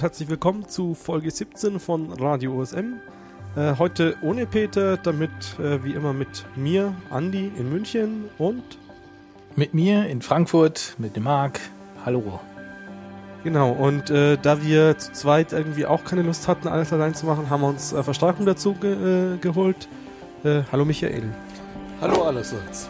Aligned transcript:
und 0.00 0.04
herzlich 0.04 0.30
willkommen 0.30 0.66
zu 0.66 0.94
Folge 0.94 1.30
17 1.30 1.78
von 1.78 2.10
Radio 2.14 2.58
OSM. 2.58 3.00
Äh, 3.54 3.74
heute 3.76 4.16
ohne 4.22 4.46
Peter, 4.46 4.96
damit 4.96 5.30
äh, 5.58 5.84
wie 5.84 5.92
immer 5.92 6.14
mit 6.14 6.46
mir, 6.56 6.94
Andi 7.10 7.52
in 7.58 7.68
München 7.68 8.24
und 8.38 8.62
mit 9.56 9.74
mir 9.74 10.06
in 10.06 10.22
Frankfurt, 10.22 10.94
mit 10.96 11.16
dem 11.16 11.24
Marc. 11.24 11.60
Hallo. 12.06 12.40
Genau, 13.44 13.72
und 13.72 14.08
äh, 14.08 14.38
da 14.40 14.62
wir 14.62 14.96
zu 14.96 15.12
zweit 15.12 15.52
irgendwie 15.52 15.84
auch 15.84 16.02
keine 16.02 16.22
Lust 16.22 16.48
hatten, 16.48 16.66
alles 16.66 16.94
allein 16.94 17.14
zu 17.14 17.26
machen, 17.26 17.50
haben 17.50 17.60
wir 17.60 17.68
uns 17.68 17.92
äh, 17.92 18.02
Verstärkung 18.02 18.46
dazu 18.46 18.72
ge 18.72 19.34
äh, 19.34 19.36
geholt. 19.36 19.86
Äh, 20.44 20.62
hallo 20.72 20.86
Michael. 20.86 21.24
Hallo 22.00 22.22
allerseits. 22.22 22.88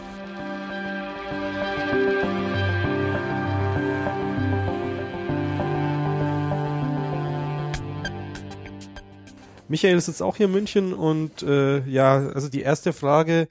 Michael 9.71 9.95
ist 9.95 10.09
jetzt 10.09 10.21
auch 10.21 10.35
hier 10.35 10.47
in 10.47 10.51
München 10.51 10.93
und 10.93 11.43
äh, 11.43 11.79
ja, 11.87 12.27
also 12.27 12.49
die 12.49 12.61
erste 12.61 12.91
Frage, 12.91 13.47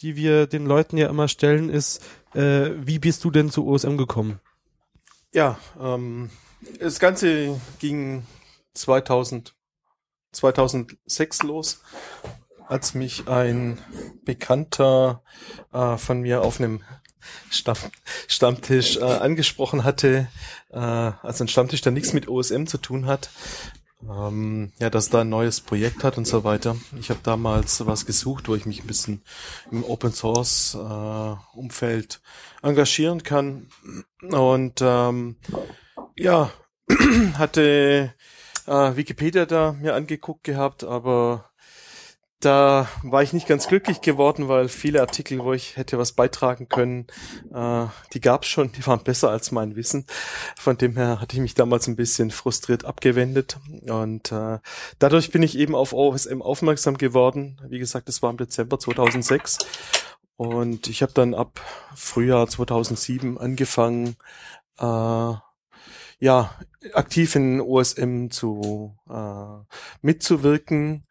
die 0.00 0.16
wir 0.16 0.48
den 0.48 0.66
Leuten 0.66 0.96
ja 0.96 1.08
immer 1.08 1.28
stellen, 1.28 1.70
ist, 1.70 2.02
äh, 2.34 2.70
wie 2.74 2.98
bist 2.98 3.22
du 3.22 3.30
denn 3.30 3.50
zu 3.50 3.68
OSM 3.68 3.96
gekommen? 3.96 4.40
Ja, 5.32 5.60
ähm, 5.80 6.30
das 6.80 6.98
Ganze 6.98 7.60
ging 7.78 8.26
2000, 8.74 9.54
2006 10.32 11.44
los, 11.44 11.82
als 12.66 12.94
mich 12.94 13.28
ein 13.28 13.78
Bekannter 14.24 15.22
äh, 15.72 15.96
von 15.98 16.20
mir 16.22 16.42
auf 16.42 16.58
einem 16.58 16.82
Stamm, 17.48 17.76
Stammtisch 18.26 18.96
äh, 18.96 19.04
angesprochen 19.04 19.84
hatte, 19.84 20.26
äh, 20.70 20.78
also 20.78 21.44
ein 21.44 21.48
Stammtisch, 21.48 21.82
der 21.82 21.92
nichts 21.92 22.12
mit 22.12 22.26
OSM 22.26 22.64
zu 22.66 22.78
tun 22.78 23.06
hat, 23.06 23.30
ähm, 24.08 24.72
ja, 24.78 24.90
dass 24.90 25.10
da 25.10 25.20
ein 25.20 25.28
neues 25.28 25.60
Projekt 25.60 26.04
hat 26.04 26.18
und 26.18 26.26
so 26.26 26.44
weiter. 26.44 26.76
Ich 26.98 27.10
habe 27.10 27.20
damals 27.22 27.84
was 27.86 28.06
gesucht, 28.06 28.48
wo 28.48 28.54
ich 28.54 28.66
mich 28.66 28.82
ein 28.82 28.86
bisschen 28.86 29.22
im 29.70 29.84
Open 29.84 30.12
Source 30.12 30.74
äh, 30.74 31.56
Umfeld 31.56 32.20
engagieren 32.62 33.22
kann 33.22 33.68
und 34.22 34.80
ähm, 34.80 35.36
ja 36.16 36.50
hatte 37.34 38.14
äh, 38.66 38.96
Wikipedia 38.96 39.46
da 39.46 39.72
mir 39.72 39.94
angeguckt 39.94 40.44
gehabt, 40.44 40.84
aber 40.84 41.49
da 42.40 42.88
war 43.02 43.22
ich 43.22 43.34
nicht 43.34 43.46
ganz 43.46 43.68
glücklich 43.68 44.00
geworden, 44.00 44.48
weil 44.48 44.68
viele 44.68 45.02
Artikel, 45.02 45.38
wo 45.40 45.52
ich 45.52 45.76
hätte 45.76 45.98
was 45.98 46.12
beitragen 46.12 46.68
können, 46.68 47.06
äh, 47.52 47.86
die 48.14 48.20
gab's 48.20 48.48
schon, 48.48 48.72
die 48.72 48.86
waren 48.86 49.04
besser 49.04 49.30
als 49.30 49.52
mein 49.52 49.76
Wissen. 49.76 50.06
Von 50.56 50.78
dem 50.78 50.96
her 50.96 51.20
hatte 51.20 51.36
ich 51.36 51.42
mich 51.42 51.54
damals 51.54 51.86
ein 51.86 51.96
bisschen 51.96 52.30
frustriert 52.30 52.86
abgewendet 52.86 53.58
und 53.86 54.32
äh, 54.32 54.58
dadurch 54.98 55.30
bin 55.30 55.42
ich 55.42 55.58
eben 55.58 55.74
auf 55.74 55.92
OSM 55.92 56.40
aufmerksam 56.40 56.96
geworden. 56.96 57.60
Wie 57.68 57.78
gesagt, 57.78 58.08
das 58.08 58.22
war 58.22 58.30
im 58.30 58.38
Dezember 58.38 58.78
2006 58.78 59.58
und 60.36 60.86
ich 60.86 61.02
habe 61.02 61.12
dann 61.12 61.34
ab 61.34 61.60
Frühjahr 61.94 62.48
2007 62.48 63.36
angefangen, 63.36 64.16
äh, 64.78 65.34
ja, 66.22 66.54
aktiv 66.94 67.34
in 67.34 67.60
OSM 67.60 68.28
zu 68.30 68.96
äh, 69.10 69.76
mitzuwirken 70.00 71.06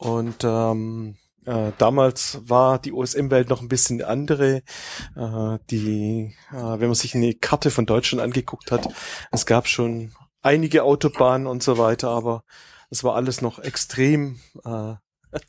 und 0.00 0.44
ähm, 0.44 1.16
äh, 1.44 1.72
damals 1.76 2.38
war 2.44 2.78
die 2.78 2.92
OSM-Welt 2.92 3.50
noch 3.50 3.60
ein 3.60 3.68
bisschen 3.68 4.02
andere. 4.02 4.62
Äh, 5.14 5.58
die, 5.70 6.34
äh, 6.50 6.54
wenn 6.54 6.88
man 6.88 6.94
sich 6.94 7.14
eine 7.14 7.34
Karte 7.34 7.70
von 7.70 7.84
Deutschland 7.84 8.22
angeguckt 8.22 8.72
hat, 8.72 8.88
es 9.30 9.44
gab 9.44 9.68
schon 9.68 10.12
einige 10.40 10.84
Autobahnen 10.84 11.46
und 11.46 11.62
so 11.62 11.76
weiter, 11.76 12.08
aber 12.08 12.44
es 12.88 13.04
war 13.04 13.14
alles 13.14 13.42
noch 13.42 13.58
extrem 13.58 14.40
äh, 14.64 14.94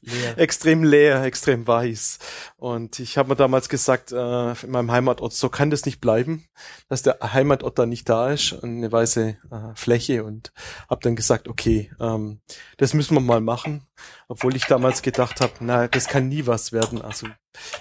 Leer. 0.02 0.38
extrem 0.38 0.84
leer, 0.84 1.24
extrem 1.24 1.66
weiß. 1.66 2.20
Und 2.58 3.00
ich 3.00 3.18
habe 3.18 3.30
mir 3.30 3.36
damals 3.36 3.70
gesagt, 3.70 4.12
äh, 4.12 4.52
in 4.52 4.72
meinem 4.72 4.92
Heimatort, 4.92 5.34
so 5.34 5.50
kann 5.50 5.72
das 5.72 5.86
nicht 5.86 6.02
bleiben, 6.02 6.46
dass 6.88 7.02
der 7.02 7.18
Heimatort 7.22 7.80
da 7.80 7.86
nicht 7.86 8.08
da 8.08 8.32
ist, 8.32 8.64
eine 8.64 8.92
weiße 8.92 9.38
äh, 9.52 9.76
Fläche 9.76 10.24
und 10.24 10.54
habe 10.90 11.02
dann 11.02 11.16
gesagt, 11.16 11.48
okay, 11.48 11.92
ähm, 12.00 12.42
das 12.78 12.94
müssen 12.94 13.16
wir 13.16 13.22
mal 13.22 13.42
machen, 13.42 13.88
obwohl 14.28 14.56
ich 14.56 14.66
damals 14.66 15.02
gedacht 15.02 15.42
habe, 15.42 15.54
na, 15.60 15.88
das 15.88 16.08
kann 16.08 16.30
nie 16.30 16.48
was 16.48 16.72
werden. 16.72 17.02
Also 17.02 17.28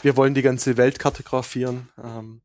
wir 0.02 0.16
wollen 0.16 0.34
die 0.34 0.42
ganze 0.42 0.76
Welt 0.76 0.98
kartografieren. 0.98 1.88
Ähm, 2.02 2.42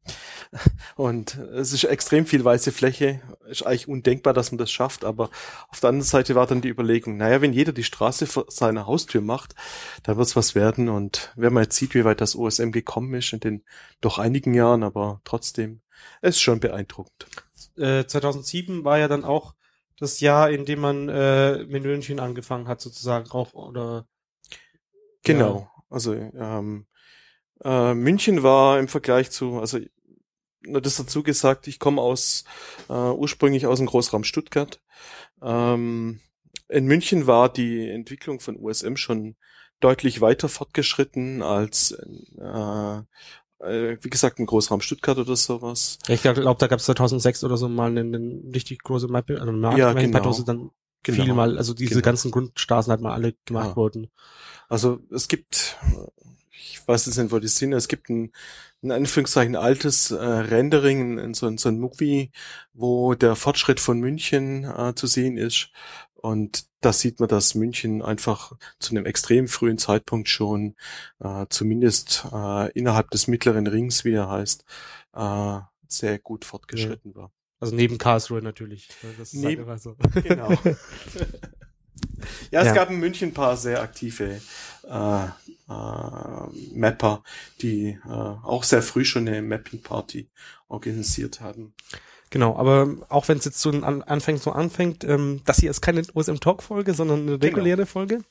und 0.95 1.35
es 1.35 1.73
ist 1.73 1.83
extrem 1.85 2.25
viel 2.25 2.43
weiße 2.43 2.71
Fläche. 2.71 3.21
Ist 3.47 3.65
eigentlich 3.65 3.87
undenkbar, 3.87 4.33
dass 4.33 4.51
man 4.51 4.57
das 4.57 4.71
schafft. 4.71 5.03
Aber 5.03 5.29
auf 5.69 5.79
der 5.79 5.89
anderen 5.89 6.07
Seite 6.07 6.35
war 6.35 6.47
dann 6.47 6.61
die 6.61 6.69
Überlegung, 6.69 7.17
naja, 7.17 7.41
wenn 7.41 7.53
jeder 7.53 7.71
die 7.71 7.83
Straße 7.83 8.27
vor 8.27 8.45
seiner 8.49 8.85
Haustür 8.85 9.21
macht, 9.21 9.55
da 10.03 10.17
wird's 10.17 10.35
was 10.35 10.55
werden. 10.55 10.89
Und 10.89 11.33
wenn 11.35 11.53
man 11.53 11.63
jetzt 11.63 11.75
sieht, 11.75 11.95
wie 11.95 12.05
weit 12.05 12.21
das 12.21 12.35
OSM 12.35 12.71
gekommen 12.71 13.13
ist 13.15 13.33
in 13.33 13.39
den 13.39 13.63
doch 14.01 14.19
einigen 14.19 14.53
Jahren, 14.53 14.83
aber 14.83 15.21
trotzdem, 15.23 15.81
es 16.21 16.35
ist 16.35 16.41
schon 16.41 16.59
beeindruckend. 16.59 17.25
Äh, 17.77 18.05
2007 18.05 18.83
war 18.83 18.99
ja 18.99 19.07
dann 19.07 19.23
auch 19.23 19.54
das 19.99 20.19
Jahr, 20.19 20.49
in 20.49 20.65
dem 20.65 20.79
man 20.79 21.09
äh, 21.09 21.63
mit 21.65 21.83
München 21.83 22.19
angefangen 22.19 22.67
hat, 22.67 22.81
sozusagen 22.81 23.29
auch, 23.31 23.53
oder? 23.53 24.07
Genau. 25.23 25.59
Ja. 25.59 25.83
Also 25.89 26.13
ähm, 26.13 26.85
äh, 27.63 27.93
München 27.93 28.43
war 28.43 28.79
im 28.79 28.87
Vergleich 28.87 29.31
zu, 29.31 29.59
also 29.59 29.79
nur 30.61 30.81
das 30.81 30.97
dazu 30.97 31.23
gesagt, 31.23 31.67
ich 31.67 31.79
komme 31.79 32.01
aus 32.01 32.43
äh, 32.89 32.93
ursprünglich 32.93 33.67
aus 33.67 33.77
dem 33.77 33.87
Großraum 33.87 34.23
Stuttgart. 34.23 34.81
Ähm, 35.41 36.19
in 36.67 36.85
München 36.85 37.27
war 37.27 37.51
die 37.51 37.89
Entwicklung 37.89 38.39
von 38.39 38.57
USM 38.57 38.95
schon 38.95 39.35
deutlich 39.79 40.21
weiter 40.21 40.49
fortgeschritten 40.49 41.43
als 41.43 41.91
äh, 41.91 43.01
äh, 43.59 43.97
wie 44.01 44.09
gesagt, 44.09 44.39
im 44.39 44.45
Großraum 44.45 44.81
Stuttgart 44.81 45.17
oder 45.17 45.35
sowas. 45.35 45.99
Ich 46.07 46.21
glaube, 46.21 46.41
da 46.41 46.67
gab 46.67 46.79
es 46.79 46.85
2006 46.85 47.43
oder 47.43 47.57
so 47.57 47.69
mal 47.69 47.89
eine, 47.89 48.01
eine 48.01 48.41
richtig 48.53 48.83
große 48.83 49.07
Mappe, 49.07 49.39
also 49.39 49.51
Markt, 49.51 49.77
ja, 49.77 49.93
genau. 49.93 50.43
dann 50.43 50.71
genau. 51.03 51.23
viel 51.23 51.33
mal, 51.33 51.57
also 51.57 51.73
diese 51.73 51.95
genau. 51.95 52.05
ganzen 52.05 52.31
Grundstraßen 52.31 52.91
hat 52.91 53.01
mal 53.01 53.13
alle 53.13 53.33
gemacht 53.45 53.69
ja. 53.71 53.75
worden. 53.75 54.09
Also 54.67 54.99
es 55.11 55.27
gibt 55.27 55.77
ich 56.71 56.87
weiß 56.87 57.05
jetzt 57.05 57.17
nicht, 57.17 57.31
wo 57.31 57.39
die 57.39 57.47
sind. 57.47 57.73
Es 57.73 57.87
gibt 57.87 58.09
ein, 58.09 58.31
in 58.81 58.91
Anführungszeichen 58.91 59.55
altes 59.55 60.11
äh, 60.11 60.15
Rendering, 60.15 61.17
in 61.19 61.33
so, 61.33 61.55
so 61.57 61.69
ein 61.69 61.79
Movie, 61.79 62.31
wo 62.73 63.13
der 63.13 63.35
Fortschritt 63.35 63.79
von 63.79 63.99
München 63.99 64.63
äh, 64.63 64.93
zu 64.95 65.07
sehen 65.07 65.37
ist. 65.37 65.69
Und 66.15 66.65
da 66.81 66.91
sieht 66.91 67.19
man, 67.19 67.29
dass 67.29 67.55
München 67.55 68.01
einfach 68.01 68.53
zu 68.79 68.91
einem 68.91 69.05
extrem 69.05 69.47
frühen 69.47 69.77
Zeitpunkt 69.77 70.27
schon, 70.27 70.75
äh, 71.19 71.45
zumindest 71.49 72.25
äh, 72.33 72.71
innerhalb 72.71 73.11
des 73.11 73.27
mittleren 73.27 73.67
Rings, 73.67 74.05
wie 74.05 74.13
er 74.13 74.29
heißt, 74.29 74.65
äh, 75.13 75.59
sehr 75.87 76.19
gut 76.19 76.45
fortgeschritten 76.45 77.11
ja. 77.11 77.17
war. 77.17 77.31
Also 77.59 77.75
neben 77.75 77.97
Karlsruhe 77.97 78.41
natürlich. 78.41 78.89
Das 79.17 79.33
ist 79.33 79.43
halt 79.43 79.59
neben, 79.59 79.67
halt 79.67 79.81
so. 79.81 79.95
Genau. 80.23 80.49
ja, 82.51 82.61
es 82.61 82.67
ja. 82.67 82.73
gab 82.73 82.89
in 82.89 82.99
München 82.99 83.29
ein 83.29 83.33
paar 83.33 83.55
sehr 83.55 83.81
aktive 83.81 84.41
äh, 84.83 85.27
äh, 85.69 86.77
Mapper, 86.77 87.23
die 87.61 87.99
äh, 88.05 88.09
auch 88.09 88.63
sehr 88.63 88.81
früh 88.81 89.05
schon 89.05 89.27
eine 89.27 89.41
Mapping-Party 89.41 90.29
organisiert 90.67 91.41
haben. 91.41 91.73
Genau, 92.29 92.57
aber 92.57 92.89
auch 93.09 93.27
wenn 93.27 93.37
es 93.37 93.45
jetzt 93.45 93.61
so 93.61 93.69
an, 93.69 94.01
anfängt, 94.01 94.41
so 94.41 94.51
anfängt, 94.51 95.03
ähm, 95.03 95.41
das 95.45 95.59
hier 95.59 95.69
ist 95.69 95.81
keine 95.81 96.03
OSM 96.13 96.35
Talk-Folge, 96.35 96.93
sondern 96.93 97.21
eine 97.21 97.39
genau. 97.39 97.45
reguläre 97.45 97.77
genau. 97.77 97.87
Folge. 97.87 98.23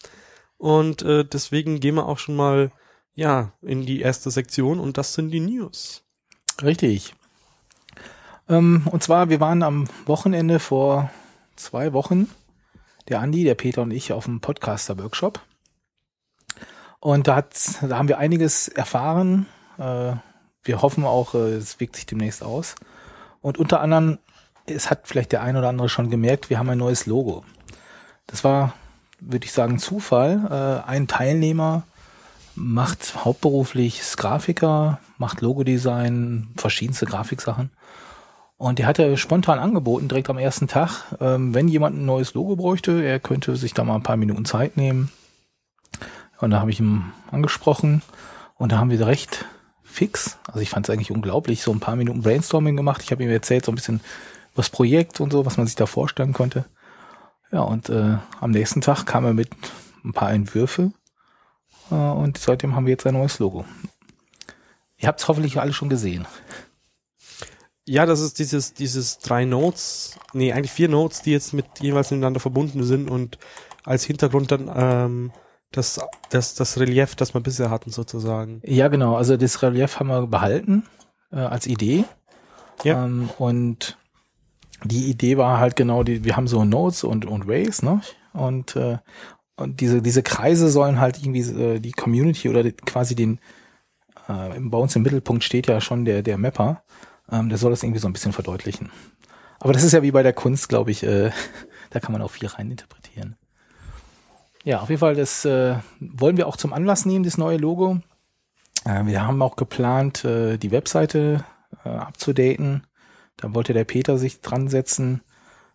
Und 0.58 1.02
äh, 1.02 1.24
deswegen 1.24 1.80
gehen 1.80 1.94
wir 1.94 2.06
auch 2.06 2.18
schon 2.18 2.36
mal 2.36 2.70
ja 3.14 3.52
in 3.62 3.86
die 3.86 4.00
erste 4.00 4.30
Sektion 4.30 4.80
und 4.80 4.98
das 4.98 5.14
sind 5.14 5.30
die 5.30 5.40
News. 5.40 6.04
Richtig. 6.62 7.14
Ähm, 8.48 8.82
und 8.90 9.02
zwar, 9.02 9.30
wir 9.30 9.40
waren 9.40 9.62
am 9.62 9.88
Wochenende 10.06 10.58
vor 10.58 11.10
zwei 11.56 11.92
Wochen, 11.92 12.28
der 13.08 13.20
Andi, 13.20 13.44
der 13.44 13.54
Peter 13.54 13.82
und 13.82 13.90
ich, 13.90 14.12
auf 14.12 14.24
dem 14.24 14.40
Podcaster-Workshop. 14.40 15.40
Und 17.04 17.28
da, 17.28 17.36
hat, 17.36 17.54
da 17.82 17.98
haben 17.98 18.08
wir 18.08 18.16
einiges 18.16 18.66
erfahren. 18.66 19.44
Äh, 19.76 20.14
wir 20.62 20.80
hoffen 20.80 21.04
auch, 21.04 21.34
äh, 21.34 21.52
es 21.52 21.78
wirkt 21.78 21.96
sich 21.96 22.06
demnächst 22.06 22.42
aus. 22.42 22.76
Und 23.42 23.58
unter 23.58 23.82
anderem, 23.82 24.16
es 24.64 24.88
hat 24.88 25.00
vielleicht 25.04 25.32
der 25.32 25.42
ein 25.42 25.58
oder 25.58 25.68
andere 25.68 25.90
schon 25.90 26.08
gemerkt, 26.08 26.48
wir 26.48 26.58
haben 26.58 26.70
ein 26.70 26.78
neues 26.78 27.04
Logo. 27.04 27.44
Das 28.26 28.42
war, 28.42 28.72
würde 29.20 29.44
ich 29.44 29.52
sagen, 29.52 29.78
Zufall. 29.78 30.80
Äh, 30.86 30.88
ein 30.88 31.06
Teilnehmer 31.06 31.82
macht 32.54 33.22
hauptberuflich 33.22 34.00
Grafiker, 34.16 34.98
macht 35.18 35.42
Logodesign, 35.42 36.54
verschiedenste 36.56 37.04
Grafiksachen. 37.04 37.70
Und 38.56 38.78
der 38.78 38.86
hatte 38.86 39.18
spontan 39.18 39.58
angeboten, 39.58 40.08
direkt 40.08 40.30
am 40.30 40.38
ersten 40.38 40.68
Tag, 40.68 41.04
ähm, 41.20 41.52
wenn 41.52 41.68
jemand 41.68 41.98
ein 41.98 42.06
neues 42.06 42.32
Logo 42.32 42.56
bräuchte, 42.56 43.04
er 43.04 43.20
könnte 43.20 43.56
sich 43.56 43.74
da 43.74 43.84
mal 43.84 43.96
ein 43.96 44.02
paar 44.02 44.16
Minuten 44.16 44.46
Zeit 44.46 44.78
nehmen, 44.78 45.12
und 46.40 46.50
da 46.50 46.60
habe 46.60 46.70
ich 46.70 46.80
ihn 46.80 47.12
angesprochen 47.30 48.02
und 48.56 48.72
da 48.72 48.78
haben 48.78 48.90
wir 48.90 49.06
recht 49.06 49.46
fix, 49.82 50.38
also 50.48 50.60
ich 50.60 50.70
fand 50.70 50.86
es 50.86 50.92
eigentlich 50.92 51.12
unglaublich, 51.12 51.62
so 51.62 51.72
ein 51.72 51.80
paar 51.80 51.96
Minuten 51.96 52.22
Brainstorming 52.22 52.76
gemacht. 52.76 53.02
Ich 53.02 53.12
habe 53.12 53.22
ihm 53.22 53.30
erzählt 53.30 53.64
so 53.64 53.72
ein 53.72 53.76
bisschen 53.76 54.00
was 54.54 54.70
Projekt 54.70 55.20
und 55.20 55.32
so, 55.32 55.46
was 55.46 55.56
man 55.56 55.66
sich 55.66 55.76
da 55.76 55.86
vorstellen 55.86 56.32
konnte. 56.32 56.64
Ja, 57.52 57.60
und 57.60 57.88
äh, 57.88 58.18
am 58.40 58.50
nächsten 58.50 58.80
Tag 58.80 59.04
kam 59.04 59.24
er 59.24 59.34
mit 59.34 59.50
ein 60.04 60.12
paar 60.12 60.32
Entwürfe 60.32 60.92
äh, 61.90 61.94
und 61.94 62.38
seitdem 62.38 62.74
haben 62.74 62.86
wir 62.86 62.92
jetzt 62.92 63.06
ein 63.06 63.14
neues 63.14 63.38
Logo. 63.38 63.64
Ihr 64.96 65.08
habt 65.08 65.20
es 65.20 65.28
hoffentlich 65.28 65.60
alle 65.60 65.72
schon 65.72 65.88
gesehen. 65.88 66.26
Ja, 67.86 68.06
das 68.06 68.20
ist 68.20 68.38
dieses, 68.38 68.72
dieses 68.72 69.18
drei 69.18 69.44
Notes, 69.44 70.18
nee, 70.32 70.52
eigentlich 70.52 70.72
vier 70.72 70.88
Notes, 70.88 71.22
die 71.22 71.32
jetzt 71.32 71.52
mit 71.52 71.66
jeweils 71.80 72.10
miteinander 72.10 72.40
verbunden 72.40 72.82
sind 72.82 73.10
und 73.10 73.38
als 73.84 74.04
Hintergrund 74.04 74.50
dann 74.50 74.70
ähm, 74.74 75.32
das, 75.76 76.00
das, 76.30 76.54
das 76.54 76.78
Relief, 76.78 77.14
das 77.14 77.34
wir 77.34 77.40
bisher 77.40 77.70
hatten, 77.70 77.90
sozusagen. 77.90 78.60
Ja, 78.64 78.88
genau. 78.88 79.16
Also 79.16 79.36
das 79.36 79.62
Relief 79.62 79.98
haben 79.98 80.08
wir 80.08 80.26
behalten 80.26 80.84
äh, 81.32 81.36
als 81.36 81.66
Idee. 81.66 82.04
Ja. 82.82 83.04
Ähm, 83.04 83.30
und 83.38 83.98
die 84.84 85.10
Idee 85.10 85.36
war 85.36 85.58
halt 85.58 85.76
genau, 85.76 86.02
die, 86.02 86.24
wir 86.24 86.36
haben 86.36 86.46
so 86.48 86.64
Nodes 86.64 87.04
und, 87.04 87.24
und 87.24 87.46
Ways, 87.46 87.82
ne? 87.82 88.00
Und, 88.32 88.76
äh, 88.76 88.98
und 89.56 89.80
diese, 89.80 90.02
diese 90.02 90.22
Kreise 90.22 90.68
sollen 90.68 91.00
halt 91.00 91.18
irgendwie 91.22 91.40
äh, 91.40 91.80
die 91.80 91.92
Community 91.92 92.48
oder 92.48 92.62
die, 92.62 92.72
quasi 92.72 93.14
den, 93.14 93.38
äh, 94.28 94.58
bei 94.58 94.78
uns 94.78 94.96
im 94.96 95.02
Mittelpunkt 95.02 95.44
steht 95.44 95.68
ja 95.68 95.80
schon 95.80 96.04
der, 96.04 96.22
der 96.22 96.38
Mapper, 96.38 96.82
ähm, 97.30 97.48
der 97.48 97.58
soll 97.58 97.70
das 97.70 97.82
irgendwie 97.82 98.00
so 98.00 98.08
ein 98.08 98.12
bisschen 98.12 98.32
verdeutlichen. 98.32 98.90
Aber 99.60 99.72
das 99.72 99.84
ist 99.84 99.92
ja 99.92 100.02
wie 100.02 100.10
bei 100.10 100.22
der 100.22 100.32
Kunst, 100.32 100.68
glaube 100.68 100.90
ich, 100.90 101.04
äh, 101.04 101.30
da 101.90 102.00
kann 102.00 102.12
man 102.12 102.22
auch 102.22 102.30
viel 102.30 102.48
reininterpretieren. 102.48 103.03
Ja, 104.64 104.80
auf 104.80 104.88
jeden 104.88 105.00
Fall, 105.00 105.14
das 105.14 105.44
äh, 105.44 105.76
wollen 106.00 106.38
wir 106.38 106.46
auch 106.46 106.56
zum 106.56 106.72
Anlass 106.72 107.04
nehmen, 107.04 107.24
das 107.24 107.36
neue 107.36 107.58
Logo. 107.58 108.00
Äh, 108.86 109.04
wir 109.04 109.26
haben 109.26 109.42
auch 109.42 109.56
geplant, 109.56 110.24
äh, 110.24 110.56
die 110.56 110.70
Webseite 110.70 111.44
äh, 111.84 111.90
abzudaten. 111.90 112.86
Da 113.36 113.54
wollte 113.54 113.74
der 113.74 113.84
Peter 113.84 114.16
sich 114.16 114.40
dran 114.40 114.68
setzen. 114.68 115.20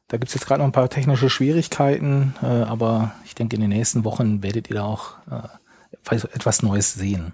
Da 0.08 0.18
gibt's 0.18 0.34
jetzt 0.34 0.48
gerade 0.48 0.60
noch 0.60 0.68
ein 0.68 0.72
paar 0.72 0.90
technische 0.90 1.30
Schwierigkeiten, 1.30 2.34
äh, 2.42 2.48
aber 2.48 3.14
ich 3.26 3.36
denke, 3.36 3.56
in 3.56 3.62
den 3.62 3.70
nächsten 3.70 4.04
Wochen 4.06 4.42
werdet 4.42 4.72
ihr 4.72 4.78
da 4.78 4.86
auch 4.86 5.18
äh, 5.30 6.16
etwas 6.16 6.64
Neues 6.64 6.96
sehen. 6.96 7.34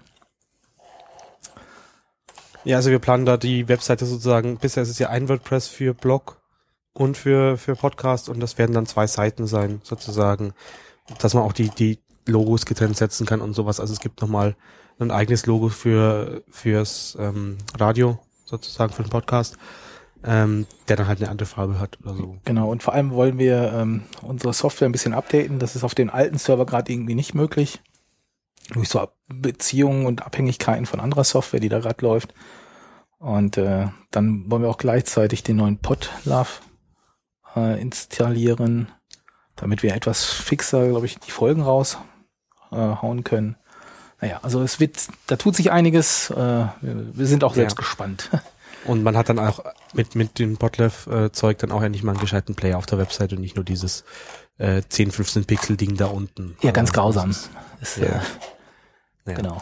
Ja, 2.64 2.76
also 2.76 2.90
wir 2.90 2.98
planen 2.98 3.24
da 3.24 3.38
die 3.38 3.68
Webseite 3.68 4.04
sozusagen, 4.04 4.58
bisher 4.58 4.82
ist 4.82 4.90
es 4.90 4.98
ja 4.98 5.08
ein 5.08 5.30
WordPress 5.30 5.68
für 5.68 5.94
Blog 5.94 6.42
und 6.92 7.16
für, 7.16 7.56
für 7.56 7.76
Podcast 7.76 8.28
und 8.28 8.40
das 8.40 8.58
werden 8.58 8.74
dann 8.74 8.84
zwei 8.84 9.06
Seiten 9.06 9.46
sein, 9.46 9.80
sozusagen, 9.84 10.52
dass 11.18 11.34
man 11.34 11.42
auch 11.42 11.52
die, 11.52 11.70
die 11.70 11.98
Logos 12.26 12.66
getrennt 12.66 12.96
setzen 12.96 13.26
kann 13.26 13.40
und 13.40 13.54
sowas. 13.54 13.80
Also 13.80 13.92
es 13.92 14.00
gibt 14.00 14.20
nochmal 14.20 14.56
ein 14.98 15.10
eigenes 15.10 15.46
Logo 15.46 15.68
für, 15.68 16.42
fürs 16.48 17.16
ähm, 17.20 17.58
Radio, 17.78 18.18
sozusagen, 18.44 18.92
für 18.92 19.02
den 19.02 19.10
Podcast, 19.10 19.56
ähm, 20.24 20.66
der 20.88 20.96
dann 20.96 21.06
halt 21.06 21.20
eine 21.20 21.30
andere 21.30 21.46
Farbe 21.46 21.78
hat 21.78 21.98
oder 22.02 22.14
so. 22.14 22.38
Genau, 22.44 22.70
und 22.70 22.82
vor 22.82 22.94
allem 22.94 23.10
wollen 23.12 23.38
wir 23.38 23.72
ähm, 23.74 24.04
unsere 24.22 24.52
Software 24.52 24.88
ein 24.88 24.92
bisschen 24.92 25.14
updaten. 25.14 25.58
Das 25.58 25.76
ist 25.76 25.84
auf 25.84 25.94
den 25.94 26.10
alten 26.10 26.38
Server 26.38 26.66
gerade 26.66 26.92
irgendwie 26.92 27.14
nicht 27.14 27.34
möglich. 27.34 27.80
Durch 28.70 28.88
so 28.88 29.06
Beziehungen 29.28 30.06
und 30.06 30.26
Abhängigkeiten 30.26 30.86
von 30.86 30.98
anderer 30.98 31.24
Software, 31.24 31.60
die 31.60 31.68
da 31.68 31.78
gerade 31.78 32.04
läuft. 32.04 32.34
Und 33.18 33.56
äh, 33.56 33.88
dann 34.10 34.50
wollen 34.50 34.62
wir 34.62 34.68
auch 34.68 34.78
gleichzeitig 34.78 35.42
den 35.42 35.56
neuen 35.56 35.78
Podlove 35.78 36.60
äh, 37.54 37.80
installieren, 37.80 38.88
damit 39.56 39.82
wir 39.82 39.94
etwas 39.94 40.24
fixer, 40.24 40.88
glaube 40.88 41.06
ich, 41.06 41.18
die 41.18 41.30
Folgen 41.30 41.62
raushauen 41.62 43.18
äh, 43.18 43.22
können. 43.22 43.56
Naja, 44.20 44.40
also 44.42 44.62
es 44.62 44.80
wird, 44.80 44.96
da 45.26 45.36
tut 45.36 45.56
sich 45.56 45.70
einiges. 45.72 46.30
Äh, 46.30 46.34
wir, 46.80 47.26
sind 47.26 47.44
auch 47.44 47.54
selbst 47.54 47.74
Ja. 47.74 47.80
gespannt. 47.82 48.30
Und 48.86 49.02
man 49.02 49.16
hat 49.16 49.28
dann 49.28 49.40
auch 49.40 49.64
mit, 49.94 50.14
mit 50.14 50.38
dem 50.38 50.58
Podlev-Zeug 50.58 51.58
dann 51.58 51.72
auch 51.72 51.82
endlich 51.82 52.04
mal 52.04 52.12
einen 52.12 52.20
gescheiten 52.20 52.54
Player 52.54 52.78
auf 52.78 52.86
der 52.86 52.98
Website 52.98 53.32
und 53.32 53.40
nicht 53.40 53.56
nur 53.56 53.64
dieses 53.64 54.04
äh, 54.58 54.80
10, 54.88 55.10
15 55.10 55.44
Pixel-Ding 55.44 55.96
da 55.96 56.06
unten. 56.06 56.56
ja, 56.62 56.70
ganz 56.70 56.90
Aber 56.90 57.00
grausam. 57.02 57.30
das 57.30 57.50
Ist, 57.80 57.96
Ja. 57.96 58.04
äh, 58.06 58.20
Ja. 59.26 59.34
Genau. 59.34 59.60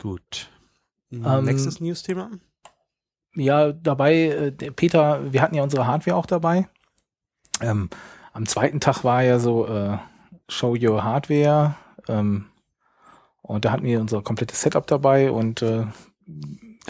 Gut. 0.00 0.48
Ähm, 1.12 1.44
Nächstes 1.44 1.78
News-Thema? 1.80 2.30
Ja, 3.34 3.72
dabei, 3.72 4.14
äh, 4.14 4.50
Peter, 4.52 5.30
wir 5.32 5.42
hatten 5.42 5.54
ja 5.56 5.62
unsere 5.62 5.86
Hardware 5.86 6.16
auch 6.16 6.26
dabei. 6.26 6.68
Ähm, 7.60 7.90
am 8.32 8.46
zweiten 8.46 8.80
Tag 8.80 9.04
war 9.04 9.22
ja 9.22 9.38
so 9.38 9.66
äh, 9.66 9.98
Show 10.48 10.76
Your 10.78 11.04
Hardware. 11.04 11.76
Ähm, 12.08 12.46
und 13.42 13.64
da 13.64 13.72
hatten 13.72 13.84
wir 13.84 14.00
unser 14.00 14.22
komplettes 14.22 14.60
Setup 14.60 14.86
dabei 14.86 15.30
und 15.30 15.62
äh, 15.62 15.86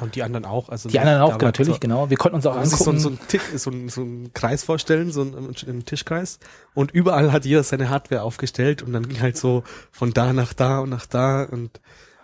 Und 0.01 0.15
die 0.15 0.23
anderen 0.23 0.45
auch. 0.45 0.69
Also 0.69 0.89
die 0.89 0.99
anderen 0.99 1.21
auch, 1.23 1.39
natürlich, 1.41 1.75
so, 1.75 1.81
genau. 1.81 2.11
Wir 2.11 2.17
konnten 2.17 2.37
uns 2.37 2.47
auch 2.47 2.63
sich 2.65 2.79
so, 2.79 2.91
angucken. 2.91 2.99
so, 2.99 3.09
ein 3.11 3.19
Tisch, 3.29 3.43
so, 3.55 3.71
ein, 3.71 3.89
so 3.89 4.03
ein 4.03 4.33
Kreis 4.35 4.65
vorstellen, 4.65 5.11
so 5.11 5.23
ein, 5.23 5.55
ein 5.67 5.85
Tischkreis. 5.85 6.39
Und 6.75 6.91
überall 6.91 7.33
hat 7.33 7.45
jeder 7.45 7.62
seine 7.62 7.89
Hardware 7.89 8.23
aufgestellt 8.23 8.83
und 8.83 8.93
dann 8.93 9.09
ging 9.09 9.21
halt 9.21 9.37
so 9.37 9.62
von 9.91 10.12
da 10.12 10.33
nach 10.33 10.53
da 10.53 10.81
und 10.81 10.91
nach 10.91 11.07
da 11.07 11.45
und 11.45 11.81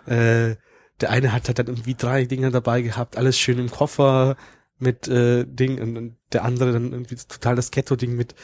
äh, 0.06 0.56
der 1.00 1.11
eine 1.11 1.33
hat 1.33 1.49
halt 1.49 1.59
dann 1.59 1.67
irgendwie 1.67 1.95
drei 1.95 2.25
Dinger 2.25 2.50
dabei 2.50 2.83
gehabt, 2.83 3.17
alles 3.17 3.38
schön 3.38 3.59
im 3.59 3.71
Koffer 3.71 4.37
mit 4.82 5.08
äh, 5.08 5.44
Ding 5.46 5.81
und, 5.81 5.96
und 5.96 6.17
der 6.32 6.44
andere 6.44 6.73
dann 6.73 6.93
irgendwie 6.93 7.17
total 7.17 7.56
das 7.56 7.70
Ghetto-Ding 7.70 8.14
mit 8.14 8.34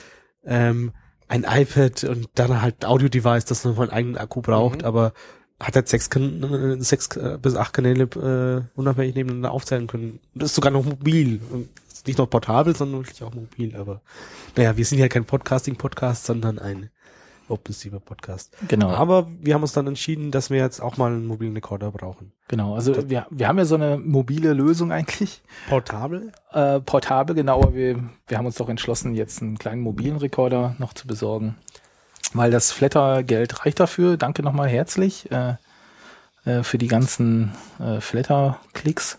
ähm, 0.44 0.92
ein 1.26 1.44
iPad 1.44 2.04
und 2.04 2.28
dann 2.34 2.62
halt 2.62 2.84
Audio-Device, 2.84 3.44
das 3.44 3.64
nochmal 3.64 3.88
einen 3.88 3.96
eigenen 3.96 4.16
Akku 4.16 4.40
braucht, 4.40 4.80
Mhm. 4.80 4.86
aber 4.86 5.12
hat 5.60 5.74
halt 5.74 5.88
sechs, 5.88 6.08
äh, 6.14 6.76
sechs 6.78 7.16
äh, 7.16 7.38
bis 7.40 7.56
acht 7.56 7.72
Kanäle 7.72 8.04
äh, 8.04 8.78
unabhängig 8.78 9.14
nebeneinander 9.16 9.50
aufzählen 9.50 9.88
können. 9.88 10.20
Und 10.34 10.42
das 10.42 10.50
ist 10.50 10.54
sogar 10.54 10.70
noch 10.70 10.84
mobil. 10.84 11.40
Und 11.50 11.68
nicht 12.06 12.16
nur 12.18 12.30
portabel, 12.30 12.74
sondern 12.76 13.00
wirklich 13.00 13.22
auch 13.22 13.34
mobil. 13.34 13.74
Aber 13.76 14.00
naja, 14.56 14.76
wir 14.76 14.84
sind 14.84 14.98
ja 14.98 15.08
kein 15.08 15.24
Podcasting-Podcast, 15.24 16.24
sondern 16.24 16.58
ein 16.58 16.90
OpenStreamer-Podcast. 17.48 18.56
genau, 18.68 18.90
Aber 18.90 19.26
wir 19.40 19.54
haben 19.54 19.62
uns 19.62 19.72
dann 19.72 19.86
entschieden, 19.86 20.30
dass 20.30 20.50
wir 20.50 20.58
jetzt 20.58 20.80
auch 20.80 20.96
mal 20.96 21.12
einen 21.12 21.26
mobilen 21.26 21.54
Rekorder 21.54 21.90
brauchen. 21.90 22.32
genau. 22.48 22.74
Also 22.74 23.08
wir, 23.08 23.26
wir 23.30 23.48
haben 23.48 23.58
ja 23.58 23.64
so 23.64 23.74
eine 23.74 23.98
mobile 23.98 24.52
Lösung 24.52 24.92
eigentlich. 24.92 25.42
Portabel? 25.68 26.32
Äh, 26.52 26.80
portabel, 26.80 27.34
genau, 27.34 27.62
aber 27.62 27.74
wir, 27.74 27.98
wir 28.26 28.38
haben 28.38 28.46
uns 28.46 28.56
doch 28.56 28.68
entschlossen, 28.68 29.14
jetzt 29.14 29.42
einen 29.42 29.58
kleinen 29.58 29.82
mobilen 29.82 30.16
Rekorder 30.16 30.74
noch 30.78 30.92
zu 30.92 31.06
besorgen. 31.06 31.56
Weil 32.34 32.50
das 32.50 32.72
Flatter-Geld 32.72 33.64
reicht 33.64 33.80
dafür. 33.80 34.16
Danke 34.16 34.42
nochmal 34.42 34.68
herzlich 34.68 35.30
äh, 35.30 35.54
äh, 36.44 36.62
für 36.62 36.78
die 36.78 36.88
ganzen 36.88 37.52
äh, 37.78 38.00
Flatter-Klicks. 38.00 39.16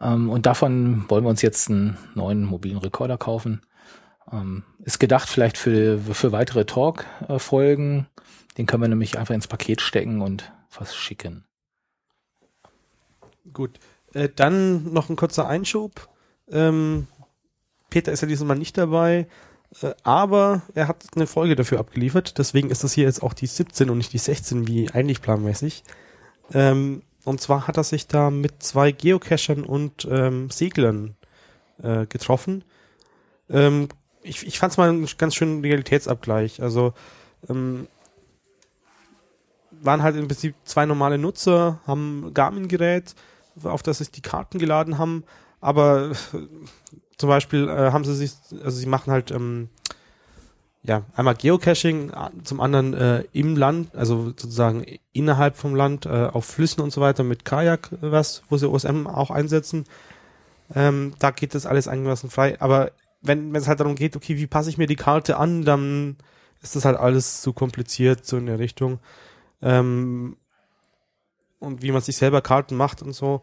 Ähm, 0.00 0.30
und 0.30 0.46
davon 0.46 1.04
wollen 1.08 1.24
wir 1.24 1.30
uns 1.30 1.42
jetzt 1.42 1.70
einen 1.70 1.96
neuen 2.14 2.44
mobilen 2.44 2.78
Rekorder 2.78 3.18
kaufen. 3.18 3.62
Ähm, 4.34 4.64
ist 4.80 4.98
gedacht 4.98 5.28
vielleicht 5.28 5.56
für, 5.56 5.98
für 5.98 6.32
weitere 6.32 6.64
Talk-Folgen. 6.64 8.06
Den 8.58 8.66
können 8.66 8.82
wir 8.82 8.88
nämlich 8.88 9.18
einfach 9.18 9.34
ins 9.34 9.46
Paket 9.46 9.80
stecken 9.80 10.20
und 10.20 10.52
was 10.76 10.94
schicken. 10.94 11.44
Gut. 13.52 13.78
Äh, 14.12 14.28
dann 14.34 14.92
noch 14.92 15.08
ein 15.08 15.16
kurzer 15.16 15.46
Einschub. 15.46 16.08
Ähm, 16.50 17.06
Peter 17.90 18.12
ist 18.12 18.22
ja 18.22 18.28
dieses 18.28 18.44
Mal 18.44 18.56
nicht 18.56 18.76
dabei, 18.76 19.28
äh, 19.82 19.94
aber 20.02 20.62
er 20.74 20.88
hat 20.88 21.04
eine 21.14 21.26
Folge 21.26 21.54
dafür 21.54 21.78
abgeliefert. 21.78 22.38
Deswegen 22.38 22.70
ist 22.70 22.82
das 22.84 22.92
hier 22.92 23.04
jetzt 23.04 23.22
auch 23.22 23.34
die 23.34 23.46
17 23.46 23.90
und 23.90 23.98
nicht 23.98 24.12
die 24.12 24.18
16, 24.18 24.66
wie 24.66 24.90
eigentlich 24.90 25.22
planmäßig. 25.22 25.84
Ähm, 26.52 27.02
und 27.24 27.40
zwar 27.40 27.66
hat 27.66 27.76
er 27.76 27.84
sich 27.84 28.06
da 28.06 28.30
mit 28.30 28.62
zwei 28.62 28.92
Geocachern 28.92 29.64
und 29.64 30.06
ähm, 30.10 30.50
Seglern 30.50 31.16
äh, 31.82 32.06
getroffen. 32.06 32.64
Ähm, 33.48 33.88
ich 34.24 34.46
ich 34.46 34.58
fand 34.58 34.72
es 34.72 34.78
mal 34.78 34.88
einen 34.88 35.06
ganz 35.18 35.34
schönen 35.34 35.60
Realitätsabgleich. 35.60 36.60
Also 36.62 36.94
ähm, 37.48 37.86
waren 39.70 40.02
halt 40.02 40.16
im 40.16 40.26
Prinzip 40.26 40.54
zwei 40.64 40.86
normale 40.86 41.18
Nutzer, 41.18 41.80
haben 41.86 42.32
Garmin-Gerät, 42.32 43.14
auf 43.62 43.82
das 43.82 43.98
sich 43.98 44.10
die 44.10 44.22
Karten 44.22 44.58
geladen 44.58 44.98
haben, 44.98 45.24
aber 45.60 46.10
äh, 46.10 46.38
zum 47.16 47.28
Beispiel 47.28 47.68
äh, 47.68 47.92
haben 47.92 48.04
sie 48.04 48.14
sich, 48.14 48.32
also 48.64 48.78
sie 48.78 48.86
machen 48.86 49.12
halt 49.12 49.30
ähm, 49.30 49.68
ja 50.82 51.02
einmal 51.14 51.34
Geocaching, 51.34 52.12
zum 52.44 52.60
anderen 52.60 52.94
äh, 52.94 53.24
im 53.32 53.56
Land, 53.56 53.94
also 53.94 54.24
sozusagen 54.24 54.84
innerhalb 55.12 55.56
vom 55.56 55.74
Land, 55.74 56.06
äh, 56.06 56.28
auf 56.32 56.46
Flüssen 56.46 56.82
und 56.82 56.92
so 56.92 57.00
weiter 57.00 57.22
mit 57.22 57.44
Kajak, 57.44 57.90
äh, 57.92 58.10
was, 58.10 58.42
wo 58.48 58.56
sie 58.56 58.68
OSM 58.68 59.06
auch 59.06 59.30
einsetzen. 59.30 59.84
Ähm, 60.74 61.14
da 61.18 61.30
geht 61.30 61.54
das 61.54 61.66
alles 61.66 61.88
einigermaßen 61.88 62.30
frei, 62.30 62.60
aber 62.60 62.90
wenn 63.24 63.54
es 63.56 63.66
halt 63.66 63.80
darum 63.80 63.94
geht, 63.94 64.16
okay, 64.16 64.36
wie 64.36 64.46
passe 64.46 64.70
ich 64.70 64.78
mir 64.78 64.86
die 64.86 64.96
Karte 64.96 65.38
an, 65.38 65.64
dann 65.64 66.16
ist 66.62 66.76
das 66.76 66.84
halt 66.84 66.96
alles 66.96 67.40
zu 67.42 67.52
kompliziert, 67.52 68.24
so 68.24 68.36
in 68.36 68.46
der 68.46 68.58
Richtung. 68.58 69.00
Ähm, 69.62 70.36
und 71.58 71.82
wie 71.82 71.92
man 71.92 72.02
sich 72.02 72.16
selber 72.16 72.42
Karten 72.42 72.76
macht 72.76 73.02
und 73.02 73.14
so. 73.14 73.40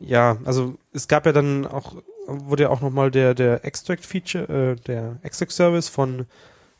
Ja, 0.00 0.38
also 0.44 0.76
es 0.92 1.06
gab 1.06 1.26
ja 1.26 1.32
dann 1.32 1.66
auch, 1.66 1.96
wurde 2.26 2.64
ja 2.64 2.70
auch 2.70 2.80
nochmal 2.80 3.10
der, 3.10 3.34
der 3.34 3.64
Extract-Feature, 3.64 4.72
äh, 4.72 4.76
der 4.76 5.18
Extract-Service 5.22 5.88
von 5.88 6.26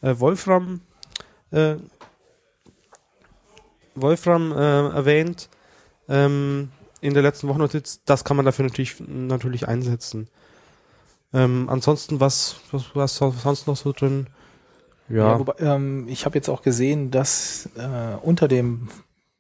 äh, 0.01 0.15
Wolfram, 0.19 0.81
äh, 1.51 1.77
Wolfram 3.95 4.53
äh, 4.53 4.89
erwähnt 4.89 5.49
ähm, 6.09 6.71
in 7.01 7.13
der 7.15 7.23
letzten 7.23 7.49
Wochennotiz. 7.49 8.03
Das 8.05 8.25
kann 8.25 8.37
man 8.37 8.47
dafür 8.47 8.65
natürlich, 8.65 8.97
natürlich 9.07 9.69
einsetzen. 9.69 10.29
Ähm, 11.35 11.69
ansonsten, 11.69 12.21
was, 12.21 12.57
was, 12.71 12.95
was 12.95 13.17
sonst 13.17 13.67
noch 13.67 13.77
so 13.77 13.93
drin? 13.93 14.29
Ja, 15.09 15.33
ja 15.33 15.39
wobei, 15.39 15.55
ähm, 15.59 16.07
ich 16.09 16.25
habe 16.25 16.37
jetzt 16.37 16.49
auch 16.49 16.63
gesehen, 16.63 17.11
dass 17.11 17.69
äh, 17.77 18.17
unter 18.23 18.49
dem 18.49 18.89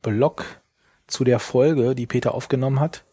Blog 0.03 0.45
zu 1.07 1.25
der 1.25 1.39
Folge, 1.39 1.95
die 1.95 2.07
Peter 2.07 2.35
aufgenommen 2.35 2.81
hat, 2.81 3.05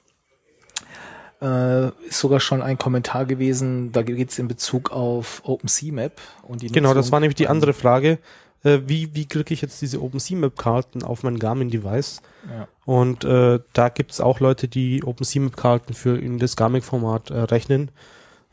äh, 1.41 1.87
ist 2.07 2.19
sogar 2.19 2.39
schon 2.39 2.61
ein 2.61 2.77
Kommentar 2.77 3.25
gewesen, 3.25 3.91
da 3.91 4.01
geht 4.03 4.29
es 4.29 4.39
in 4.39 4.47
Bezug 4.47 4.91
auf 4.91 5.41
OpenCMap 5.45 6.13
und 6.43 6.61
die 6.61 6.67
Genau, 6.67 6.89
Nutzung 6.89 7.01
das 7.01 7.11
war 7.11 7.19
nämlich 7.19 7.35
die 7.35 7.47
andere 7.47 7.73
Frage. 7.73 8.19
Äh, 8.63 8.79
wie, 8.85 9.15
wie 9.15 9.27
kriege 9.27 9.53
ich 9.53 9.61
jetzt 9.61 9.81
diese 9.81 10.01
OpenCMap-Karten 10.01 11.03
auf 11.03 11.23
mein 11.23 11.39
Garmin-Device? 11.39 12.21
Ja. 12.47 12.67
Und 12.85 13.23
äh, 13.23 13.59
da 13.73 13.89
gibt 13.89 14.11
es 14.11 14.21
auch 14.21 14.39
Leute, 14.39 14.67
die 14.67 15.03
OpenCMap-Karten 15.03 15.93
für 15.93 16.17
in 16.17 16.37
das 16.37 16.55
Garmin-Format 16.55 17.31
äh, 17.31 17.39
rechnen. 17.39 17.91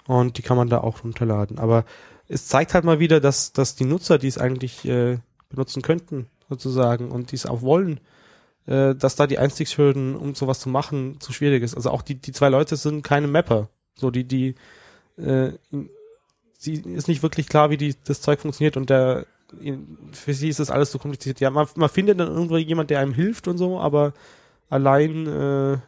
Und 0.09 0.39
die 0.39 0.43
kann 0.43 0.57
man 0.57 0.71
da 0.71 0.81
auch 0.81 1.05
runterladen. 1.05 1.59
Aber 1.59 1.85
es 2.29 2.47
zeigt 2.47 2.73
halt 2.73 2.85
mal 2.85 2.99
wieder, 2.99 3.21
dass, 3.21 3.53
dass 3.53 3.77
die 3.77 3.85
Nutzer, 3.85 4.19
die 4.19 4.27
es 4.27 4.39
eigentlich 4.39 4.87
äh, 4.87 5.19
benutzen 5.51 5.83
könnten, 5.83 6.27
sozusagen, 6.49 7.11
und 7.11 7.31
die 7.31 7.37
es 7.37 7.45
auch 7.45 7.61
wollen, 7.61 8.01
äh, 8.67 8.95
dass 8.95 9.17
da 9.17 9.27
die 9.27 9.39
Einstiegshürden, 9.39 10.17
um 10.17 10.35
sowas 10.35 10.61
zu 10.61 10.71
machen, 10.71 11.21
zu 11.21 11.35
schwierig 11.35 11.63
ist. 11.63 11.75
Also 11.75 11.91
auch 11.91 12.01
die, 12.01 12.15
die 12.15 12.33
zwei 12.33 12.49
Leute 12.49 12.77
sind 12.77 13.03
keine 13.03 13.29
Mapper. 13.29 13.69
So, 13.97 14.11
die, 14.11 14.25
die, 14.25 14.55
äh, 15.19 15.53
sie 16.57 16.75
ist 16.75 17.09
nicht 17.09 17.23
wirklich 17.23 17.47
klar, 17.47 17.69
wie 17.69 17.77
die, 17.77 17.95
das 18.05 18.23
Zeug 18.23 18.41
funktioniert 18.41 18.79
und 18.79 18.89
der, 18.89 19.27
für 20.13 20.33
sie 20.33 20.49
ist 20.49 20.59
das 20.59 20.71
alles 20.71 20.91
so 20.91 20.99
kompliziert. 20.99 21.39
Ja, 21.41 21.51
man, 21.51 21.67
man 21.75 21.91
findet 21.91 22.19
dann 22.19 22.29
irgendwo 22.29 22.57
jemand, 22.57 22.89
der 22.89 23.01
einem 23.01 23.13
hilft 23.13 23.47
und 23.47 23.59
so, 23.59 23.79
aber 23.79 24.15
allein 24.71 25.27
äh, 25.27 25.79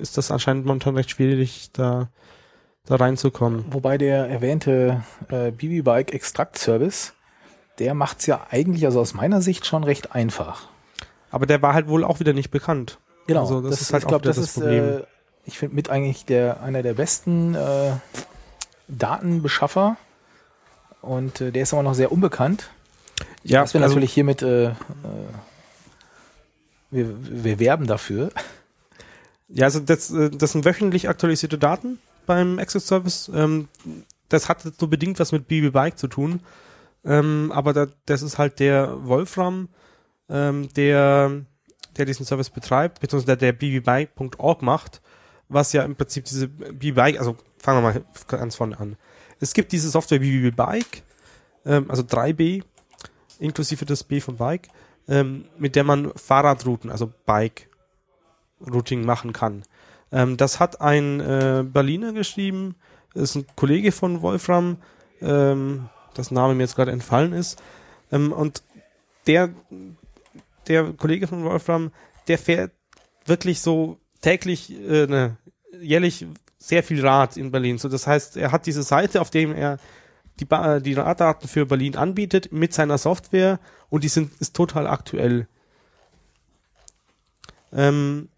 ist 0.00 0.18
das 0.18 0.32
anscheinend 0.32 0.66
momentan 0.66 0.96
recht 0.96 1.10
schwierig, 1.10 1.70
da, 1.72 2.08
da 2.86 2.96
reinzukommen. 2.96 3.64
Wobei 3.70 3.98
der 3.98 4.28
erwähnte 4.28 5.02
äh, 5.28 5.50
BB-Bike 5.50 6.12
Extract 6.12 6.58
Service, 6.58 7.14
der 7.78 7.94
macht's 7.94 8.26
ja 8.26 8.46
eigentlich, 8.50 8.84
also 8.84 9.00
aus 9.00 9.14
meiner 9.14 9.40
Sicht 9.40 9.66
schon 9.66 9.84
recht 9.84 10.12
einfach. 10.12 10.68
Aber 11.30 11.46
der 11.46 11.62
war 11.62 11.74
halt 11.74 11.88
wohl 11.88 12.04
auch 12.04 12.20
wieder 12.20 12.32
nicht 12.32 12.50
bekannt. 12.50 12.98
Genau. 13.26 13.40
Also 13.40 13.60
das, 13.60 13.70
das 13.70 13.80
ist 13.82 13.92
halt 13.92 14.04
ich 14.04 14.08
glaube, 14.08 14.24
das, 14.24 14.36
das 14.36 14.46
ist, 14.46 14.54
Problem. 14.54 14.84
Äh, 14.84 15.02
ich 15.46 15.58
finde 15.58 15.74
mit 15.74 15.90
eigentlich 15.90 16.24
der 16.24 16.62
einer 16.62 16.82
der 16.82 16.94
besten 16.94 17.54
äh, 17.54 17.92
Datenbeschaffer 18.88 19.96
und 21.00 21.40
äh, 21.40 21.50
der 21.50 21.62
ist 21.62 21.72
aber 21.72 21.82
noch 21.82 21.94
sehr 21.94 22.12
unbekannt. 22.12 22.70
Ja, 23.42 23.62
das 23.62 23.74
wir 23.74 23.80
also, 23.80 23.94
natürlich 23.94 24.12
hiermit 24.12 24.42
äh, 24.42 24.66
äh, 24.66 24.72
wir, 26.90 27.14
wir 27.20 27.58
werben 27.58 27.86
dafür. 27.86 28.30
Ja, 29.48 29.66
also 29.66 29.80
das, 29.80 30.10
äh, 30.10 30.30
das 30.30 30.52
sind 30.52 30.64
wöchentlich 30.64 31.08
aktualisierte 31.08 31.58
Daten 31.58 31.98
beim 32.26 32.58
Access 32.58 32.86
Service. 32.86 33.30
Ähm, 33.34 33.68
das 34.28 34.48
hat 34.48 34.62
so 34.62 34.88
bedingt 34.88 35.18
was 35.20 35.32
mit 35.32 35.48
BB 35.48 35.72
Bike 35.72 35.98
zu 35.98 36.08
tun. 36.08 36.40
Ähm, 37.04 37.52
aber 37.54 37.72
da, 37.72 37.86
das 38.06 38.22
ist 38.22 38.38
halt 38.38 38.60
der 38.60 39.06
Wolfram 39.06 39.68
ähm, 40.28 40.68
der, 40.74 41.42
der 41.96 42.04
diesen 42.06 42.24
Service 42.24 42.50
betreibt, 42.50 43.00
beziehungsweise 43.00 43.36
der, 43.36 43.52
der 43.52 43.52
bbike.org 43.52 44.62
macht, 44.62 45.02
was 45.48 45.72
ja 45.72 45.82
im 45.82 45.96
Prinzip 45.96 46.24
diese 46.24 46.48
bbike, 46.48 47.18
also 47.18 47.36
fangen 47.58 47.82
wir 47.82 47.92
mal 47.92 48.04
ganz 48.26 48.56
vorne 48.56 48.78
an. 48.78 48.96
Es 49.40 49.52
gibt 49.52 49.72
diese 49.72 49.90
Software 49.90 50.18
bbike, 50.18 51.02
ähm, 51.66 51.90
also 51.90 52.02
3b, 52.02 52.62
inklusive 53.38 53.84
das 53.84 54.04
B 54.04 54.20
von 54.20 54.36
Bike, 54.36 54.68
ähm, 55.08 55.44
mit 55.58 55.76
der 55.76 55.84
man 55.84 56.12
Fahrradrouten, 56.14 56.90
also 56.90 57.12
Bike 57.26 57.68
Routing 58.60 59.04
machen 59.04 59.32
kann. 59.32 59.62
Ähm, 60.12 60.36
das 60.36 60.60
hat 60.60 60.80
ein 60.80 61.20
äh, 61.20 61.64
Berliner 61.66 62.12
geschrieben, 62.12 62.76
ist 63.14 63.34
ein 63.36 63.46
Kollege 63.56 63.92
von 63.92 64.22
Wolfram, 64.22 64.78
ähm, 65.20 65.88
das 66.14 66.30
Name 66.30 66.54
mir 66.54 66.62
jetzt 66.62 66.76
gerade 66.76 66.92
entfallen 66.92 67.32
ist. 67.32 67.62
Ähm, 68.12 68.32
und 68.32 68.62
der 69.26 69.50
der 70.68 70.92
Kollege 70.92 71.26
von 71.26 71.44
Wolfram, 71.44 71.92
der 72.28 72.38
fährt 72.38 72.72
wirklich 73.26 73.60
so 73.60 73.98
täglich, 74.20 74.70
äh, 74.70 75.06
ne, 75.06 75.36
jährlich 75.80 76.26
sehr 76.58 76.82
viel 76.82 77.06
Rad 77.06 77.36
in 77.36 77.50
Berlin. 77.50 77.78
So, 77.78 77.88
das 77.88 78.06
heißt, 78.06 78.36
er 78.36 78.52
hat 78.52 78.66
diese 78.66 78.82
Seite, 78.82 79.20
auf 79.20 79.30
dem 79.30 79.52
er 79.52 79.78
die, 80.40 80.44
ba 80.44 80.80
die 80.80 80.94
Raddaten 80.94 81.48
für 81.48 81.66
Berlin 81.66 81.96
anbietet 81.96 82.52
mit 82.52 82.72
seiner 82.72 82.98
Software 82.98 83.60
und 83.90 84.04
die 84.04 84.08
sind 84.08 84.32
ist 84.40 84.56
total 84.56 84.86
aktuell. 84.86 85.46
Ähm, 87.72 88.28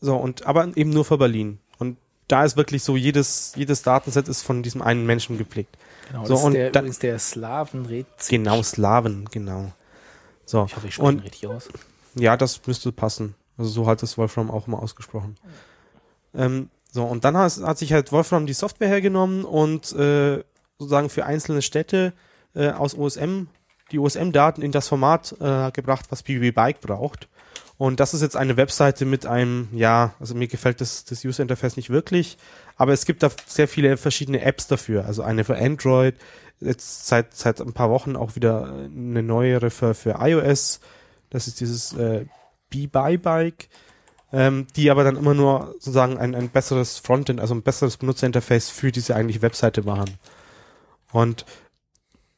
so 0.00 0.16
und 0.16 0.46
aber 0.46 0.76
eben 0.76 0.90
nur 0.90 1.04
für 1.04 1.18
Berlin 1.18 1.58
und 1.78 1.96
da 2.28 2.44
ist 2.44 2.56
wirklich 2.56 2.82
so 2.82 2.96
jedes 2.96 3.52
jedes 3.56 3.82
Datenset 3.82 4.28
ist 4.28 4.42
von 4.42 4.62
diesem 4.62 4.82
einen 4.82 5.06
Menschen 5.06 5.38
gepflegt. 5.38 5.76
Genau, 6.08 6.24
so 6.24 6.34
das 6.34 6.44
und 6.44 6.52
ist 6.52 6.58
der, 6.58 6.70
dann, 6.70 6.86
ist 6.86 7.02
der 7.02 7.18
Slaven 7.18 8.04
Genau 8.28 8.62
Slaven, 8.62 9.28
genau. 9.30 9.72
So. 10.44 10.64
Ich 10.64 10.76
hoffe, 10.76 10.88
ich 10.88 10.94
spreche 10.94 11.22
richtig 11.22 11.46
aus. 11.46 11.68
Ja, 12.14 12.36
das 12.36 12.66
müsste 12.66 12.92
passen. 12.92 13.34
Also 13.58 13.70
so 13.70 13.86
hat 13.86 14.02
es 14.02 14.16
Wolfram 14.16 14.50
auch 14.50 14.66
immer 14.66 14.82
ausgesprochen. 14.82 15.36
Ähm, 16.34 16.70
so, 16.90 17.04
und 17.04 17.24
dann 17.24 17.36
hat, 17.36 17.58
hat, 17.58 17.78
sich 17.78 17.92
halt 17.92 18.12
Wolfram 18.12 18.46
die 18.46 18.54
Software 18.54 18.88
hergenommen 18.88 19.44
und 19.44 19.92
äh, 19.92 20.42
sozusagen 20.78 21.10
für 21.10 21.26
einzelne 21.26 21.60
Städte 21.60 22.12
äh, 22.54 22.70
aus 22.70 22.96
OSM 22.96 23.48
die 23.90 23.98
OSM-Daten 23.98 24.62
in 24.62 24.72
das 24.72 24.88
Format 24.88 25.34
äh, 25.40 25.70
gebracht, 25.72 26.06
was 26.10 26.22
BB 26.22 26.54
Bike 26.54 26.80
braucht. 26.80 27.28
Und 27.78 28.00
das 28.00 28.12
ist 28.12 28.22
jetzt 28.22 28.36
eine 28.36 28.56
Webseite 28.56 29.04
mit 29.04 29.24
einem, 29.24 29.68
ja, 29.72 30.12
also 30.18 30.34
mir 30.34 30.48
gefällt 30.48 30.80
das, 30.80 31.04
das 31.04 31.24
User 31.24 31.42
Interface 31.42 31.76
nicht 31.76 31.90
wirklich, 31.90 32.36
aber 32.76 32.92
es 32.92 33.06
gibt 33.06 33.22
da 33.22 33.30
sehr 33.46 33.68
viele 33.68 33.96
verschiedene 33.96 34.40
Apps 34.40 34.66
dafür. 34.66 35.06
Also 35.06 35.22
eine 35.22 35.44
für 35.44 35.56
Android, 35.56 36.16
jetzt 36.60 37.06
seit, 37.06 37.36
seit 37.36 37.60
ein 37.60 37.72
paar 37.72 37.88
Wochen 37.88 38.16
auch 38.16 38.34
wieder 38.34 38.64
eine 38.64 39.22
neuere 39.22 39.70
für, 39.70 39.94
für 39.94 40.16
iOS. 40.20 40.80
Das 41.30 41.46
ist 41.46 41.60
dieses 41.60 41.92
äh, 41.92 42.26
Be-Buy-Bike, 42.70 43.68
ähm, 44.32 44.66
die 44.74 44.90
aber 44.90 45.04
dann 45.04 45.16
immer 45.16 45.34
nur 45.34 45.74
sozusagen 45.74 46.18
ein, 46.18 46.34
ein 46.34 46.48
besseres 46.48 46.98
Frontend, 46.98 47.40
also 47.40 47.54
ein 47.54 47.62
besseres 47.62 47.96
Benutzerinterface 47.96 48.70
für 48.70 48.90
diese 48.90 49.14
eigentliche 49.14 49.42
Webseite 49.42 49.82
machen. 49.82 50.18
Und 51.12 51.46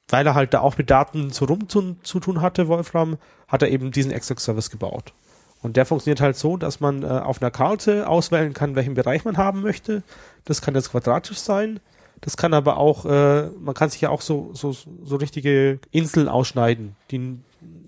weil 0.08 0.26
er 0.26 0.34
halt 0.34 0.52
da 0.52 0.60
auch 0.60 0.76
mit 0.76 0.90
Daten 0.90 1.30
zu 1.30 1.46
rum 1.46 1.68
zu, 1.70 1.96
zu 2.02 2.20
tun 2.20 2.42
hatte, 2.42 2.68
Wolfram, 2.68 3.16
hat 3.48 3.62
er 3.62 3.70
eben 3.70 3.90
diesen 3.90 4.12
Exec-Service 4.12 4.70
gebaut. 4.70 5.14
Und 5.62 5.76
der 5.76 5.84
funktioniert 5.84 6.20
halt 6.20 6.36
so, 6.36 6.56
dass 6.56 6.80
man 6.80 7.02
äh, 7.02 7.06
auf 7.06 7.42
einer 7.42 7.50
Karte 7.50 8.08
auswählen 8.08 8.54
kann, 8.54 8.76
welchen 8.76 8.94
Bereich 8.94 9.24
man 9.24 9.36
haben 9.36 9.60
möchte. 9.60 10.02
Das 10.44 10.62
kann 10.62 10.74
jetzt 10.74 10.90
quadratisch 10.90 11.38
sein. 11.38 11.80
Das 12.22 12.36
kann 12.36 12.54
aber 12.54 12.76
auch, 12.76 13.04
äh, 13.04 13.48
man 13.58 13.74
kann 13.74 13.90
sich 13.90 14.00
ja 14.00 14.10
auch 14.10 14.20
so, 14.20 14.50
so, 14.54 14.72
so 14.72 15.16
richtige 15.16 15.78
Inseln 15.90 16.28
ausschneiden, 16.28 16.96
die, 17.10 17.38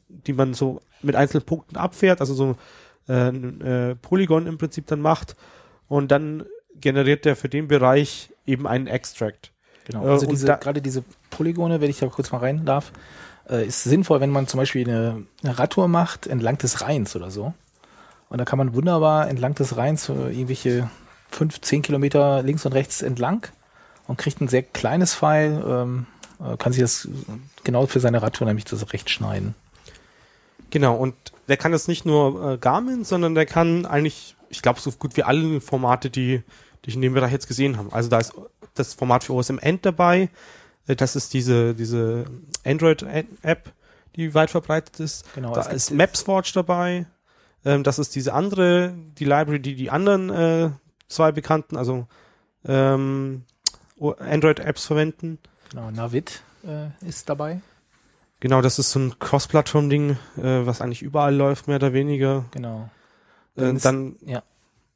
die 0.08 0.32
man 0.32 0.54
so 0.54 0.80
mit 1.02 1.16
einzelnen 1.16 1.44
Punkten 1.44 1.76
abfährt, 1.76 2.20
also 2.20 2.34
so 2.34 2.56
äh, 3.08 3.28
äh, 3.28 3.94
Polygon 3.96 4.46
im 4.46 4.58
Prinzip 4.58 4.86
dann 4.86 5.00
macht. 5.00 5.36
Und 5.88 6.10
dann 6.10 6.44
generiert 6.80 7.24
der 7.24 7.36
für 7.36 7.48
den 7.48 7.68
Bereich 7.68 8.30
eben 8.46 8.66
einen 8.66 8.86
Extract. 8.86 9.52
Genau, 9.84 10.04
also 10.04 10.26
äh, 10.26 10.30
diese, 10.30 10.46
gerade 10.46 10.80
diese 10.80 11.04
Polygone, 11.30 11.80
wenn 11.80 11.90
ich 11.90 11.98
da 11.98 12.06
kurz 12.06 12.32
mal 12.32 12.38
rein 12.38 12.64
darf, 12.64 12.92
äh, 13.48 13.66
ist 13.66 13.82
sinnvoll, 13.84 14.20
wenn 14.20 14.30
man 14.30 14.46
zum 14.46 14.58
Beispiel 14.58 14.88
eine, 14.88 15.26
eine 15.42 15.58
Radtour 15.58 15.88
macht 15.88 16.26
entlang 16.26 16.58
des 16.58 16.80
Rheins 16.82 17.16
oder 17.16 17.30
so. 17.30 17.54
Und 18.32 18.38
da 18.38 18.46
kann 18.46 18.56
man 18.56 18.74
wunderbar 18.74 19.28
entlang 19.28 19.54
des 19.56 19.76
Rheins 19.76 20.04
so 20.04 20.14
irgendwelche 20.14 20.88
fünf, 21.28 21.60
zehn 21.60 21.82
Kilometer 21.82 22.42
links 22.42 22.64
und 22.64 22.72
rechts 22.72 23.02
entlang 23.02 23.46
und 24.06 24.16
kriegt 24.16 24.40
ein 24.40 24.48
sehr 24.48 24.62
kleines 24.62 25.14
Pfeil, 25.14 25.62
ähm, 25.68 26.06
äh, 26.42 26.56
kann 26.56 26.72
sich 26.72 26.80
das 26.80 27.06
genau 27.62 27.84
für 27.84 28.00
seine 28.00 28.22
Radtour 28.22 28.46
nämlich 28.46 28.64
zurechtschneiden. 28.64 29.54
Genau, 30.70 30.96
und 30.96 31.14
der 31.48 31.58
kann 31.58 31.72
das 31.72 31.88
nicht 31.88 32.06
nur 32.06 32.52
äh, 32.52 32.56
Garmin, 32.56 33.04
sondern 33.04 33.34
der 33.34 33.44
kann 33.44 33.84
eigentlich, 33.84 34.34
ich 34.48 34.62
glaube, 34.62 34.80
so 34.80 34.90
gut 34.92 35.14
wie 35.18 35.24
alle 35.24 35.60
Formate, 35.60 36.08
die, 36.08 36.42
die 36.86 36.88
ich 36.88 36.94
in 36.94 37.02
dem 37.02 37.12
Bereich 37.12 37.32
jetzt 37.32 37.48
gesehen 37.48 37.76
habe. 37.76 37.92
Also 37.92 38.08
da 38.08 38.18
ist 38.18 38.32
das 38.72 38.94
Format 38.94 39.24
für 39.24 39.34
OSM 39.34 39.58
End 39.58 39.84
dabei, 39.84 40.30
äh, 40.86 40.96
das 40.96 41.16
ist 41.16 41.34
diese, 41.34 41.74
diese 41.74 42.24
Android-App, 42.64 43.72
die 44.16 44.32
weit 44.32 44.50
verbreitet 44.50 45.00
ist. 45.00 45.26
Genau, 45.34 45.52
da 45.52 45.64
ist 45.64 45.90
MapsWatch 45.90 46.54
dabei. 46.54 47.04
Ähm, 47.64 47.82
das 47.82 47.98
ist 47.98 48.14
diese 48.14 48.32
andere, 48.32 48.94
die 49.18 49.24
Library, 49.24 49.60
die 49.60 49.74
die 49.74 49.90
anderen 49.90 50.30
äh, 50.30 50.70
zwei 51.08 51.32
bekannten, 51.32 51.76
also 51.76 52.06
ähm, 52.64 53.44
Android-Apps 54.00 54.86
verwenden. 54.86 55.38
Genau, 55.70 55.90
Navid 55.90 56.42
äh, 56.66 56.88
ist 57.06 57.28
dabei. 57.28 57.60
Genau, 58.40 58.60
das 58.60 58.78
ist 58.78 58.90
so 58.90 58.98
ein 58.98 59.18
Cross-Plattform-Ding, 59.18 60.16
äh, 60.36 60.66
was 60.66 60.80
eigentlich 60.80 61.02
überall 61.02 61.34
läuft, 61.34 61.68
mehr 61.68 61.76
oder 61.76 61.92
weniger. 61.92 62.44
Genau. 62.50 62.90
Äh, 63.56 63.74
dann 63.74 64.16
ja. 64.26 64.42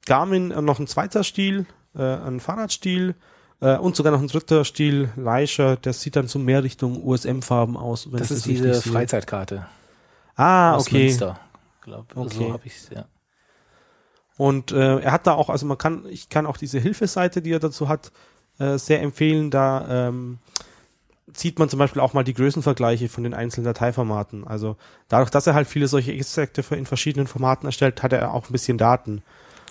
Garmin 0.04 0.50
äh, 0.50 0.60
noch 0.62 0.80
ein 0.80 0.86
zweiter 0.88 1.22
Stil, 1.22 1.66
äh, 1.94 2.02
ein 2.02 2.40
Fahrradstil 2.40 3.14
äh, 3.60 3.76
und 3.76 3.94
sogar 3.94 4.12
noch 4.12 4.20
ein 4.20 4.28
dritter 4.28 4.64
Stil, 4.64 5.10
Leischer, 5.16 5.76
der 5.76 5.92
sieht 5.92 6.16
dann 6.16 6.26
so 6.26 6.38
mehr 6.38 6.64
Richtung 6.64 7.04
USM-Farben 7.04 7.76
aus. 7.76 8.08
das 8.10 8.30
ist 8.30 8.46
diese 8.46 8.74
Freizeitkarte. 8.82 9.66
Ah, 10.34 10.76
okay. 10.76 11.04
Münster, 11.04 11.40
glaub. 11.86 12.14
Okay. 12.14 12.34
So 12.34 12.52
habe 12.52 12.66
ich 12.66 12.90
ja. 12.90 13.06
Und 14.36 14.70
äh, 14.72 14.98
er 14.98 15.12
hat 15.12 15.26
da 15.26 15.32
auch, 15.32 15.48
also 15.48 15.64
man 15.64 15.78
kann, 15.78 16.04
ich 16.10 16.28
kann 16.28 16.44
auch 16.44 16.58
diese 16.58 16.78
Hilfeseite, 16.78 17.40
die 17.40 17.52
er 17.52 17.58
dazu 17.58 17.88
hat, 17.88 18.12
äh, 18.58 18.76
sehr 18.76 19.00
empfehlen. 19.00 19.50
Da 19.50 20.08
ähm, 20.08 20.38
sieht 21.32 21.58
man 21.58 21.70
zum 21.70 21.78
Beispiel 21.78 22.02
auch 22.02 22.12
mal 22.12 22.24
die 22.24 22.34
Größenvergleiche 22.34 23.08
von 23.08 23.24
den 23.24 23.32
einzelnen 23.32 23.64
Dateiformaten. 23.64 24.46
Also 24.46 24.76
dadurch, 25.08 25.30
dass 25.30 25.46
er 25.46 25.54
halt 25.54 25.68
viele 25.68 25.88
solche 25.88 26.12
Extrakte 26.12 26.62
in 26.74 26.84
verschiedenen 26.84 27.26
Formaten 27.26 27.66
erstellt, 27.66 28.02
hat 28.02 28.12
er 28.12 28.34
auch 28.34 28.50
ein 28.50 28.52
bisschen 28.52 28.76
Daten. 28.76 29.22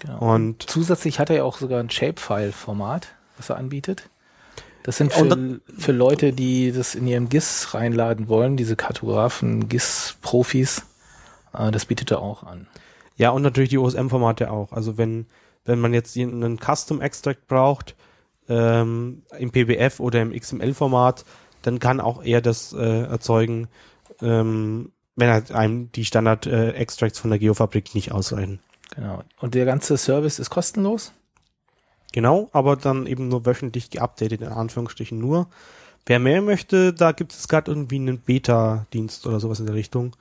Genau. 0.01 0.34
Und 0.34 0.67
zusätzlich 0.69 1.19
hat 1.19 1.29
er 1.29 1.38
ja 1.38 1.43
auch 1.43 1.57
sogar 1.57 1.79
ein 1.79 1.89
Shapefile-Format, 1.89 3.10
was 3.38 3.50
er 3.50 3.57
anbietet. 3.57 4.10
Das 4.84 4.98
sind 4.98 5.13
für, 5.13 5.60
für 5.79 5.91
Leute, 5.91 6.31
die 6.31 6.72
das 6.72 6.93
in 6.93 7.07
ihrem 7.07 7.27
GIS 7.29 7.74
reinladen 7.74 8.27
wollen, 8.27 8.55
diese 8.55 8.75
Kartografen, 8.75 9.67
GIS-Profis. 9.67 10.84
Äh, 11.57 11.71
das 11.71 11.85
bietet 11.85 12.12
er 12.12 12.21
auch 12.21 12.43
an. 12.43 12.67
Ja, 13.17 13.29
und 13.29 13.41
natürlich 13.41 13.69
die 13.69 13.77
OSM-Formate 13.77 14.51
auch. 14.51 14.71
Also 14.71 14.97
wenn, 14.97 15.27
wenn 15.63 15.79
man 15.79 15.93
jetzt 15.93 16.17
einen 16.17 16.59
Custom 16.59 17.01
Extract 17.01 17.47
braucht, 17.47 17.95
ähm, 18.47 19.24
im 19.38 19.51
PBF 19.51 20.00
oder 20.00 20.21
im 20.21 20.33
XML-Format, 20.33 21.25
dann 21.62 21.79
kann 21.79 22.00
auch 22.00 22.24
er 22.24 22.41
das 22.41 22.74
äh, 22.74 23.03
erzeugen, 23.03 23.67
ähm, 24.21 24.91
wenn 25.15 25.29
halt 25.29 25.51
einem 25.51 25.91
die 25.91 26.05
Standard-Extracts 26.05 27.19
von 27.19 27.31
der 27.31 27.39
Geofabrik 27.39 27.95
nicht 27.95 28.12
ausreichen. 28.12 28.59
Genau. 28.95 29.24
Und 29.39 29.55
der 29.55 29.65
ganze 29.65 29.97
Service 29.97 30.39
ist 30.39 30.50
kostenlos? 30.50 31.13
Genau, 32.12 32.50
aber 32.53 32.75
dann 32.75 33.07
eben 33.07 33.27
nur 33.27 33.45
wöchentlich 33.45 33.89
geupdatet, 33.89 34.41
in 34.41 34.47
Anführungsstrichen 34.47 35.17
nur. 35.17 35.47
Wer 36.05 36.19
mehr 36.19 36.41
möchte, 36.41 36.93
da 36.93 37.12
gibt 37.12 37.33
es 37.33 37.47
gerade 37.47 37.71
irgendwie 37.71 37.95
einen 37.95 38.19
Beta-Dienst 38.19 39.25
oder 39.25 39.39
sowas 39.39 39.59
in 39.59 39.65
der 39.65 39.75
Richtung. 39.75 40.15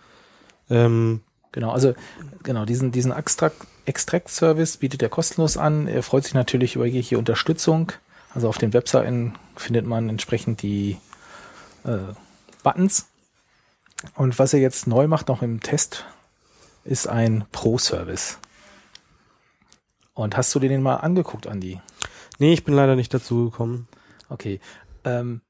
Ähm, 0.71 1.21
Genau, 1.55 1.71
also 1.71 1.95
genau, 2.43 2.65
diesen, 2.65 2.91
diesen 2.91 3.13
Extract-Service 3.13 4.79
bietet 4.79 5.03
er 5.03 5.09
kostenlos 5.09 5.57
an. 5.57 5.87
Er 5.87 6.03
freut 6.03 6.25
sich 6.25 6.35
natürlich 6.35 6.75
über 6.75 6.85
jegliche 6.85 7.17
Unterstützung. 7.17 7.93
Also 8.35 8.49
auf 8.49 8.59
den 8.59 8.73
Webseiten 8.73 9.37
findet 9.55 9.87
man 9.87 10.09
entsprechend 10.09 10.63
die 10.63 10.99
äh, 11.85 11.99
Buttons. 12.65 13.07
Und 14.17 14.37
was 14.41 14.53
er 14.53 14.59
jetzt 14.59 14.89
neu 14.89 15.07
macht, 15.07 15.29
noch 15.29 15.43
im 15.43 15.61
Test, 15.61 16.05
ist 16.83 17.07
ein 17.07 17.45
Pro-Service. 17.53 18.39
Und 20.13 20.37
hast 20.37 20.53
du 20.57 20.59
dir 20.59 20.69
den 20.69 20.83
mal 20.83 20.97
angeguckt, 20.97 21.47
Andi? 21.47 21.81
nee, 22.41 22.53
ich 22.53 22.65
bin 22.65 22.75
leider 22.75 22.97
nicht 22.97 23.15
dazu 23.15 23.51
gekommen. 23.51 23.87
Okay. 24.29 24.59
Ähm, 25.05 25.41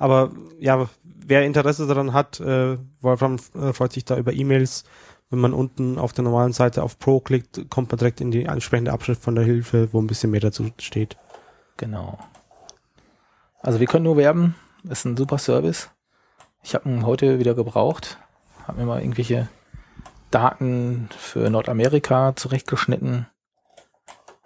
Aber 0.00 0.30
ja, 0.58 0.88
wer 1.04 1.44
Interesse 1.44 1.86
daran 1.86 2.14
hat, 2.14 2.40
äh, 2.40 2.78
Wolfram 3.02 3.36
äh, 3.54 3.74
freut 3.74 3.92
sich 3.92 4.06
da 4.06 4.16
über 4.16 4.32
E-Mails. 4.32 4.84
Wenn 5.28 5.40
man 5.40 5.52
unten 5.52 5.98
auf 5.98 6.14
der 6.14 6.24
normalen 6.24 6.52
Seite 6.52 6.82
auf 6.82 6.98
Pro 6.98 7.20
klickt, 7.20 7.68
kommt 7.70 7.92
man 7.92 7.98
direkt 7.98 8.20
in 8.20 8.32
die 8.32 8.46
entsprechende 8.46 8.92
Abschrift 8.92 9.22
von 9.22 9.36
der 9.36 9.44
Hilfe, 9.44 9.92
wo 9.92 10.00
ein 10.00 10.06
bisschen 10.06 10.30
mehr 10.30 10.40
dazu 10.40 10.70
steht. 10.78 11.18
Genau. 11.76 12.18
Also 13.60 13.78
wir 13.78 13.86
können 13.86 14.04
nur 14.04 14.16
werben. 14.16 14.56
Ist 14.88 15.04
ein 15.04 15.18
super 15.18 15.36
Service. 15.36 15.90
Ich 16.62 16.74
habe 16.74 16.88
ihn 16.88 17.04
heute 17.04 17.38
wieder 17.38 17.54
gebraucht. 17.54 18.18
Habe 18.66 18.80
mir 18.80 18.86
mal 18.86 19.00
irgendwelche 19.00 19.48
Daten 20.30 21.10
für 21.16 21.50
Nordamerika 21.50 22.34
zurechtgeschnitten 22.34 23.26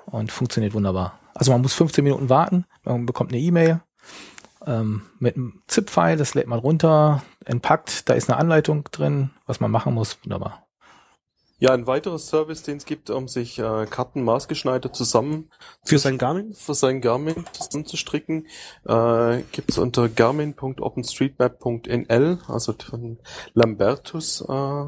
und 0.07 0.33
funktioniert 0.33 0.75
wunderbar. 0.75 1.21
Also 1.33 1.53
man 1.53 1.63
muss 1.63 1.75
15 1.75 2.03
Minuten 2.03 2.29
warten, 2.29 2.65
man 2.83 3.07
bekommt 3.07 3.33
eine 3.33 3.41
E-Mail 3.41 3.81
ähm, 4.67 5.03
mit 5.19 5.37
einem 5.37 5.63
ZIP-File, 5.67 6.17
das 6.17 6.35
lädt 6.35 6.47
man 6.47 6.59
runter, 6.59 7.23
entpackt, 7.45 8.09
da 8.09 8.15
ist 8.15 8.31
eine 8.31 8.39
Anleitung 8.39 8.85
drin, 8.91 9.29
was 9.47 9.61
man 9.61 9.71
machen 9.71 9.93
muss, 9.95 10.19
wunderbar. 10.23 10.67
Ja, 11.59 11.73
ein 11.73 11.87
weiterer 11.87 12.19
Service, 12.19 12.65
den 12.65 12.79
es 12.79 12.85
gibt, 12.85 13.11
um 13.11 13.29
sich 13.29 13.59
äh, 13.59 13.87
Karten 13.87 14.23
maßgeschneidert 14.23 14.95
zusammen 14.95 15.51
Für 15.85 15.99
sein 15.99 16.19
Garmin? 16.19 16.53
für 16.53 16.75
sein 16.75 17.01
Garmin 17.01 17.47
zusammenzustricken, 17.53 18.49
äh, 18.87 19.41
gibt's 19.53 19.79
unter 19.79 20.09
garmin.openstreetmap.nl, 20.09 22.39
also 22.49 22.73
von 22.73 23.21
Lambertus 23.55 24.45
äh, 24.47 24.85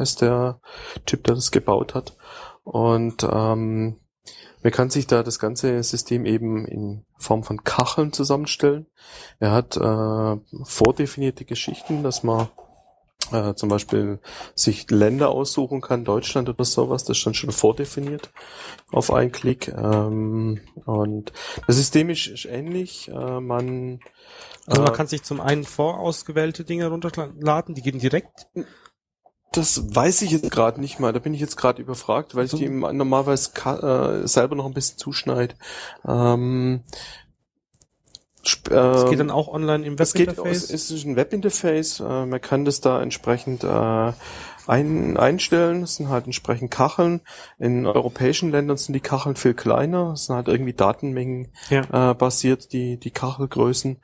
ist 0.00 0.22
der 0.22 0.58
Typ, 1.04 1.24
der 1.24 1.34
das 1.34 1.50
gebaut 1.50 1.94
hat. 1.94 2.16
Und 2.64 3.22
ähm, 3.30 4.00
man 4.66 4.72
kann 4.72 4.90
sich 4.90 5.06
da 5.06 5.22
das 5.22 5.38
ganze 5.38 5.80
System 5.84 6.26
eben 6.26 6.66
in 6.66 7.04
Form 7.18 7.44
von 7.44 7.62
Kacheln 7.62 8.12
zusammenstellen. 8.12 8.86
Er 9.38 9.52
hat 9.52 9.76
äh, 9.76 10.36
vordefinierte 10.64 11.44
Geschichten, 11.44 12.02
dass 12.02 12.24
man 12.24 12.48
äh, 13.30 13.54
zum 13.54 13.68
Beispiel 13.68 14.18
sich 14.56 14.90
Länder 14.90 15.28
aussuchen 15.28 15.82
kann, 15.82 16.04
Deutschland 16.04 16.48
oder 16.48 16.64
sowas, 16.64 17.04
das 17.04 17.18
ist 17.18 17.24
dann 17.24 17.34
schon 17.34 17.52
vordefiniert 17.52 18.32
auf 18.90 19.12
einen 19.12 19.30
Klick. 19.30 19.68
Ähm, 19.68 20.60
und 20.84 21.32
das 21.68 21.76
System 21.76 22.10
ist, 22.10 22.26
ist 22.26 22.46
ähnlich. 22.46 23.06
Äh, 23.06 23.38
man 23.38 24.00
Also 24.66 24.82
man 24.82 24.92
äh, 24.92 24.96
kann 24.96 25.06
sich 25.06 25.22
zum 25.22 25.40
einen 25.40 25.62
vorausgewählte 25.62 26.64
Dinge 26.64 26.88
runterladen, 26.88 27.76
die 27.76 27.82
gehen 27.82 28.00
direkt. 28.00 28.48
Das 29.56 29.94
weiß 29.94 30.22
ich 30.22 30.30
jetzt 30.32 30.50
gerade 30.50 30.80
nicht 30.80 31.00
mal. 31.00 31.12
Da 31.12 31.18
bin 31.18 31.32
ich 31.34 31.40
jetzt 31.40 31.56
gerade 31.56 31.80
überfragt, 31.80 32.34
weil 32.34 32.44
ich 32.44 32.52
die 32.52 32.68
normalerweise 32.68 33.50
äh, 34.22 34.26
selber 34.28 34.54
noch 34.54 34.66
ein 34.66 34.74
bisschen 34.74 34.98
zuschneide. 34.98 35.54
Ähm, 36.06 36.82
Das 38.68 39.02
ähm, 39.04 39.10
geht 39.10 39.20
dann 39.20 39.30
auch 39.30 39.48
online 39.48 39.86
im 39.86 39.96
Es 39.98 40.12
geht, 40.12 40.28
es 40.28 40.36
Webinterface. 40.36 40.70
ist 40.70 41.04
ein 41.04 41.16
Webinterface. 41.16 42.00
Äh, 42.00 42.26
man 42.26 42.40
kann 42.40 42.64
das 42.64 42.80
da 42.80 43.02
entsprechend 43.02 43.64
äh, 43.64 44.12
ein, 44.66 45.16
einstellen. 45.16 45.80
Das 45.80 45.96
sind 45.96 46.08
halt 46.08 46.26
entsprechend 46.26 46.70
Kacheln. 46.70 47.20
In 47.58 47.86
europäischen 47.86 48.50
Ländern 48.50 48.76
sind 48.76 48.92
die 48.94 49.00
Kacheln 49.00 49.36
viel 49.36 49.54
kleiner. 49.54 50.10
Das 50.10 50.26
sind 50.26 50.36
halt 50.36 50.48
irgendwie 50.48 50.72
Datenmengen 50.72 51.48
Ja. 51.70 52.10
äh, 52.10 52.14
basiert, 52.14 52.72
die, 52.72 52.98
die 52.98 53.10
Kachelgrößen. 53.10 53.98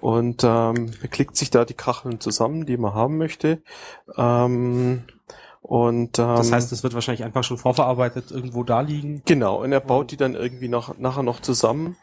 Und 0.00 0.42
ähm, 0.44 0.90
klickt 1.10 1.36
sich 1.36 1.50
da 1.50 1.64
die 1.64 1.74
Kacheln 1.74 2.20
zusammen, 2.20 2.66
die 2.66 2.76
man 2.76 2.94
haben 2.94 3.16
möchte. 3.16 3.62
Ähm, 4.16 5.04
und 5.62 6.18
ähm, 6.18 6.36
Das 6.36 6.52
heißt, 6.52 6.72
es 6.72 6.82
wird 6.82 6.92
wahrscheinlich 6.92 7.24
einfach 7.24 7.42
schon 7.42 7.56
vorverarbeitet 7.56 8.30
irgendwo 8.30 8.64
da 8.64 8.82
liegen. 8.82 9.22
Genau, 9.24 9.62
und 9.62 9.72
er 9.72 9.80
baut 9.80 10.10
die 10.10 10.18
dann 10.18 10.34
irgendwie 10.34 10.68
noch, 10.68 10.98
nachher 10.98 11.22
noch 11.22 11.40
zusammen. 11.40 11.96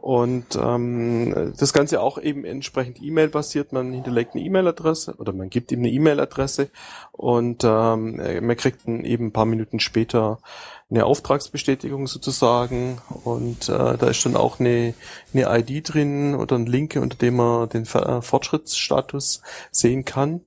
Und 0.00 0.56
ähm, 0.56 1.54
das 1.58 1.72
Ganze 1.72 2.00
auch 2.00 2.18
eben 2.18 2.44
entsprechend 2.44 3.02
E-Mail-basiert. 3.02 3.72
Man 3.72 3.92
hinterlegt 3.92 4.34
eine 4.34 4.44
E-Mail-Adresse 4.44 5.16
oder 5.18 5.32
man 5.32 5.50
gibt 5.50 5.72
ihm 5.72 5.80
eine 5.80 5.90
E-Mail-Adresse 5.90 6.70
und 7.10 7.64
ähm, 7.64 8.20
äh, 8.20 8.40
man 8.40 8.56
kriegt 8.56 8.86
dann 8.86 9.04
eben 9.04 9.26
ein 9.26 9.32
paar 9.32 9.44
Minuten 9.44 9.80
später 9.80 10.38
eine 10.88 11.04
Auftragsbestätigung 11.04 12.06
sozusagen 12.06 12.98
und 13.24 13.68
äh, 13.68 13.98
da 13.98 14.06
ist 14.06 14.24
dann 14.24 14.36
auch 14.36 14.60
eine, 14.60 14.94
eine 15.34 15.58
ID 15.58 15.92
drin 15.92 16.36
oder 16.36 16.56
ein 16.56 16.66
Link, 16.66 16.96
unter 16.96 17.16
dem 17.16 17.34
man 17.34 17.68
den 17.68 17.82
äh, 17.82 18.22
Fortschrittsstatus 18.22 19.42
sehen 19.72 20.04
kann. 20.04 20.42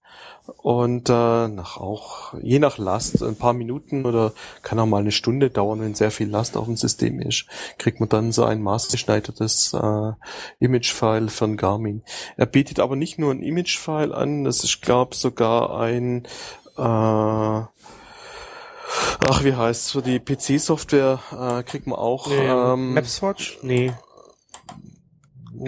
Und 0.58 1.10
äh, 1.10 1.48
nach 1.48 1.78
auch 1.78 2.34
je 2.42 2.60
nach 2.60 2.78
Last 2.78 3.22
ein 3.24 3.36
paar 3.36 3.54
Minuten 3.54 4.06
oder 4.06 4.34
kann 4.62 4.80
auch 4.80 4.86
mal 4.86 5.02
eine 5.02 5.12
Stunde 5.12 5.50
dauern, 5.50 5.82
wenn 5.82 5.96
sehr 5.96 6.12
viel 6.12 6.30
Last 6.30 6.58
auf 6.58 6.66
dem 6.66 6.78
System 6.78 7.20
ist, 7.20 7.46
kriegt 7.78 8.00
man 8.00 8.10
dann 8.10 8.32
so 8.32 8.44
ein 8.44 8.62
maßgeschneidertes 8.62 9.74
äh, 9.74 10.12
Image-File 10.60 11.30
von 11.30 11.58
Garmin. 11.58 12.04
Er 12.38 12.46
bietet 12.46 12.80
aber 12.80 12.96
nicht 12.96 13.20
nur 13.20 13.32
ein 13.32 13.44
Image-File 13.44 14.14
an, 14.14 14.44
das 14.44 14.64
ist 14.64 14.82
glaube 14.82 15.16
sogar 15.16 15.80
ein 15.80 16.26
äh, 16.78 17.66
Ach, 19.24 19.44
wie 19.44 19.56
heißt 19.56 19.92
für 19.92 20.02
die 20.02 20.20
PC-Software 20.20 21.20
äh, 21.32 21.64
kriegt 21.64 21.88
man 21.88 21.98
auch 21.98 22.28
ähm, 22.30 22.94
Mapswatch? 22.94 23.60
Nee. 23.62 23.94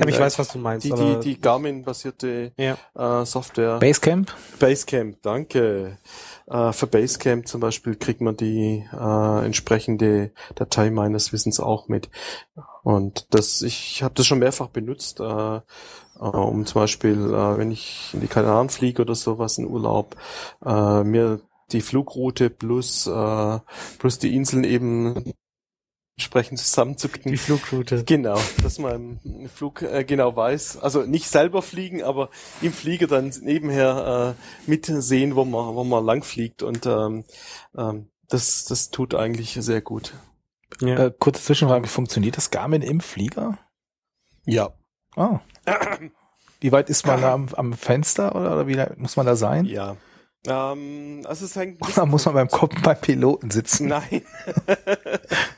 Aber 0.01 0.09
ich 0.09 0.19
weiß, 0.19 0.39
was 0.39 0.49
du 0.49 0.59
meinst. 0.59 0.85
die, 0.85 0.91
die, 0.91 1.19
die 1.19 1.41
Garmin-basierte 1.41 2.53
ja. 2.57 2.77
äh, 2.95 3.25
Software. 3.25 3.79
Basecamp? 3.79 4.33
Basecamp, 4.59 5.21
danke. 5.21 5.97
Äh, 6.47 6.71
für 6.73 6.87
Basecamp 6.87 7.47
zum 7.47 7.61
Beispiel 7.61 7.95
kriegt 7.95 8.21
man 8.21 8.35
die 8.35 8.85
äh, 8.91 9.45
entsprechende 9.45 10.31
Datei 10.55 10.89
meines 10.89 11.31
Wissens 11.33 11.59
auch 11.59 11.87
mit. 11.87 12.09
Und 12.83 13.27
das, 13.33 13.61
ich 13.61 14.03
habe 14.03 14.13
das 14.15 14.25
schon 14.25 14.39
mehrfach 14.39 14.67
benutzt, 14.67 15.19
äh, 15.19 15.23
äh, 15.55 15.59
um 16.19 16.65
zum 16.65 16.81
Beispiel, 16.81 17.33
äh, 17.33 17.57
wenn 17.57 17.71
ich 17.71 18.11
in 18.13 18.21
die 18.21 18.27
Kanaren 18.27 18.69
fliege 18.69 19.01
oder 19.01 19.15
sowas 19.15 19.57
in 19.57 19.67
Urlaub, 19.67 20.15
äh, 20.65 21.03
mir 21.03 21.39
die 21.71 21.81
Flugroute 21.81 22.49
plus 22.49 23.07
äh, 23.07 23.59
plus 23.97 24.19
die 24.19 24.35
Inseln 24.35 24.63
eben 24.63 25.33
entsprechend 26.17 26.59
zusammenzuklicken. 26.59 27.31
Die 27.31 27.37
Flugroute. 27.37 28.03
Genau, 28.03 28.39
dass 28.61 28.77
man 28.77 29.19
im 29.23 29.49
Flug 29.49 29.81
äh, 29.81 30.03
genau 30.03 30.35
weiß, 30.35 30.77
also 30.77 31.01
nicht 31.03 31.27
selber 31.27 31.61
fliegen, 31.61 32.03
aber 32.03 32.29
im 32.61 32.71
Flieger 32.71 33.07
dann 33.07 33.33
nebenher 33.41 34.35
äh, 34.37 34.69
mitsehen, 34.69 35.35
wo 35.35 35.45
man, 35.45 35.75
wo 35.75 35.83
man 35.83 36.05
lang 36.05 36.23
fliegt 36.23 36.61
und 36.61 36.85
ähm, 36.85 37.23
ähm, 37.75 38.09
das, 38.29 38.65
das 38.65 38.89
tut 38.89 39.15
eigentlich 39.15 39.57
sehr 39.59 39.81
gut. 39.81 40.13
Ja. 40.81 41.07
Äh, 41.07 41.13
kurze 41.17 41.41
Zwischenfrage, 41.41 41.87
funktioniert 41.87 42.37
das 42.37 42.51
Garmin 42.51 42.81
im 42.81 42.99
Flieger? 42.99 43.57
Ja. 44.45 44.73
Ah. 45.15 45.39
Wie 46.59 46.71
weit 46.71 46.89
ist 46.89 47.05
man 47.05 47.21
da 47.21 47.33
am, 47.33 47.49
am 47.53 47.73
Fenster 47.73 48.35
oder, 48.35 48.53
oder 48.53 48.67
wie 48.67 48.77
weit 48.77 48.97
muss 48.97 49.15
man 49.15 49.25
da 49.25 49.35
sein? 49.35 49.65
Ja. 49.65 49.97
Ähm, 50.45 51.21
also 51.25 51.45
es 51.45 51.55
hängt. 51.55 51.79
Da 51.95 52.05
muss 52.05 52.25
man 52.25 52.33
beim 52.33 52.47
Kopf 52.49 52.81
beim 52.81 52.99
Piloten 52.99 53.51
sitzen. 53.51 53.87
Nein. 53.87 54.23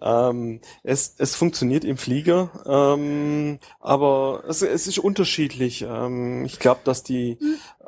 ähm, 0.00 0.60
es, 0.82 1.14
es 1.18 1.34
funktioniert 1.34 1.84
im 1.84 1.96
Flieger, 1.96 2.50
ähm, 2.66 3.58
aber 3.80 4.44
es, 4.48 4.62
es 4.62 4.86
ist 4.86 4.98
unterschiedlich. 4.98 5.82
Ähm, 5.88 6.44
ich 6.44 6.58
glaube, 6.58 6.80
dass 6.84 7.02
die 7.02 7.38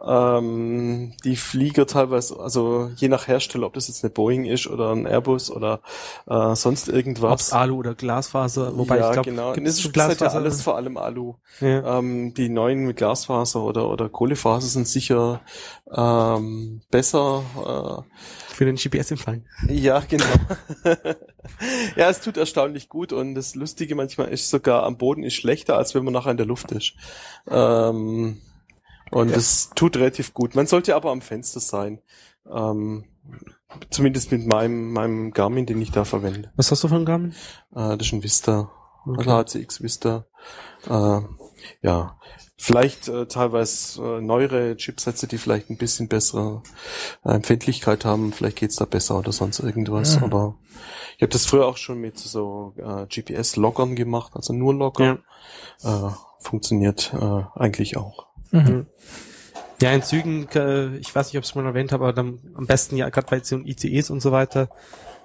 ähm, 0.06 1.12
die 1.24 1.36
Flieger 1.36 1.86
teilweise, 1.86 2.38
also 2.38 2.90
je 2.96 3.08
nach 3.08 3.28
Hersteller, 3.28 3.66
ob 3.66 3.74
das 3.74 3.88
jetzt 3.88 4.04
eine 4.04 4.10
Boeing 4.10 4.44
ist 4.44 4.66
oder 4.66 4.92
ein 4.92 5.06
Airbus 5.06 5.50
oder 5.50 5.80
äh, 6.28 6.54
sonst 6.54 6.88
irgendwas. 6.88 7.32
Ob's 7.32 7.52
Alu 7.52 7.78
oder 7.78 7.94
Glasfaser, 7.94 8.76
wobei 8.76 8.98
ja, 8.98 9.08
ich 9.08 9.12
glaube, 9.12 9.30
genau. 9.30 9.54
schon 9.54 9.64
ist 9.64 9.84
halt 9.84 9.86
ja 9.86 9.92
Glasfaser? 9.92 10.34
alles 10.34 10.62
vor 10.62 10.76
allem 10.76 10.96
Alu. 10.96 11.34
Ja. 11.60 11.98
Ähm, 11.98 12.34
die 12.34 12.48
neuen 12.48 12.86
mit 12.86 12.96
Glasfaser 12.96 13.62
oder, 13.62 13.88
oder 13.88 14.08
Kohlefaser 14.08 14.66
sind 14.66 14.88
sicher 14.88 15.40
ähm, 15.90 16.82
besser. 16.90 18.04
Für 18.48 18.64
den 18.64 18.76
GPS-Empfang. 18.76 19.44
Äh, 19.68 19.74
ja, 19.74 20.00
genau. 20.00 20.24
ja, 21.96 22.08
es 22.08 22.20
tut 22.20 22.36
erstaunlich 22.36 22.88
gut 22.88 23.12
und 23.12 23.34
das 23.34 23.54
Lustige 23.54 23.94
manchmal 23.94 24.28
ist 24.28 24.50
sogar 24.50 24.84
am 24.84 24.96
Boden 24.96 25.22
ist 25.22 25.34
schlechter, 25.34 25.76
als 25.76 25.94
wenn 25.94 26.04
man 26.04 26.12
nachher 26.12 26.30
in 26.30 26.36
der 26.36 26.46
Luft 26.46 26.72
ist. 26.72 26.94
Ähm, 27.48 28.40
und 29.10 29.30
es 29.30 29.70
tut 29.74 29.96
relativ 29.96 30.34
gut. 30.34 30.54
Man 30.54 30.66
sollte 30.66 30.96
aber 30.96 31.10
am 31.10 31.20
Fenster 31.20 31.60
sein. 31.60 32.00
Ähm, 32.52 33.04
zumindest 33.90 34.32
mit 34.32 34.46
meinem, 34.46 34.92
meinem 34.92 35.30
Garmin, 35.32 35.66
den 35.66 35.80
ich 35.80 35.90
da 35.90 36.04
verwende. 36.04 36.52
Was 36.56 36.70
hast 36.70 36.84
du 36.84 36.88
von 36.88 37.04
Garmin? 37.04 37.32
Äh, 37.74 37.96
das 37.96 38.08
ist 38.08 38.12
ein 38.12 38.22
Vista. 38.22 38.70
Okay. 39.06 39.30
Also 39.30 39.58
HCX 39.58 39.82
Vista. 39.82 40.26
Äh, 40.88 41.20
ja, 41.82 42.18
vielleicht 42.56 43.08
äh, 43.08 43.26
teilweise 43.26 44.02
äh, 44.02 44.20
neuere 44.20 44.76
Chipsätze, 44.76 45.26
die 45.26 45.38
vielleicht 45.38 45.70
ein 45.70 45.76
bisschen 45.76 46.08
bessere 46.08 46.62
äh, 47.24 47.32
Empfindlichkeit 47.32 48.04
haben. 48.04 48.32
Vielleicht 48.32 48.56
geht's 48.56 48.76
da 48.76 48.84
besser 48.84 49.18
oder 49.18 49.32
sonst 49.32 49.60
irgendwas. 49.60 50.18
Mhm. 50.18 50.24
Aber 50.24 50.54
ich 51.16 51.22
habe 51.22 51.32
das 51.32 51.46
früher 51.46 51.66
auch 51.66 51.76
schon 51.76 52.00
mit 52.00 52.18
so 52.18 52.74
äh, 52.76 53.06
GPS-Loggern 53.06 53.94
gemacht, 53.94 54.32
also 54.34 54.52
nur 54.52 54.74
Logger. 54.74 55.18
Äh, 55.82 56.10
funktioniert 56.38 57.12
äh, 57.14 57.42
eigentlich 57.54 57.96
auch. 57.96 58.26
Mhm. 58.50 58.86
Ja, 59.82 59.92
in 59.92 60.02
Zügen, 60.02 60.48
äh, 60.54 60.96
ich 60.96 61.14
weiß 61.14 61.28
nicht, 61.28 61.38
ob 61.38 61.44
ich 61.44 61.50
es 61.50 61.54
mal 61.54 61.66
erwähnt 61.66 61.92
habe, 61.92 62.04
aber 62.04 62.12
dann 62.12 62.38
am 62.54 62.66
besten 62.66 62.96
ja, 62.96 63.08
gerade 63.08 63.26
bei 63.28 63.40
so 63.42 63.58
ICEs 63.58 64.10
und 64.10 64.20
so 64.20 64.30
weiter, 64.30 64.68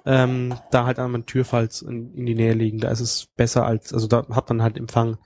ähm, 0.04 0.54
da 0.70 0.86
halt 0.86 0.98
einmal 0.98 1.20
ein 1.20 1.26
Türfalz 1.26 1.82
in, 1.82 2.14
in 2.14 2.26
die 2.26 2.34
Nähe 2.34 2.54
legen. 2.54 2.78
Da 2.78 2.90
ist 2.90 3.00
es 3.00 3.28
besser 3.36 3.64
als, 3.64 3.92
also 3.94 4.06
da 4.06 4.26
hat 4.30 4.48
man 4.48 4.62
halt 4.62 4.76
Empfang 4.76 5.18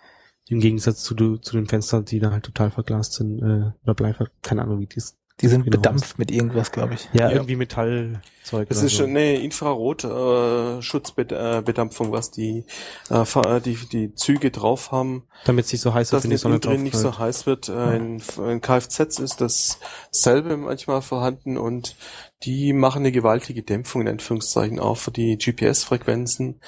im 0.49 0.61
Gegensatz 0.61 1.03
zu, 1.03 1.15
du- 1.15 1.37
zu 1.39 1.57
den 1.57 1.67
Fenstern, 1.67 2.05
die 2.05 2.19
da 2.21 2.31
halt 2.31 2.45
total 2.45 2.71
verglast 2.71 3.15
sind, 3.15 3.39
äh, 3.41 3.73
oder 3.85 3.95
Bleifer, 3.95 4.29
keine 4.43 4.63
Ahnung, 4.63 4.81
wie 4.81 4.87
dies. 4.87 5.17
Die 5.41 5.49
sind 5.49 5.65
Genau. 5.65 5.79
bedampft 5.79 6.17
mit 6.17 6.31
irgendwas, 6.31 6.71
glaube 6.71 6.95
ich. 6.95 7.09
Ja, 7.13 7.29
Ja. 7.29 7.33
irgendwie 7.33 7.57
Metallzeug. 7.57 8.69
Das 8.69 8.79
oder 8.79 8.87
ist 8.87 8.97
so. 8.97 9.03
eine 9.05 9.35
Infrarot-Schutzbedampfung, 10.85 12.13
was 12.13 12.31
die, 12.31 12.65
äh, 13.11 13.23
äh, 13.23 13.61
die, 13.61 13.75
die 13.91 14.15
Züge 14.15 14.51
drauf 14.53 14.93
haben. 14.93 15.25
damit 15.45 15.65
es 15.67 15.73
nicht 15.73 15.81
so 15.83 15.93
heiß 15.93 16.13
wird, 16.13 16.19
dass 16.19 16.25
wenn 16.25 16.31
die 16.31 16.35
nicht 16.35 16.41
Sonne 16.43 16.61
drin 16.61 16.83
nicht 16.85 16.97
so 16.97 17.19
heiß 17.19 17.47
wird. 17.47 17.69
Äh, 17.69 17.97
In, 17.97 18.23
in 18.49 18.61
Kfz 18.61 19.19
ist 19.19 19.41
dasselbe 19.41 20.57
manchmal 20.57 21.03
vorhanden 21.03 21.59
und 21.59 21.97
die 22.45 22.73
machen 22.73 23.01
eine 23.01 23.13
gewaltige 23.13 23.63
Dämpfung 23.63 24.03
in 24.03 24.09
Anführungszeichen 24.09 24.79
auch 24.79 24.97
für 24.99 25.11
die 25.11 25.37
GPS-Frequenzen. 25.39 26.61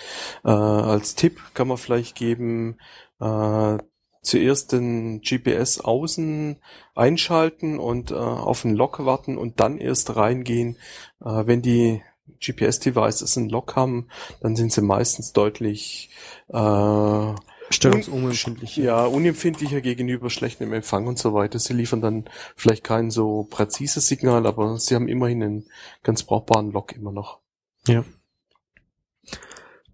Äh, 0.45 0.49
als 0.51 1.15
Tipp 1.15 1.39
kann 1.55 1.69
man 1.69 1.77
vielleicht 1.77 2.15
geben, 2.17 2.79
äh, 3.21 3.79
zuerst 4.23 4.73
den 4.73 5.21
GPS 5.21 5.81
außen 5.81 6.57
einschalten 6.95 7.79
und 7.79 8.11
äh, 8.11 8.15
auf 8.15 8.63
den 8.63 8.75
Lock 8.75 9.05
warten 9.05 9.39
und 9.39 9.61
dann 9.61 9.79
erst 9.79 10.17
reingehen. 10.17 10.77
Äh, 11.25 11.47
wenn 11.47 11.63
die 11.63 12.03
GPS-Devices 12.41 13.37
einen 13.37 13.49
Lock 13.49 13.77
haben, 13.77 14.09
dann 14.41 14.57
sind 14.57 14.73
sie 14.73 14.83
meistens 14.83 15.33
deutlich 15.33 16.11
äh, 16.49 17.35
Störungsunempfindlich. 17.71 18.77
ja, 18.77 19.05
unempfindlicher 19.07 19.81
gegenüber 19.81 20.31
schlechtem 20.31 20.73
Empfang 20.73 21.07
und 21.07 21.19
so 21.19 21.35
weiter. 21.35 21.59
Sie 21.59 21.73
liefern 21.73 22.01
dann 22.01 22.25
vielleicht 22.55 22.85
kein 22.85 23.11
so 23.11 23.45
präzises 23.45 24.07
Signal, 24.07 24.47
aber 24.47 24.79
sie 24.79 24.95
haben 24.95 25.09
immerhin 25.09 25.43
einen 25.43 25.67
ganz 26.03 26.23
brauchbaren 26.23 26.71
Log 26.71 26.93
immer 26.93 27.13
noch. 27.13 27.41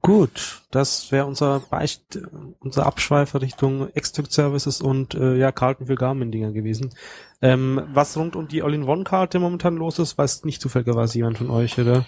Gut, 0.02 0.62
das 0.72 1.12
wäre 1.12 1.26
unser 1.26 1.60
Beicht, 1.60 2.18
unser 2.58 2.86
Abschweifer 2.86 3.40
Richtung 3.40 3.88
Extract-Services 3.94 4.80
und 4.80 5.14
äh, 5.14 5.36
ja, 5.36 5.52
Karten 5.52 5.86
für 5.86 5.94
Garmin-Dinger 5.94 6.50
gewesen. 6.50 6.92
Ähm, 7.40 7.80
was 7.92 8.16
rund 8.16 8.34
um 8.34 8.48
die 8.48 8.64
All-in-One-Karte 8.64 9.38
momentan 9.38 9.76
los 9.76 10.00
ist, 10.00 10.18
weiß 10.18 10.42
nicht 10.42 10.60
zufälligerweise 10.60 11.18
jemand 11.18 11.38
von 11.38 11.50
euch, 11.50 11.78
oder? 11.78 12.04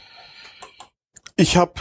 Ich 1.36 1.56
habe 1.56 1.74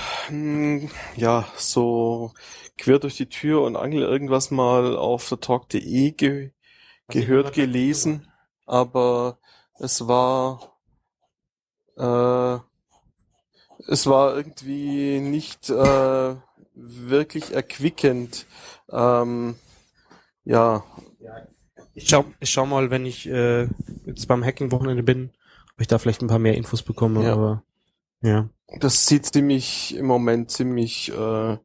ja 1.15 1.47
so 1.56 2.32
quer 2.78 2.99
durch 2.99 3.17
die 3.17 3.30
Tür 3.30 3.63
und 3.63 3.76
Angel 3.76 4.04
irgendwas 4.04 4.52
mal 4.52 4.95
auf 4.95 5.28
der 5.30 5.39
talk.de 5.39 6.12
ge 6.12 6.52
gehört, 7.08 7.54
gelesen, 7.54 8.28
aber 8.67 9.39
es 9.80 10.08
war 10.08 10.78
äh, 11.97 12.60
es 13.88 14.08
war 14.08 14.36
irgendwie 14.36 15.19
nicht 15.19 15.69
äh, 15.69 16.36
wirklich 16.76 17.54
erquickend. 17.54 18.46
Ähm, 18.91 19.56
ja, 20.46 20.84
Ich 21.93 22.10
schau, 22.10 22.26
ich 22.39 22.50
schau 22.50 22.65
mal, 22.65 22.89
wenn 22.89 23.06
ich 23.06 23.28
äh, 23.30 23.67
jetzt 24.06 24.28
beim 24.28 24.43
Hacking-Wochenende 24.43 25.04
bin, 25.04 25.32
ob 25.76 25.82
ich 25.82 25.88
da 25.88 25.98
vielleicht 25.98 26.22
ein 26.22 26.28
paar 26.28 26.39
mehr 26.39 26.56
Infos 26.58 26.82
bekomme, 26.82 27.24
Ja. 27.24 27.34
aber 27.34 27.63
ja. 28.22 28.50
das 28.80 29.06
sieht 29.06 29.26
ziemlich 29.28 29.96
im 29.96 30.06
Moment 30.08 30.50
ziemlich 30.52 31.12
äh, 31.12 31.58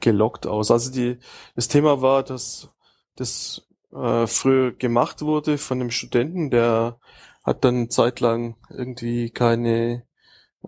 gelockt 0.00 0.46
aus. 0.46 0.70
Also 0.70 0.90
die 0.90 1.18
das 1.54 1.68
Thema 1.68 2.00
war, 2.02 2.22
dass 2.22 2.70
das 3.16 3.62
äh, 3.92 4.26
früher 4.26 4.72
gemacht 4.72 5.22
wurde 5.22 5.58
von 5.58 5.80
einem 5.80 5.90
Studenten, 5.90 6.50
der 6.50 6.98
hat 7.44 7.64
dann 7.64 7.90
zeitlang 7.90 8.56
irgendwie 8.70 9.30
keine 9.30 10.04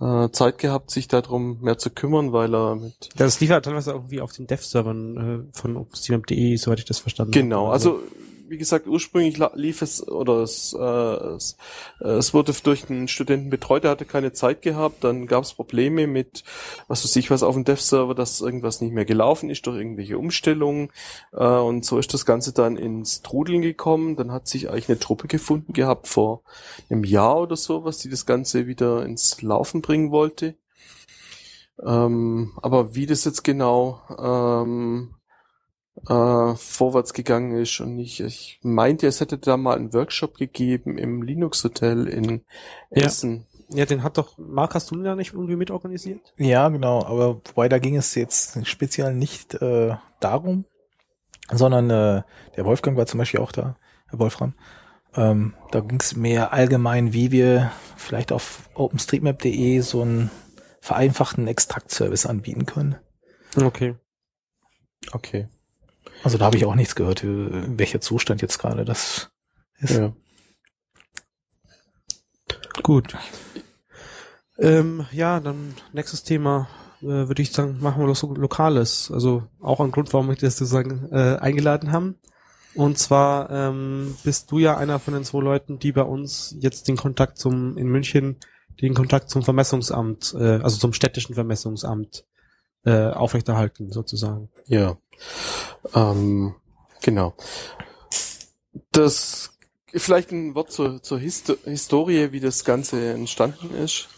äh, 0.00 0.28
Zeit 0.30 0.58
gehabt, 0.58 0.90
sich 0.90 1.08
darum 1.08 1.60
mehr 1.60 1.78
zu 1.78 1.90
kümmern, 1.90 2.32
weil 2.32 2.54
er 2.54 2.76
mit 2.76 3.08
Das 3.16 3.40
lief 3.40 3.50
ja 3.50 3.60
teilweise 3.60 3.92
irgendwie 3.92 4.20
auf 4.20 4.32
den 4.32 4.46
Dev-Servern 4.46 5.46
äh, 5.52 5.56
von 5.56 5.76
OpenStream.de, 5.76 6.56
soweit 6.56 6.78
ich 6.80 6.84
das 6.84 6.98
verstanden 6.98 7.32
Genau, 7.32 7.64
habe. 7.66 7.72
also 7.72 8.00
wie 8.48 8.58
gesagt, 8.58 8.86
ursprünglich 8.86 9.40
lief 9.54 9.82
es 9.82 10.06
oder 10.06 10.42
es, 10.42 10.72
äh, 10.78 10.82
es, 10.82 11.56
äh, 12.00 12.08
es 12.08 12.34
wurde 12.34 12.52
durch 12.62 12.88
einen 12.88 13.08
Studenten 13.08 13.50
betreut, 13.50 13.84
der 13.84 13.90
hatte 13.90 14.04
keine 14.04 14.32
Zeit 14.32 14.62
gehabt, 14.62 15.04
dann 15.04 15.26
gab 15.26 15.44
es 15.44 15.54
Probleme 15.54 16.06
mit, 16.06 16.44
was 16.88 17.04
weiß 17.04 17.16
ich 17.16 17.30
was, 17.30 17.42
auf 17.42 17.54
dem 17.54 17.64
Dev-Server, 17.64 18.14
dass 18.14 18.40
irgendwas 18.40 18.80
nicht 18.80 18.92
mehr 18.92 19.04
gelaufen 19.04 19.50
ist 19.50 19.66
durch 19.66 19.78
irgendwelche 19.78 20.18
Umstellungen. 20.18 20.90
Äh, 21.32 21.44
und 21.44 21.84
so 21.84 21.98
ist 21.98 22.14
das 22.14 22.26
Ganze 22.26 22.52
dann 22.52 22.76
ins 22.76 23.22
Trudeln 23.22 23.62
gekommen, 23.62 24.16
dann 24.16 24.32
hat 24.32 24.48
sich 24.48 24.70
eigentlich 24.70 24.88
eine 24.88 24.98
Truppe 24.98 25.28
gefunden 25.28 25.72
gehabt 25.72 26.08
vor 26.08 26.42
einem 26.90 27.04
Jahr 27.04 27.40
oder 27.40 27.56
so, 27.56 27.84
was 27.84 27.98
die 27.98 28.10
das 28.10 28.26
Ganze 28.26 28.66
wieder 28.66 29.04
ins 29.04 29.42
Laufen 29.42 29.82
bringen 29.82 30.10
wollte. 30.10 30.56
Ähm, 31.84 32.52
aber 32.62 32.94
wie 32.94 33.06
das 33.06 33.24
jetzt 33.24 33.44
genau 33.44 34.00
ähm, 34.18 35.15
äh, 36.08 36.54
vorwärts 36.56 37.12
gegangen 37.14 37.56
ist 37.56 37.80
und 37.80 37.98
ich, 37.98 38.20
ich 38.20 38.60
meinte, 38.62 39.06
es 39.06 39.20
hätte 39.20 39.38
da 39.38 39.56
mal 39.56 39.76
einen 39.76 39.92
Workshop 39.94 40.36
gegeben 40.36 40.98
im 40.98 41.22
Linux 41.22 41.64
Hotel 41.64 42.06
in 42.06 42.44
Ja. 42.90 43.06
Essen. 43.06 43.46
ja, 43.70 43.86
den 43.86 44.02
hat 44.02 44.18
doch, 44.18 44.36
Marc, 44.38 44.74
hast 44.74 44.90
du 44.90 44.94
den 44.96 45.04
da 45.04 45.16
nicht 45.16 45.32
irgendwie 45.32 45.56
mitorganisiert? 45.56 46.34
Ja, 46.36 46.68
genau, 46.68 47.04
aber 47.04 47.40
wobei 47.44 47.68
da 47.68 47.78
ging 47.78 47.96
es 47.96 48.14
jetzt 48.14 48.66
speziell 48.66 49.14
nicht 49.14 49.54
äh, 49.54 49.96
darum, 50.20 50.64
sondern 51.50 51.90
äh, 51.90 52.22
der 52.56 52.64
Wolfgang 52.64 52.96
war 52.96 53.06
zum 53.06 53.18
Beispiel 53.18 53.40
auch 53.40 53.52
da, 53.52 53.76
Herr 54.08 54.18
Wolfram. 54.18 54.54
Ähm, 55.14 55.54
da 55.70 55.80
ging 55.80 55.98
es 55.98 56.14
mehr 56.14 56.52
allgemein, 56.52 57.14
wie 57.14 57.32
wir 57.32 57.72
vielleicht 57.96 58.32
auf 58.32 58.68
openstreetmap.de 58.74 59.80
so 59.80 60.02
einen 60.02 60.30
vereinfachten 60.82 61.48
Extraktservice 61.48 62.26
anbieten 62.26 62.66
können. 62.66 62.96
Okay. 63.56 63.94
Okay. 65.12 65.48
Also 66.22 66.38
da 66.38 66.46
habe 66.46 66.56
ich 66.56 66.64
auch 66.64 66.74
nichts 66.74 66.94
gehört, 66.94 67.24
äh, 67.24 67.78
welcher 67.78 68.00
Zustand 68.00 68.42
jetzt 68.42 68.58
gerade 68.58 68.84
das 68.84 69.30
ist. 69.78 69.96
Ja. 69.96 70.12
Gut. 72.82 73.16
Ähm, 74.58 75.06
ja, 75.12 75.40
dann 75.40 75.74
nächstes 75.92 76.22
Thema 76.22 76.68
äh, 77.02 77.06
würde 77.06 77.42
ich 77.42 77.52
sagen, 77.52 77.78
machen 77.80 78.00
wir 78.02 78.06
doch 78.06 78.16
so 78.16 78.32
Lokales. 78.34 79.10
Also 79.12 79.44
auch 79.60 79.80
ein 79.80 79.90
Grund, 79.90 80.12
warum 80.12 80.28
wir 80.28 80.36
das 80.36 80.56
sozusagen 80.56 81.08
äh, 81.12 81.36
eingeladen 81.36 81.92
haben. 81.92 82.18
Und 82.74 82.98
zwar 82.98 83.50
ähm, 83.50 84.16
bist 84.22 84.50
du 84.50 84.58
ja 84.58 84.76
einer 84.76 84.98
von 84.98 85.14
den 85.14 85.24
zwei 85.24 85.40
Leuten, 85.40 85.78
die 85.78 85.92
bei 85.92 86.02
uns 86.02 86.54
jetzt 86.60 86.88
den 86.88 86.96
Kontakt 86.96 87.38
zum 87.38 87.78
in 87.78 87.88
München 87.88 88.36
den 88.82 88.94
Kontakt 88.94 89.30
zum 89.30 89.42
Vermessungsamt, 89.42 90.34
äh, 90.38 90.60
also 90.62 90.76
zum 90.76 90.92
städtischen 90.92 91.34
Vermessungsamt 91.34 92.24
äh, 92.84 93.08
aufrechterhalten 93.08 93.90
sozusagen. 93.90 94.50
Ja. 94.66 94.98
Ähm, 95.94 96.54
genau. 97.02 97.34
Das 98.92 99.50
Vielleicht 99.98 100.30
ein 100.30 100.54
Wort 100.54 100.72
zur, 100.72 101.02
zur 101.02 101.18
Histo 101.18 101.54
Historie, 101.64 102.30
wie 102.30 102.40
das 102.40 102.66
Ganze 102.66 103.12
entstanden 103.12 103.74
ist. 103.74 104.08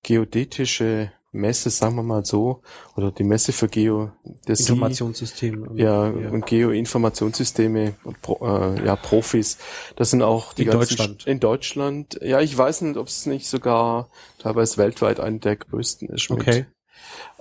geodätische 0.03 1.13
Messe, 1.35 1.71
sagen 1.71 1.97
wir 1.97 2.03
mal 2.03 2.25
so, 2.25 2.63
oder 2.97 3.11
die 3.11 3.25
Messe 3.25 3.53
für 3.53 3.69
Geo 3.69 4.13
Informationssysteme. 4.47 5.69
Ja, 5.75 6.09
ja, 6.09 6.31
und 6.31 6.47
Geo-Informationssysteme, 6.47 7.95
äh, 8.41 8.87
ja, 8.87 8.97
Profis. 8.97 9.59
Das 9.97 10.11
sind 10.11 10.23
auch 10.23 10.55
die 10.55 10.63
in 10.63 10.71
ganzen 10.71 10.97
Deutschland. 10.97 11.27
in 11.27 11.41
Deutschland. 11.41 12.21
Ja, 12.23 12.41
ich 12.41 12.57
weiß 12.57 12.83
nicht, 12.83 12.97
ob 12.97 13.09
es 13.09 13.27
nicht 13.27 13.49
sogar 13.49 14.09
teilweise 14.39 14.79
weltweit 14.79 15.21
eine 15.21 15.39
der 15.39 15.57
größten 15.57 16.09
ist. 16.09 16.31
Mit. 16.31 16.41
Okay. 16.41 16.67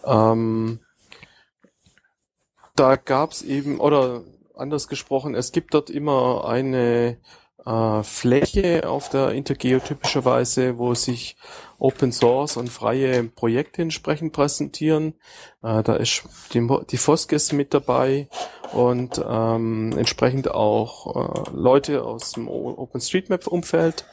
Ähm, 0.05 0.79
da 2.75 2.95
gab's 2.95 3.41
eben, 3.41 3.79
oder 3.79 4.23
anders 4.55 4.87
gesprochen, 4.87 5.35
es 5.35 5.51
gibt 5.51 5.73
dort 5.73 5.89
immer 5.89 6.45
eine 6.45 7.17
äh, 7.65 8.03
Fläche 8.03 8.87
auf 8.87 9.09
der 9.09 9.31
Intergeo 9.31 9.79
typischerweise, 9.79 10.77
wo 10.77 10.93
sich 10.93 11.37
Open 11.83 12.13
Source 12.13 12.55
und 12.55 12.69
freie 12.69 13.23
Projekte 13.25 13.81
entsprechend 13.81 14.31
präsentieren. 14.31 15.15
Äh, 15.61 15.83
da 15.83 15.95
ist 15.95 16.23
die, 16.53 16.65
die 16.89 16.97
Foskes 16.97 17.51
mit 17.51 17.73
dabei 17.73 18.29
und 18.71 19.21
ähm, 19.27 19.93
entsprechend 19.97 20.49
auch 20.49 21.45
äh, 21.45 21.51
Leute 21.53 22.03
aus 22.03 22.31
dem 22.31 22.47
OpenStreetMap-Umfeld. 22.47 24.05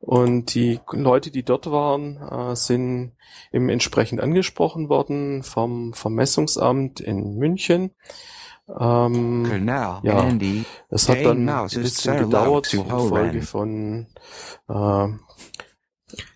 Und 0.00 0.54
die 0.54 0.80
Leute, 0.90 1.30
die 1.30 1.44
dort 1.44 1.70
waren, 1.70 2.16
äh, 2.16 2.56
sind 2.56 3.12
eben 3.52 3.68
entsprechend 3.68 4.22
angesprochen 4.22 4.88
worden 4.88 5.42
vom 5.42 5.92
Vermessungsamt 5.92 7.00
in 7.00 7.36
München. 7.36 7.90
Ähm, 8.68 9.44
Genau, 9.48 10.00
ja, 10.02 10.22
Andy. 10.22 10.64
es 10.88 11.10
hat 11.10 11.22
dann 11.24 11.46
ein 11.46 11.68
bisschen 11.68 12.16
gedauert, 12.16 12.72
infolge 12.72 13.38
on. 13.38 13.42
von 13.42 14.06
äh, 14.68 15.08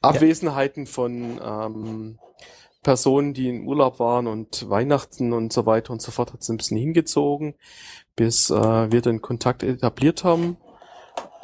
Abwesenheiten 0.03 0.87
von 0.87 1.41
ähm, 1.43 2.19
Personen, 2.83 3.35
die 3.35 3.49
in 3.49 3.67
Urlaub 3.67 3.99
waren 3.99 4.27
und 4.27 4.69
Weihnachten 4.71 5.33
und 5.33 5.53
so 5.53 5.67
weiter 5.67 5.93
und 5.93 6.01
so 6.01 6.13
fort, 6.13 6.33
hat 6.33 6.43
es 6.43 6.49
ein 6.49 6.57
bisschen 6.57 6.77
hingezogen, 6.77 7.55
bis 8.15 8.51
äh, 8.51 8.93
wir 8.93 9.01
den 9.01 9.21
Kontakt 9.21 9.63
etabliert 9.63 10.23
haben. 10.23 10.57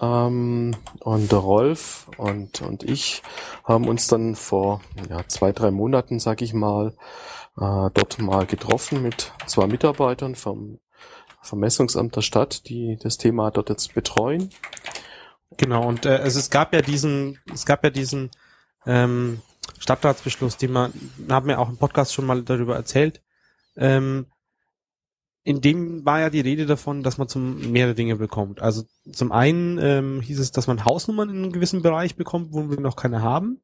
Ähm, 0.01 0.77
und 1.01 1.33
Rolf 1.33 2.09
und, 2.17 2.63
und 2.63 2.83
ich 2.83 3.23
haben 3.65 3.89
uns 3.89 4.07
dann 4.07 4.35
vor 4.35 4.81
ja, 5.11 5.27
zwei, 5.29 5.53
drei 5.53 5.71
Monaten, 5.71 6.19
sag 6.19 6.43
ich 6.43 6.55
mal, 6.55 6.95
äh, 7.57 7.91
dort 7.93 8.19
mal 8.19 8.47
getroffen 8.47 9.03
mit 9.03 9.33
zwei 9.47 9.67
Mitarbeitern 9.67 10.35
vom 10.35 10.79
Vermessungsamt 11.43 12.15
der 12.15 12.23
Stadt, 12.23 12.69
die 12.69 12.99
das 13.03 13.19
Thema 13.19 13.51
dort 13.51 13.69
jetzt 13.69 13.95
betreuen. 13.95 14.51
Genau, 15.57 15.87
und 15.87 16.07
äh, 16.07 16.17
also 16.17 16.39
es 16.39 16.51
gab 16.51 16.73
ja 16.75 16.83
diesen, 16.83 17.39
es 17.53 17.67
gab 17.67 17.85
ja 17.85 17.91
diesen 17.91 18.31
ähm, 18.87 19.41
Stadtratsbeschluss, 19.79 20.57
den 20.57 20.73
man, 20.73 20.93
haben 21.29 21.49
wir 21.49 21.59
auch 21.59 21.69
im 21.69 21.77
Podcast 21.77 22.15
schon 22.15 22.27
mal 22.27 22.43
darüber 22.43 22.77
erzählt. 22.77 23.23
Ähm, 23.77 24.27
in 25.45 25.61
dem 25.61 26.05
war 26.05 26.21
ja 26.21 26.31
die 26.31 26.41
Rede 26.41 26.67
davon, 26.67 27.03
dass 27.03 27.19
man 27.19 27.29
zum 27.29 27.73
mehrere 27.73 27.95
Dinge 27.95 28.17
bekommt. 28.17 28.63
Also 28.63 28.85
zum 29.13 29.33
einen 29.33 29.79
ähm, 29.79 30.21
hieß 30.21 30.39
es, 30.39 30.53
dass 30.53 30.69
man 30.69 30.85
Hausnummern 30.85 31.31
in 31.31 31.37
einem 31.37 31.53
gewissen 31.53 31.83
Bereich 31.83 32.15
bekommt, 32.15 32.53
wo 32.53 32.71
wir 32.71 32.79
noch 32.79 32.95
keine 32.95 33.23
haben. 33.23 33.61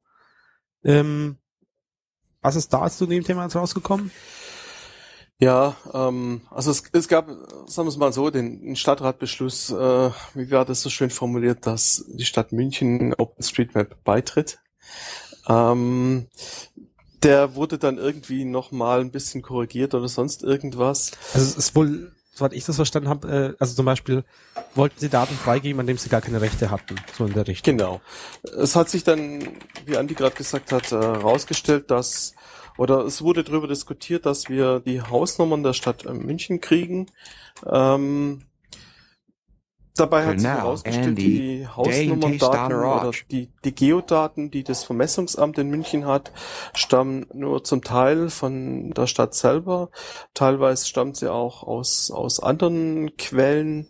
Ähm, 0.83 1.37
was 2.41 2.57
ist 2.57 2.73
da 2.73 2.89
zu 2.91 3.07
dem 3.07 3.25
Thema 3.25 3.45
jetzt 3.45 3.57
rausgekommen? 3.57 4.11
Ja, 5.41 5.77
ähm, 5.95 6.41
also 6.51 6.73
es, 6.73 6.83
es 6.93 7.07
gab, 7.07 7.29
sagen 7.67 7.87
wir 7.87 7.89
es 7.89 7.97
mal 7.97 8.13
so, 8.13 8.29
den, 8.31 8.61
den 8.61 8.77
Stadtratbeschluss, 8.77 9.71
äh, 9.71 10.11
wie 10.35 10.51
war 10.51 10.65
das 10.65 10.83
so 10.83 10.91
schön 10.91 11.11
formuliert, 11.11 11.65
dass 11.65 12.05
die 12.09 12.25
Stadt 12.25 12.51
München 12.51 13.15
OpenStreetMap 13.15 14.03
beitritt. 14.03 14.59
Ähm, 15.49 16.27
der 17.23 17.55
wurde 17.55 17.79
dann 17.79 17.99
irgendwie 17.99 18.45
nochmal 18.45 19.01
ein 19.01 19.13
bisschen 19.13 19.43
korrigiert 19.43 19.95
oder 19.95 20.09
sonst 20.09 20.43
irgendwas. 20.43 21.13
Also 21.35 21.47
es 21.47 21.57
ist 21.57 21.77
wohl, 21.77 22.13
soweit 22.35 22.53
ich 22.53 22.65
das 22.65 22.75
verstanden 22.75 23.09
habe, 23.09 23.29
äh, 23.29 23.55
also 23.61 23.75
zum 23.75 23.87
Beispiel 23.87 24.25
wollten 24.75 24.99
sie 24.99 25.09
Daten 25.09 25.37
freigeben, 25.37 25.79
an 25.79 25.87
dem 25.87 25.99
sie 25.99 26.09
gar 26.09 26.21
keine 26.21 26.41
Rechte 26.41 26.73
hatten, 26.73 26.97
so 27.17 27.27
in 27.27 27.35
der 27.35 27.47
Richtung. 27.47 27.77
Genau. 27.77 28.01
Es 28.57 28.75
hat 28.75 28.89
sich 28.89 29.05
dann, 29.05 29.57
wie 29.87 29.97
Andi 29.97 30.15
gerade 30.15 30.35
gesagt 30.35 30.73
hat, 30.73 30.91
herausgestellt, 30.91 31.93
dass 31.93 32.35
oder 32.79 33.05
es 33.05 33.21
wurde 33.23 33.45
darüber 33.45 33.67
diskutiert, 33.67 34.25
dass 34.25 34.49
wir 34.49 34.81
die 34.81 35.03
Hausnummern 35.03 35.63
der 35.63 35.75
Stadt 35.75 36.07
äh, 36.07 36.15
München 36.15 36.61
kriegen. 36.61 37.09
Ähm, 37.67 38.45
dabei 39.97 40.25
hat 40.25 40.39
sich 40.39 40.49
Genau, 40.49 40.61
herausgestellt, 40.61 41.09
Andy, 41.09 41.25
die 41.25 41.69
Hausnummerndaten 41.69 42.77
oder 42.77 43.11
die, 43.31 43.51
die 43.65 43.75
Geodaten, 43.75 44.53
die 44.53 44.63
das 44.63 44.85
Vermessungsamt 44.85 45.59
in 45.59 45.71
München 45.71 46.07
hat, 46.07 46.33
stammen 46.73 47.27
nur 47.35 47.65
zum 47.65 47.83
Teil 47.83 48.31
von 48.31 48.93
der 48.93 49.09
Stadt 49.09 49.35
selber. 49.35 49.91
Teilweise 50.33 50.87
stammt 50.87 51.17
sie 51.17 51.31
auch 51.31 51.65
aus, 51.65 52.13
aus 52.13 52.41
anderen 52.41 53.17
Quellen, 53.17 53.89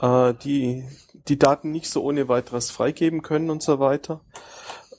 äh, 0.00 0.34
die 0.42 0.84
die 1.28 1.38
Daten 1.38 1.70
nicht 1.70 1.88
so 1.88 2.02
ohne 2.02 2.28
weiteres 2.28 2.70
freigeben 2.70 3.22
können 3.22 3.48
und 3.48 3.62
so 3.62 3.78
weiter. 3.78 4.20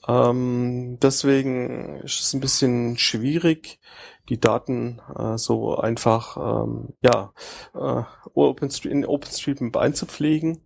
Ähm, 0.08 0.98
deswegen 1.00 2.00
ist 2.00 2.20
es 2.20 2.32
ein 2.34 2.40
bisschen 2.40 2.96
schwierig, 2.96 3.80
die 4.28 4.40
Daten 4.40 5.00
äh, 5.16 5.36
so 5.38 5.76
einfach 5.76 6.36
ähm, 6.36 6.94
ja 7.00 7.32
äh, 7.74 8.02
OpenStreet, 8.34 8.92
in 8.92 9.06
OpenStreetMap 9.06 9.76
einzupflegen. 9.76 10.62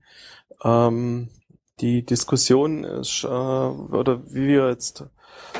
Ähm, 0.65 1.29
die 1.81 2.05
Diskussion 2.05 2.85
ist, 2.85 3.25
äh, 3.25 3.29
oder 3.29 4.23
wie 4.27 4.49
wir 4.49 4.69
jetzt, 4.69 5.05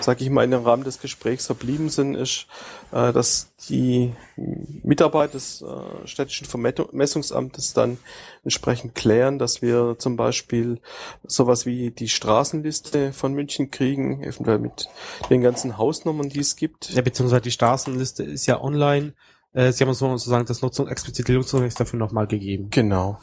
sage 0.01 0.25
ich 0.25 0.31
mal, 0.31 0.45
in 0.45 0.51
dem 0.51 0.63
Rahmen 0.63 0.85
des 0.85 1.01
Gesprächs 1.01 1.47
verblieben 1.47 1.89
sind, 1.89 2.15
ist, 2.15 2.47
äh, 2.93 3.13
dass 3.13 3.53
die 3.69 4.13
Mitarbeiter 4.83 5.35
des 5.35 5.63
äh, 5.63 6.07
städtischen 6.07 6.47
Vermessungsamtes 6.47 7.75
dann 7.75 7.99
entsprechend 8.45 8.95
klären, 8.95 9.39
dass 9.39 9.63
wir 9.63 9.97
zum 9.99 10.17
Beispiel 10.17 10.81
sowas 11.27 11.67
wie 11.67 11.91
die 11.91 12.09
Straßenliste 12.09 13.13
von 13.13 13.35
München 13.35 13.71
kriegen, 13.71 14.23
eventuell 14.23 14.59
mit 14.59 14.89
den 15.29 15.43
ganzen 15.43 15.77
Hausnummern, 15.77 16.29
die 16.29 16.41
es 16.41 16.57
gibt. 16.57 16.91
Ja, 16.91 17.03
beziehungsweise 17.03 17.43
die 17.43 17.51
Straßenliste 17.51 18.23
ist 18.23 18.47
ja 18.47 18.61
online. 18.61 19.13
Äh, 19.53 19.73
sie 19.73 19.83
haben 19.83 19.91
uns 19.91 19.99
sozusagen 19.99 20.47
das 20.47 20.63
Nutzung, 20.63 20.89
explizite 20.89 21.33
Nutzungsrecht 21.33 21.79
dafür 21.79 21.99
nochmal 21.99 22.27
gegeben. 22.27 22.69
Genau. 22.71 23.19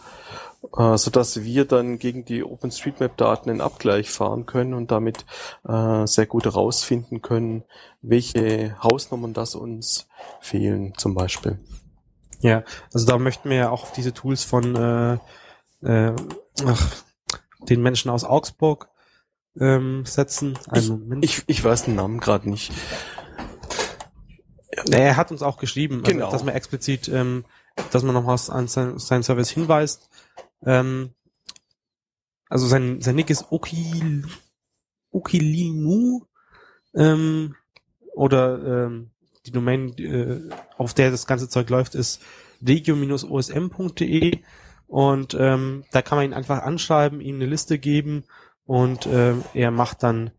Äh, 0.76 0.98
so 0.98 1.12
dass 1.12 1.44
wir 1.44 1.66
dann 1.66 2.00
gegen 2.00 2.26
die 2.26 2.44
OpenStreetMap-Daten 2.44 3.50
in 3.50 3.62
Abgleich 3.62 4.10
fahren 4.10 4.46
können 4.46 4.74
und 4.74 4.92
damit 4.92 5.26
äh, 5.68 6.06
sehr 6.06 6.26
gut 6.26 6.46
herausfinden 6.46 7.22
können, 7.22 7.64
welche 8.02 8.76
Hausnummern 8.82 9.34
das 9.34 9.56
uns 9.56 10.08
fehlen, 10.42 10.94
zum 10.98 11.14
Beispiel. 11.14 11.60
Ja, 12.42 12.64
also 12.94 13.06
da 13.06 13.18
möchten 13.18 13.50
wir 13.50 13.58
ja 13.58 13.70
auch 13.70 13.84
auf 13.84 13.92
diese 13.94 14.14
Tools 14.14 14.44
von 14.44 14.76
äh, 14.76 15.18
äh, 15.84 16.16
ach, 16.66 16.96
den 17.70 17.82
Menschen 17.82 18.12
aus 18.12 18.24
Augsburg 18.24 18.90
ähm, 19.60 20.06
setzen. 20.06 20.58
Einen 20.70 21.22
Ich, 21.24 21.40
ich, 21.40 21.44
ich 21.48 21.64
weiß 21.64 21.86
den 21.86 21.96
Namen 21.96 22.20
gerade 22.20 22.50
nicht. 22.50 22.72
Er 24.92 25.18
hat 25.18 25.32
uns 25.32 25.42
auch 25.42 25.58
geschrieben, 25.58 26.02
also, 26.02 26.12
Genau. 26.12 26.32
dass 26.32 26.44
man 26.44 26.54
explizit, 26.54 27.08
ähm, 27.08 27.46
dass 27.92 28.04
man 28.04 28.14
nochmals 28.14 28.50
an 28.50 28.68
sein, 28.68 29.00
seinen 29.00 29.24
Service 29.24 29.50
hinweist. 29.50 30.10
Ähm, 30.66 31.14
also 32.50 32.68
sein, 32.68 33.02
sein 33.02 33.16
Nick 33.16 33.30
ist 33.30 33.52
Okil, 33.52 34.26
Okilinu 35.12 36.26
ähm, 36.96 37.56
oder 38.16 38.86
ähm, 38.86 39.12
die 39.46 39.52
Domain, 39.52 39.98
äh, 39.98 40.42
auf 40.78 40.94
der 40.94 41.12
das 41.12 41.28
ganze 41.28 41.50
Zeug 41.50 41.70
läuft, 41.70 41.96
ist 41.96 42.22
regio-osm.de 42.66 44.40
und 44.88 45.36
ähm, 45.40 45.84
da 45.92 46.02
kann 46.02 46.18
man 46.18 46.26
ihn 46.26 46.34
einfach 46.34 46.64
anschreiben, 46.64 47.22
ihm 47.22 47.36
eine 47.36 47.46
Liste 47.46 47.78
geben 47.78 48.24
und 48.66 49.06
ähm, 49.08 49.44
er 49.54 49.72
macht 49.72 50.04
dann 50.04 50.32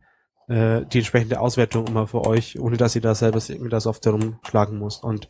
äh, 0.49 0.85
die 0.87 0.99
entsprechende 0.99 1.41
Auswertung 1.41 1.87
immer 1.87 2.07
für 2.07 2.27
euch, 2.27 2.59
ohne 2.59 2.77
dass 2.77 2.95
ihr 2.95 3.03
da 3.03 3.15
selber 3.15 3.41
mit 3.59 3.73
der 3.73 3.81
Software 3.81 4.13
rumschlagen 4.13 4.79
muss. 4.79 4.99
Und 4.99 5.29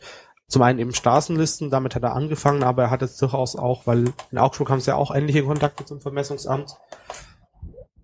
zum 0.49 0.63
einen 0.63 0.79
eben 0.79 0.93
Straßenlisten, 0.93 1.69
damit 1.69 1.95
hat 1.95 2.03
er 2.03 2.15
angefangen, 2.15 2.63
aber 2.63 2.83
er 2.83 2.89
hat 2.91 3.01
jetzt 3.01 3.21
durchaus 3.21 3.55
auch, 3.55 3.85
weil 3.85 4.11
in 4.31 4.37
Augsburg 4.39 4.71
haben 4.71 4.81
sie 4.81 4.89
ja 4.89 4.95
auch 4.95 5.13
ähnliche 5.13 5.43
Kontakte 5.43 5.85
zum 5.85 6.01
Vermessungsamt. 6.01 6.75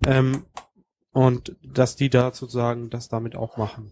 Ähm, 0.06 0.46
und 1.12 1.56
dass 1.64 1.96
die 1.96 2.10
da 2.10 2.32
sozusagen 2.34 2.90
das 2.90 3.08
damit 3.10 3.36
auch 3.36 3.58
machen. 3.58 3.92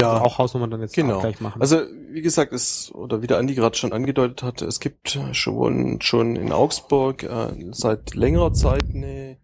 Ja, 0.00 0.10
Also 0.12 0.24
auch 0.24 0.38
Hausnummern 0.38 0.70
dann 0.70 0.80
jetzt 0.82 0.94
genau. 0.94 1.20
gleich 1.20 1.40
machen. 1.40 1.62
Also 1.62 1.80
wie 2.10 2.22
gesagt, 2.22 2.52
es 2.52 2.92
oder 2.92 3.22
wie 3.22 3.26
der 3.26 3.38
Andi 3.38 3.54
gerade 3.54 3.76
schon 3.76 3.92
angedeutet 3.92 4.42
hat, 4.42 4.60
es 4.60 4.80
gibt 4.80 5.18
schon 5.32 6.00
schon 6.02 6.36
in 6.36 6.52
Augsburg 6.52 7.22
äh, 7.22 7.54
seit 7.70 8.14
längerer 8.14 8.52
Zeit 8.52 8.84
eine, 8.92 9.38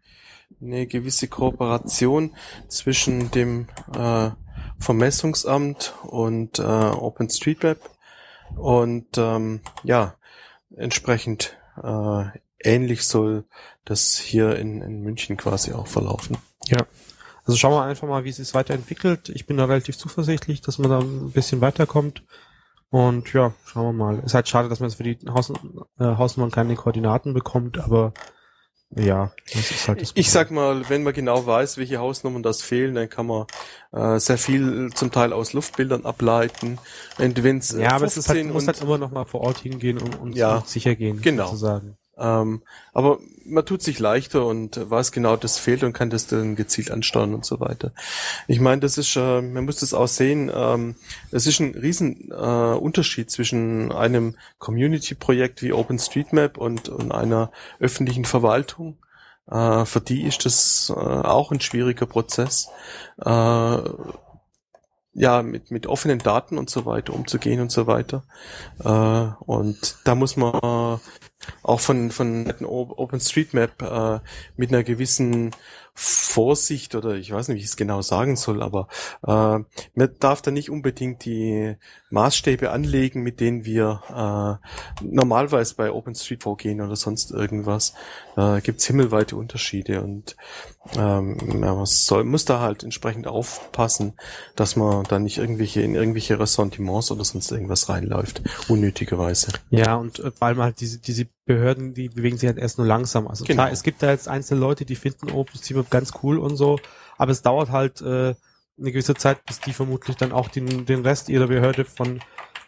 eine 0.61 0.87
gewisse 0.87 1.29
Kooperation 1.29 2.35
zwischen 2.69 3.31
dem 3.31 3.69
äh, 3.97 4.31
Vermessungsamt 4.79 5.95
und 6.03 6.59
äh, 6.59 6.62
OpenStreetMap 6.62 7.79
und 8.57 9.07
ähm, 9.16 9.61
ja, 9.83 10.14
entsprechend 10.76 11.57
äh, 11.83 12.24
ähnlich 12.61 13.07
soll 13.07 13.44
das 13.85 14.16
hier 14.16 14.57
in, 14.57 14.80
in 14.83 15.00
München 15.02 15.37
quasi 15.37 15.72
auch 15.72 15.87
verlaufen. 15.87 16.38
Ja. 16.66 16.87
Also 17.46 17.59
schauen 17.59 17.72
wir 17.72 17.83
einfach 17.83 18.09
mal, 18.09 18.24
wie 18.24 18.30
es 18.30 18.37
sich 18.37 18.54
weiterentwickelt. 18.54 19.28
Ich 19.28 19.46
bin 19.46 19.59
da 19.59 19.66
relativ 19.66 19.98
zuversichtlich, 19.98 20.62
dass 20.62 20.78
man 20.78 20.90
da 20.90 21.00
ein 21.00 21.30
bisschen 21.30 21.61
weiterkommt. 21.61 22.22
Und 22.88 23.33
ja, 23.33 23.52
schauen 23.66 23.87
wir 23.87 23.92
mal. 23.92 24.18
Ist 24.20 24.35
halt 24.35 24.48
schade, 24.48 24.68
dass 24.68 24.80
man 24.80 24.88
jetzt 24.88 24.96
für 24.96 25.02
die 25.02 25.18
Haus, 25.28 25.50
äh, 25.98 26.04
Hausnummer 26.04 26.50
keine 26.50 26.74
Koordinaten 26.74 27.35
bekommt, 27.35 27.78
aber 27.78 28.14
ja, 28.96 29.33
das 29.52 29.70
ist 29.70 29.88
halt 29.88 30.00
das 30.00 30.12
Ich 30.14 30.30
sag 30.30 30.50
mal, 30.50 30.88
wenn 30.88 31.02
man 31.02 31.12
genau 31.12 31.46
weiß, 31.46 31.78
welche 31.78 31.98
Hausnummern 31.98 32.42
das 32.42 32.62
fehlen, 32.62 32.94
dann 32.94 33.09
kann 33.09 33.26
man 33.26 33.46
äh, 33.92 34.18
sehr 34.18 34.38
viel 34.38 34.90
zum 34.94 35.11
Teil 35.11 35.33
aus 35.33 35.52
Luftbildern 35.52 36.04
ableiten. 36.04 36.78
Und 37.18 37.42
wenn's 37.42 37.72
ja, 37.72 37.92
aber 37.92 38.07
es 38.07 38.16
ist 38.16 38.28
halt, 38.28 38.46
muss 38.52 38.66
halt 38.66 38.80
immer 38.80 38.98
noch 38.98 39.11
mal 39.11 39.24
vor 39.24 39.40
Ort 39.40 39.59
hingehen 39.59 39.98
und, 39.98 40.20
und 40.20 40.37
ja, 40.37 40.62
sicher 40.66 40.94
gehen. 40.94 41.20
Genau. 41.20 41.46
Sozusagen. 41.46 41.96
Ähm, 42.16 42.62
aber 42.92 43.18
man 43.44 43.66
tut 43.66 43.83
sich 43.83 43.98
leichter 43.98 44.46
und 44.46 44.79
weiß 44.90 45.12
genau, 45.12 45.37
das 45.37 45.59
fehlt 45.59 45.83
und 45.83 45.92
kann 45.92 46.11
das 46.11 46.27
dann 46.27 46.57
gezielt 46.57 46.90
ansteuern 46.90 47.35
und 47.35 47.44
so 47.44 47.61
weiter. 47.61 47.92
Ich 48.46 48.61
meine, 48.61 48.81
das 48.81 48.98
ist, 48.98 49.16
äh, 49.16 49.42
man 49.42 49.64
muss 49.64 49.81
das 49.81 49.94
auch 49.94 50.09
sehen, 50.09 50.50
ähm, 50.55 50.94
es 51.31 51.46
ist 51.46 51.61
ein 51.61 51.74
riesen 51.74 52.31
äh, 52.31 52.35
Unterschied 52.35 53.31
zwischen 53.31 53.92
einem 53.92 54.37
Community-Projekt 54.59 55.62
wie 55.62 55.72
OpenStreetMap 55.72 56.57
und, 56.57 56.88
und 56.88 57.12
einer 57.12 57.50
öffentlichen 57.81 58.24
Verwaltung. 58.24 58.98
Äh, 59.50 59.85
für 59.85 60.00
die 60.00 60.22
ist 60.22 60.46
das 60.46 60.92
äh, 60.94 60.98
auch 60.98 61.50
ein 61.50 61.61
schwieriger 61.61 62.07
Prozess. 62.07 62.68
Äh, 63.24 63.79
ja, 65.16 65.42
mit, 65.42 65.70
mit 65.70 65.87
offenen 65.87 66.18
Daten 66.18 66.59
und 66.59 66.68
so 66.70 66.87
weiter 66.87 67.12
umzugehen 67.14 67.61
und 67.61 67.70
so 67.70 67.87
weiter. 67.87 68.24
Äh, 68.81 69.44
und 69.44 69.96
da 70.05 70.14
muss 70.14 70.37
man 70.37 71.00
auch 71.62 71.81
von, 71.81 72.11
von 72.11 72.53
OpenStreetMap 72.64 73.83
äh, 73.83 74.20
mit 74.57 74.70
einer 74.70 74.85
gewissen 74.85 75.51
Vorsicht 75.97 76.97
oder 76.97 77.14
ich 77.14 77.31
weiß 77.31 77.47
nicht, 77.47 77.59
wie 77.59 77.61
ich 77.61 77.66
es 77.66 77.77
genau 77.77 78.03
sagen 78.03 78.35
soll, 78.35 78.64
aber 78.64 78.88
äh, 79.23 79.29
man 79.94 80.11
darf 80.18 80.42
da 80.42 80.51
nicht 80.51 80.68
unbedingt 80.68 81.25
die 81.25 81.77
Maßstäbe 82.11 82.73
anlegen, 82.73 83.23
mit 83.23 83.38
denen 83.38 83.64
wir 83.64 84.61
äh, 85.01 85.05
normalerweise 85.05 85.77
bei 85.77 85.92
OpenStreet 85.92 86.42
vorgehen 86.42 86.81
oder 86.81 86.97
sonst 86.97 87.31
irgendwas. 87.31 87.94
Äh, 88.37 88.61
Gibt 88.61 88.83
himmelweite 88.83 89.37
Unterschiede 89.37 90.03
und 90.03 90.37
ähm, 90.97 91.38
man 91.61 91.87
soll, 91.87 92.25
muss 92.25 92.44
da 92.44 92.59
halt 92.59 92.83
entsprechend 92.83 93.29
aufpassen, 93.29 94.14
dass 94.57 94.75
man 94.75 95.05
da 95.05 95.20
nicht 95.20 95.38
irgendwelche 95.38 95.83
in 95.83 95.94
irgendwelche 95.94 96.40
Ressentiments 96.40 97.12
oder 97.12 97.25
sonst 97.25 97.53
irgendwas 97.53 97.88
reinläuft, 97.88 98.42
unnötigerweise. 98.66 99.53
Ja, 99.70 99.94
und 99.94 100.18
äh, 100.18 100.33
man 100.40 100.59
halt 100.59 100.81
diese, 100.81 100.99
diese 100.99 101.29
Behörden, 101.47 101.92
die 101.92 102.09
bewegen 102.09 102.38
sich 102.38 102.47
halt 102.47 102.59
erst 102.59 102.79
nur 102.79 102.87
langsam. 102.87 103.29
Also 103.29 103.44
genau. 103.44 103.64
klar, 103.64 103.73
es 103.73 103.83
gibt 103.83 104.03
da 104.03 104.11
jetzt 104.11 104.29
einzelne 104.29 104.61
Leute, 104.61 104.85
die 104.85 104.97
finden 104.97 105.31
OpenStreetMap 105.31 105.90
ganz 105.90 106.12
cool 106.23 106.38
und 106.38 106.57
so, 106.57 106.79
aber 107.18 107.33
es 107.33 107.42
dauert 107.42 107.70
halt 107.70 108.01
äh, 108.01 108.35
eine 108.79 108.92
gewisse 108.92 109.14
Zeit, 109.14 109.44
bis 109.44 109.61
die 109.61 109.73
vermutlich 109.73 110.16
dann 110.16 110.33
auch 110.33 110.49
den, 110.49 110.87
den 110.87 111.03
Rest 111.03 111.29
ihrer 111.29 111.49
Behörde 111.49 111.85
von, 111.85 112.20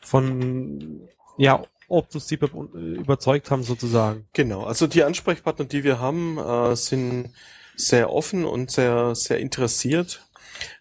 von 0.03 1.09
ja, 1.39 1.63
OpenStreetMap 1.89 2.53
äh, 2.75 2.79
überzeugt 2.79 3.51
haben 3.51 3.63
sozusagen. 3.63 4.27
Genau, 4.35 4.65
also 4.65 4.87
die 4.87 5.05
Ansprechpartner, 5.05 5.65
die 5.65 5.85
wir 5.85 5.99
haben, 5.99 6.39
äh, 6.39 6.77
sind 6.77 7.31
sehr 7.77 8.13
offen 8.13 8.45
und 8.45 8.71
sehr, 8.71 9.15
sehr 9.15 9.39
interessiert 9.39 10.27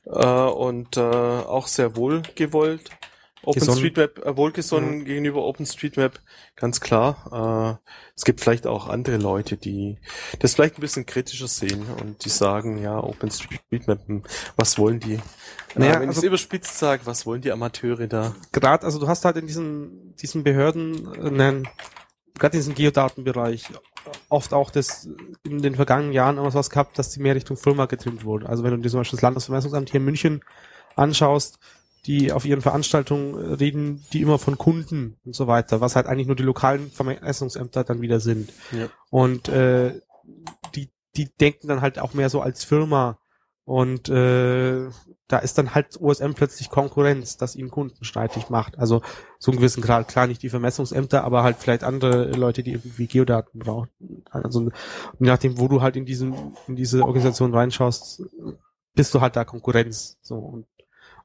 äh, 0.06 0.26
und 0.26 0.98
äh, 0.98 1.02
auch 1.02 1.68
sehr 1.68 1.96
wohlgewollt. 1.96 2.90
OpenStreetMap 3.46 4.26
äh, 4.26 4.38
wohlgesonnen 4.38 5.00
mhm. 5.00 5.06
gegenüber 5.06 5.44
OpenStreetMap, 5.44 6.20
ganz 6.56 6.82
klar. 6.82 7.80
Äh, 7.82 7.92
es 8.16 8.26
gibt 8.26 8.42
vielleicht 8.42 8.68
auch 8.68 8.88
andere 8.88 9.18
Leute, 9.18 9.58
die 9.58 9.98
das 10.40 10.56
vielleicht 10.56 10.78
ein 10.78 10.82
bisschen 10.82 11.06
kritischer 11.06 11.48
sehen 11.48 11.86
und 12.02 12.26
die 12.26 12.30
sagen, 12.30 12.82
ja, 12.82 12.98
OpenStreetMap, 12.98 14.08
hm, 14.08 14.24
was 14.56 14.78
wollen 14.78 15.00
die? 15.00 15.20
Naja, 15.76 15.96
äh, 15.96 16.00
wenn 16.02 16.10
also, 16.10 16.22
ich 16.22 16.28
überspitzt 16.28 16.78
sage, 16.78 17.02
was 17.06 17.26
wollen 17.26 17.42
die 17.42 17.52
Amateure 17.52 18.08
da? 18.08 18.36
Gerade, 18.52 18.86
also 18.86 19.00
du 19.00 19.08
hast 19.08 19.26
halt 19.26 19.38
in 19.38 19.48
diesen, 19.48 20.16
diesen 20.16 20.44
Behörden 20.44 21.08
einen, 21.20 21.68
gerade 22.38 22.58
in 22.58 22.60
diesem 22.60 22.76
Geodatenbereich 22.76 23.70
oft 24.30 24.54
auch 24.54 24.72
das 24.72 25.10
in 25.44 25.62
den 25.62 25.76
vergangenen 25.76 26.14
Jahren 26.14 26.38
immer 26.38 26.54
was 26.54 26.70
gehabt, 26.70 26.98
dass 27.00 27.10
die 27.10 27.20
mehr 27.20 27.36
Richtung 27.36 27.58
Firma 27.58 27.86
getrimmt 27.86 28.24
wurden. 28.24 28.46
Also 28.46 28.64
wenn 28.64 28.72
du 28.72 28.78
dir 28.78 28.90
zum 28.90 29.00
Beispiel 29.00 29.18
das 29.18 29.24
Landesvermessungsamt 29.24 29.90
hier 29.90 30.00
in 30.00 30.06
München 30.06 30.42
anschaust, 30.96 31.60
die 32.06 32.32
auf 32.32 32.46
ihren 32.46 32.62
Veranstaltungen 32.62 33.56
reden, 33.56 34.06
die 34.14 34.22
immer 34.22 34.40
von 34.40 34.58
Kunden 34.58 35.18
und 35.26 35.36
so 35.36 35.48
weiter, 35.48 35.82
was 35.82 35.96
halt 35.96 36.08
eigentlich 36.08 36.28
nur 36.28 36.36
die 36.36 36.44
lokalen 36.44 36.92
Vermessungsämter 36.92 37.84
dann 37.84 38.02
wieder 38.02 38.20
sind. 38.20 38.52
Ja. 38.72 38.90
Und 39.10 39.50
äh, 39.50 40.00
die, 40.76 40.90
die 41.16 41.30
denken 41.36 41.68
dann 41.68 41.82
halt 41.82 42.00
auch 42.00 42.14
mehr 42.14 42.30
so 42.30 42.42
als 42.42 42.64
Firma 42.64 43.18
und 43.66 44.10
äh, 44.10 44.90
da 45.28 45.40
ist 45.40 45.58
dann 45.58 45.74
halt 45.74 46.00
OSM 46.00 46.34
plötzlich 46.34 46.70
Konkurrenz, 46.70 47.38
das 47.38 47.56
ihnen 47.56 47.72
Kunden 47.72 48.06
streitig 48.06 48.52
macht. 48.52 48.78
Also 48.78 49.02
so 49.40 49.50
einen 49.52 49.58
gewissen 49.58 49.82
Grad, 49.82 50.08
klar 50.08 50.28
nicht 50.28 50.44
die 50.44 50.50
Vermessungsämter, 50.50 51.24
aber 51.24 51.42
halt 51.42 51.58
vielleicht 51.58 51.84
andere 51.84 52.32
Leute, 52.34 52.62
die 52.62 52.74
irgendwie 52.74 53.08
Geodaten 53.08 53.58
brauchen. 53.58 53.90
Also 54.30 54.70
je 55.20 55.28
nachdem, 55.28 55.60
wo 55.60 55.68
du 55.68 55.82
halt 55.82 55.96
in 55.96 56.06
diesem, 56.06 56.54
in 56.68 56.76
diese 56.76 57.04
Organisation 57.04 57.56
reinschaust, 57.56 58.22
bist 58.94 59.16
du 59.16 59.22
halt 59.22 59.36
da 59.36 59.44
Konkurrenz. 59.46 60.20
So 60.22 60.36
und 60.36 60.68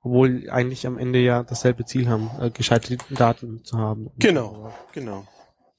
obwohl 0.02 0.48
eigentlich 0.50 0.86
am 0.86 0.98
Ende 0.98 1.18
ja 1.18 1.42
dasselbe 1.42 1.84
Ziel 1.84 2.08
haben, 2.08 2.30
äh, 2.40 2.50
gescheite 2.50 2.96
Daten 3.10 3.64
zu 3.64 3.78
haben. 3.78 4.10
Genau, 4.18 4.72
genau. 4.92 5.26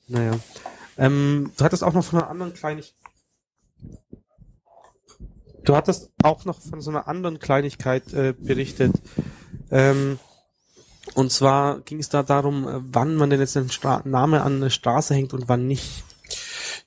Naja. 0.08 0.34
Ähm, 0.98 1.52
du 1.58 1.64
hattest 1.64 1.84
auch 1.84 1.94
noch 1.94 2.04
von 2.04 2.20
einer 2.20 2.30
anderen 2.30 2.54
Kleinigkeit. 2.54 2.96
Du 5.64 5.76
hattest 5.76 6.12
auch 6.24 6.46
noch 6.46 6.60
von 6.60 6.82
so 6.82 6.90
einer 6.90 7.08
anderen 7.08 7.40
Kleinigkeit 7.40 8.14
äh, 8.14 8.34
berichtet. 8.38 8.94
Ähm, 9.70 10.20
und 11.14 11.32
zwar 11.32 11.80
ging 11.82 12.00
es 12.00 12.10
da 12.10 12.24
darum, 12.24 12.68
äh, 12.68 12.80
wann 12.82 13.16
man 13.16 13.30
denn 13.30 13.40
jetzt 13.40 13.58
einen 13.58 13.70
Stra 13.70 14.02
Name 14.06 14.42
an 14.42 14.58
eine 14.58 14.70
Straße 14.70 15.14
hängt 15.14 15.34
und 15.34 15.50
wann 15.50 15.68
nicht. 15.68 16.04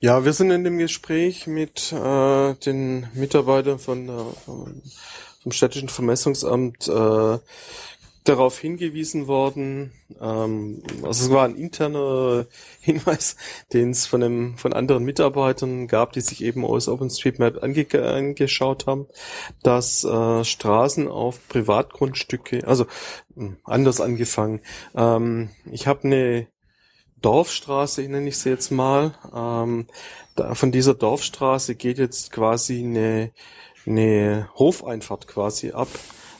Ja, 0.01 0.25
wir 0.25 0.33
sind 0.33 0.51
in 0.51 0.63
dem 0.63 0.77
Gespräch 0.77 1.47
mit 1.47 1.91
äh, 1.91 2.53
den 2.55 3.07
Mitarbeitern 3.13 3.79
von, 3.79 4.09
von 4.45 4.81
vom 5.45 5.51
städtischen 5.51 5.89
Vermessungsamt 5.89 6.87
äh, 6.87 7.37
darauf 8.23 8.57
hingewiesen 8.57 9.27
worden. 9.27 9.91
Ähm, 10.19 10.81
also 11.03 11.25
es 11.25 11.29
war 11.29 11.45
ein 11.45 11.55
interner 11.55 12.47
Hinweis, 12.81 13.35
den 13.73 13.91
es 13.91 14.07
von 14.07 14.23
einem, 14.23 14.57
von 14.57 14.73
anderen 14.73 15.03
Mitarbeitern 15.03 15.87
gab, 15.87 16.13
die 16.13 16.21
sich 16.21 16.43
eben 16.43 16.65
aus 16.65 16.87
OpenStreetMap 16.87 17.61
ange 17.61 17.85
angeschaut 17.93 18.87
haben, 18.87 19.05
dass 19.61 20.03
äh, 20.03 20.43
Straßen 20.43 21.07
auf 21.07 21.47
Privatgrundstücke, 21.47 22.67
also 22.67 22.87
hm, 23.35 23.57
anders 23.63 24.01
angefangen. 24.01 24.61
Ähm, 24.95 25.51
ich 25.71 25.85
habe 25.85 26.05
eine 26.05 26.47
Dorfstraße, 27.21 28.01
nenne 28.01 28.29
ich 28.29 28.39
sie 28.39 28.49
jetzt 28.49 28.71
mal. 28.71 29.13
Ähm, 29.31 29.85
da, 30.35 30.55
von 30.55 30.71
dieser 30.71 30.95
Dorfstraße 30.95 31.75
geht 31.75 31.99
jetzt 31.99 32.31
quasi 32.31 32.79
eine 32.79 33.31
eine 33.85 34.49
Hofeinfahrt 34.55 35.27
quasi 35.27 35.71
ab. 35.71 35.87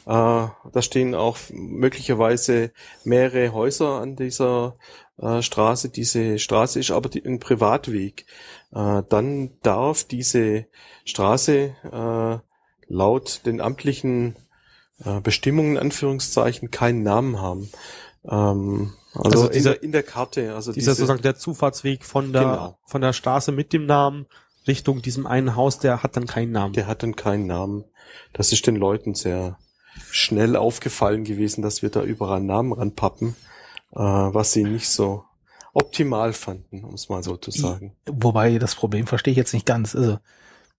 Äh, 0.06 0.08
da 0.08 0.82
stehen 0.82 1.14
auch 1.14 1.36
möglicherweise 1.50 2.70
mehrere 3.04 3.52
Häuser 3.52 4.00
an 4.00 4.16
dieser 4.16 4.76
äh, 5.18 5.42
Straße. 5.42 5.88
Diese 5.88 6.38
Straße 6.38 6.78
ist 6.78 6.90
aber 6.90 7.08
die, 7.08 7.24
ein 7.24 7.40
Privatweg. 7.40 8.26
Äh, 8.72 9.02
dann 9.08 9.50
darf 9.62 10.04
diese 10.04 10.66
Straße 11.04 11.74
äh, 11.92 12.38
laut 12.88 13.40
den 13.46 13.60
amtlichen 13.60 14.36
äh, 15.04 15.20
Bestimmungen, 15.20 15.76
Anführungszeichen, 15.76 16.70
keinen 16.70 17.02
Namen 17.02 17.40
haben. 17.40 17.70
Ähm, 18.24 18.92
also, 19.14 19.42
also 19.42 19.48
dieser, 19.48 19.54
in, 19.56 19.64
der, 19.64 19.82
in 19.82 19.92
der 19.92 20.02
Karte. 20.02 20.54
Also 20.54 20.72
dieser 20.72 20.92
diese, 20.92 20.94
sozusagen 20.94 21.22
der 21.22 21.36
Zufahrtsweg 21.36 22.04
von 22.04 22.32
der, 22.32 22.42
genau. 22.42 22.78
von 22.84 23.00
der 23.00 23.12
Straße 23.12 23.52
mit 23.52 23.72
dem 23.72 23.86
Namen 23.86 24.26
Richtung 24.66 25.02
diesem 25.02 25.26
einen 25.26 25.56
Haus, 25.56 25.78
der 25.78 26.02
hat 26.02 26.16
dann 26.16 26.26
keinen 26.26 26.52
Namen. 26.52 26.72
Der 26.74 26.86
hat 26.86 27.02
dann 27.02 27.16
keinen 27.16 27.46
Namen. 27.46 27.84
Das 28.32 28.52
ist 28.52 28.66
den 28.66 28.76
Leuten 28.76 29.14
sehr 29.14 29.58
schnell 30.10 30.56
aufgefallen 30.56 31.24
gewesen, 31.24 31.62
dass 31.62 31.82
wir 31.82 31.90
da 31.90 32.02
überall 32.02 32.40
Namen 32.40 32.72
ranpappen, 32.72 33.36
äh, 33.92 33.98
was 33.98 34.52
sie 34.52 34.64
nicht 34.64 34.88
so 34.88 35.24
optimal 35.72 36.32
fanden, 36.32 36.84
um 36.84 36.94
es 36.94 37.08
mal 37.08 37.22
so 37.22 37.36
zu 37.36 37.50
sagen. 37.50 37.96
Wobei 38.06 38.58
das 38.58 38.74
Problem 38.74 39.06
verstehe 39.06 39.32
ich 39.32 39.38
jetzt 39.38 39.52
nicht 39.52 39.66
ganz. 39.66 39.94
Also 39.94 40.18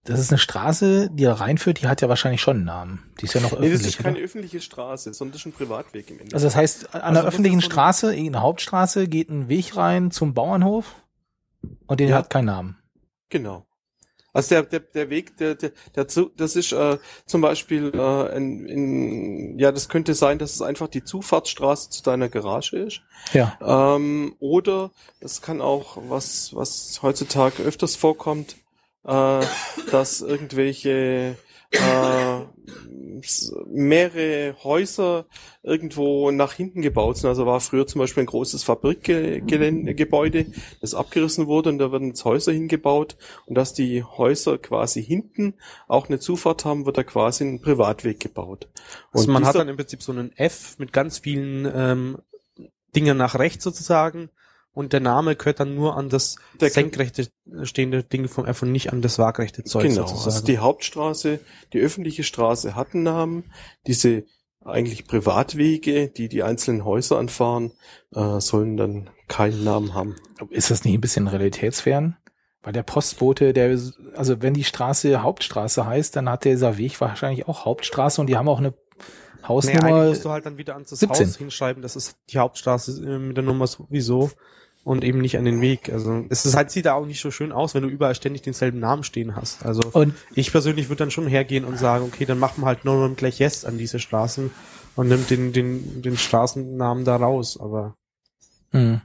das 0.04 0.20
ist 0.20 0.32
eine 0.32 0.38
Straße, 0.38 1.10
die 1.12 1.24
da 1.24 1.34
reinführt, 1.34 1.82
die 1.82 1.88
hat 1.88 2.02
ja 2.02 2.08
wahrscheinlich 2.08 2.42
schon 2.42 2.58
einen 2.58 2.66
Namen. 2.66 3.12
Die 3.20 3.26
ist 3.26 3.34
ja 3.34 3.42
noch 3.42 3.52
öffentlich. 3.52 3.72
Nee, 3.72 3.78
das 3.78 3.88
ist 3.88 3.98
keine 3.98 4.16
oder? 4.16 4.26
öffentliche 4.26 4.62
Straße, 4.62 5.14
sondern 5.14 5.34
das 5.34 5.42
ist 5.42 5.48
ein 5.48 5.52
Privatweg 5.52 6.08
im 6.08 6.14
Endeffekt. 6.14 6.34
Also 6.34 6.48
das 6.48 6.56
heißt, 6.56 6.96
an 6.96 7.02
also 7.02 7.22
der 7.22 7.28
öffentlichen 7.28 7.62
Straße, 7.62 8.16
in 8.16 8.32
der 8.32 8.42
Hauptstraße, 8.42 9.08
geht 9.08 9.30
ein 9.30 9.50
Weg 9.50 9.76
rein 9.76 10.10
zum 10.10 10.34
Bauernhof 10.34 10.96
und 11.88 12.00
den 12.00 12.10
ja. 12.10 12.18
hat 12.18 12.30
keinen 12.30 12.46
Namen. 12.46 12.78
Genau. 13.30 13.68
Also 14.38 14.50
der, 14.50 14.64
der, 14.66 14.82
der 14.82 15.10
Weg, 15.10 15.36
der, 15.38 15.56
der, 15.56 15.72
der 15.96 16.08
zu, 16.08 16.30
das 16.38 16.56
ist 16.56 16.72
äh, 16.72 17.00
zum 17.26 17.42
Beispiel 17.42 17.92
äh, 17.92 18.38
in, 18.38 18.68
in, 18.68 19.58
ja, 19.58 19.72
das 19.72 19.90
könnte 19.90 20.14
sein, 20.14 20.38
dass 20.38 20.54
es 20.54 20.62
einfach 20.62 20.88
die 20.88 21.04
Zufahrtsstraße 21.04 21.90
zu 21.90 22.04
deiner 22.04 22.30
Garage 22.30 22.78
ist. 22.78 23.02
Ja. 23.34 23.58
Ähm, 23.60 24.36
oder 24.38 24.92
es 25.22 25.42
kann 25.42 25.60
auch, 25.60 25.98
was, 26.08 26.56
was 26.56 27.00
heutzutage 27.02 27.64
öfters 27.64 27.96
vorkommt, 27.96 28.58
äh, 29.06 29.42
dass 29.90 30.22
irgendwelche 30.22 31.36
äh, 31.72 32.46
mehrere 33.68 34.56
Häuser 34.64 35.26
irgendwo 35.64 36.32
nach 36.32 36.54
hinten 36.54 36.82
gebaut 36.82 37.18
sind. 37.18 37.30
Also 37.30 37.46
war 37.46 37.60
früher 37.60 37.88
zum 37.88 38.00
Beispiel 38.00 38.24
ein 38.24 38.28
großes 38.28 38.64
Fabrikgebäude, 38.64 40.48
das 40.82 40.94
abgerissen 40.94 41.48
wurde 41.48 41.70
und 41.70 41.80
da 41.80 41.92
werden 41.92 42.08
jetzt 42.08 42.26
Häuser 42.26 42.52
hingebaut. 42.52 43.18
Und 43.46 43.56
dass 43.56 43.74
die 43.74 44.04
Häuser 44.04 44.58
quasi 44.58 45.04
hinten 45.04 45.56
auch 45.88 46.08
eine 46.08 46.20
Zufahrt 46.20 46.66
haben, 46.66 46.86
wird 46.86 46.98
da 46.98 47.04
quasi 47.04 47.44
ein 47.44 47.62
Privatweg 47.62 48.20
gebaut. 48.20 48.70
Also 49.12 49.28
Und 49.28 49.34
man 49.34 49.46
hat 49.46 49.56
dann 49.56 49.70
im 49.70 49.78
Prinzip 49.78 50.02
so 50.02 50.12
einen 50.12 50.32
F 50.38 50.78
mit 50.78 50.94
ganz 50.94 51.20
vielen 51.20 51.70
ähm, 51.74 52.18
Dingen 52.96 53.18
nach 53.18 53.36
rechts 53.36 53.64
sozusagen 53.64 54.30
und 54.78 54.94
der 54.94 55.00
Name 55.00 55.36
gehört 55.36 55.60
dann 55.60 55.74
nur 55.76 55.98
an 55.98 56.10
das 56.10 56.36
Der- 56.62 56.70
senkrechte 56.70 57.28
stehende 57.64 58.04
Ding 58.04 58.28
vom 58.28 58.46
F 58.46 58.62
und 58.62 58.72
nicht 58.72 58.94
an 58.94 59.02
das 59.02 59.18
waagrechte 59.20 59.64
Zeug 59.64 59.84
Genau, 59.84 60.02
sozusagen. 60.08 60.26
also 60.36 60.46
die 60.46 60.58
Hauptstraße, 60.60 61.40
die 61.74 61.80
öffentliche 61.80 62.24
Straße 62.24 62.76
hat 62.76 62.94
einen 62.94 63.04
Namen. 63.04 63.52
Diese 63.88 64.24
eigentlich 64.64 65.08
Privatwege, 65.08 66.10
die 66.10 66.30
die 66.30 66.44
einzelnen 66.44 66.84
Häuser 66.86 67.18
anfahren, 67.18 67.72
äh, 68.14 68.40
sollen 68.40 68.78
dann 68.78 69.10
keinen 69.28 69.64
Namen 69.64 69.94
haben. 69.94 70.16
Ist 70.50 70.70
das 70.72 70.84
nicht 70.86 70.94
ein 70.94 71.02
bisschen 71.02 71.28
realitätsfern? 71.28 72.18
Weil 72.64 72.74
der 72.74 72.84
Postbote, 72.84 73.54
der, 73.54 73.80
also 74.16 74.42
wenn 74.42 74.54
die 74.54 74.66
Straße 74.66 75.22
Hauptstraße 75.24 75.86
heißt, 75.86 76.16
dann 76.18 76.30
hat 76.30 76.44
dieser 76.44 76.78
Weg 76.78 77.00
wahrscheinlich 77.00 77.48
auch 77.48 77.66
Hauptstraße 77.66 78.20
und 78.20 78.28
die 78.28 78.36
haben 78.38 78.50
auch 78.50 78.60
eine 78.60 78.74
Nee, 79.40 79.48
Hausnummer. 79.48 79.84
eigentlich 79.86 80.10
musst 80.10 80.26
du 80.26 80.30
halt 80.32 80.46
dann 80.46 80.58
wieder 80.58 80.74
ans 80.74 80.90
das 80.90 81.00
17. 81.00 81.28
Haus 81.28 81.38
hinschreiben, 81.38 81.82
das 81.82 81.96
ist 81.96 82.18
die 82.32 82.38
Hauptstraße 82.40 83.02
äh, 83.06 83.20
mit 83.20 83.38
der 83.38 83.46
Nummer 83.46 83.68
sowieso 83.68 84.30
und 84.88 85.04
eben 85.04 85.20
nicht 85.20 85.38
an 85.38 85.44
den 85.44 85.60
Weg. 85.60 85.92
Also 85.92 86.24
es 86.30 86.46
ist 86.46 86.56
halt, 86.56 86.72
sieht 86.72 86.86
da 86.86 86.94
auch 86.94 87.06
nicht 87.06 87.20
so 87.20 87.30
schön 87.30 87.52
aus, 87.52 87.76
wenn 87.76 87.84
du 87.84 87.90
überall 87.90 88.16
ständig 88.16 88.42
denselben 88.44 88.80
Namen 88.80 89.04
stehen 89.04 89.36
hast. 89.36 89.66
Also 89.66 89.82
und 89.92 90.14
ich 90.34 90.52
persönlich 90.52 90.88
würde 90.88 91.00
dann 91.00 91.12
schon 91.12 91.28
hergehen 91.28 91.66
und 91.66 91.78
sagen, 91.78 92.06
okay, 92.06 92.24
dann 92.26 92.40
machen 92.40 92.62
wir 92.62 92.68
halt 92.68 92.86
nur 92.86 93.06
noch 93.08 93.16
gleich 93.18 93.38
Yes 93.40 93.66
an 93.66 93.78
diese 93.78 94.00
Straßen 94.00 94.50
und 94.96 95.08
nimmt 95.10 95.30
den, 95.30 95.52
den, 95.52 96.02
den 96.02 96.18
Straßennamen 96.18 97.04
da 97.04 97.18
raus. 97.18 97.60
Aber 97.60 97.96
mh. 98.72 99.02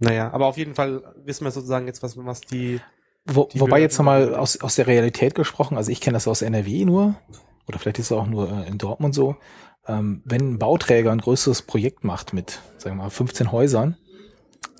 naja, 0.00 0.30
aber 0.32 0.46
auf 0.46 0.58
jeden 0.58 0.74
Fall 0.74 1.02
wissen 1.24 1.44
wir 1.44 1.50
sozusagen 1.50 1.86
jetzt, 1.86 2.02
was, 2.02 2.18
was 2.18 2.42
die 2.42 2.80
Wo, 3.24 3.48
Die 3.52 3.58
wobei 3.58 3.76
Behörden- 3.76 3.82
jetzt 3.82 3.98
nochmal 3.98 4.34
aus, 4.34 4.60
aus 4.60 4.74
der 4.74 4.86
Realität 4.86 5.34
gesprochen, 5.34 5.78
also 5.78 5.90
ich 5.90 6.02
kenne 6.02 6.16
das 6.16 6.28
aus 6.28 6.42
NRW 6.42 6.84
nur, 6.84 7.14
oder 7.66 7.78
vielleicht 7.78 7.98
ist 8.00 8.06
es 8.06 8.12
auch 8.12 8.26
nur 8.26 8.50
äh, 8.52 8.68
in 8.68 8.76
Dortmund 8.76 9.14
so, 9.14 9.36
ähm, 9.86 10.20
wenn 10.26 10.52
ein 10.52 10.58
Bauträger 10.58 11.10
ein 11.10 11.20
größeres 11.20 11.62
Projekt 11.62 12.04
macht 12.04 12.34
mit, 12.34 12.60
sagen 12.76 12.96
wir 12.98 13.04
mal, 13.04 13.10
15 13.10 13.50
Häusern, 13.50 13.96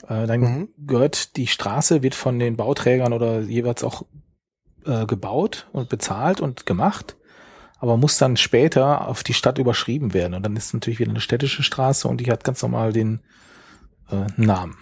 äh, 0.09 0.27
dann 0.27 0.41
Mhm. 0.41 0.69
gehört 0.79 1.37
die 1.37 1.47
Straße, 1.47 2.03
wird 2.03 2.15
von 2.15 2.39
den 2.39 2.57
Bauträgern 2.57 3.13
oder 3.13 3.41
jeweils 3.41 3.85
auch 3.85 4.03
äh, 4.87 5.07
gebaut 5.07 5.69
und 5.73 5.89
bezahlt 5.89 6.41
und 6.41 6.67
gemacht, 6.67 7.17
aber 7.79 7.97
muss 7.97 8.19
dann 8.19 8.37
später 8.37 9.09
auf 9.09 9.23
die 9.23 9.35
Stadt 9.35 9.59
überschrieben 9.59 10.15
werden. 10.15 10.35
Und 10.35 10.43
dann 10.43 10.57
ist 10.57 10.73
natürlich 10.75 10.99
wieder 11.01 11.11
eine 11.11 11.21
städtische 11.21 11.63
Straße 11.63 12.09
und 12.09 12.21
die 12.21 12.31
hat 12.31 12.45
ganz 12.45 12.63
normal 12.63 12.93
den 12.93 13.21
äh, 14.11 14.27
Namen. 14.37 14.77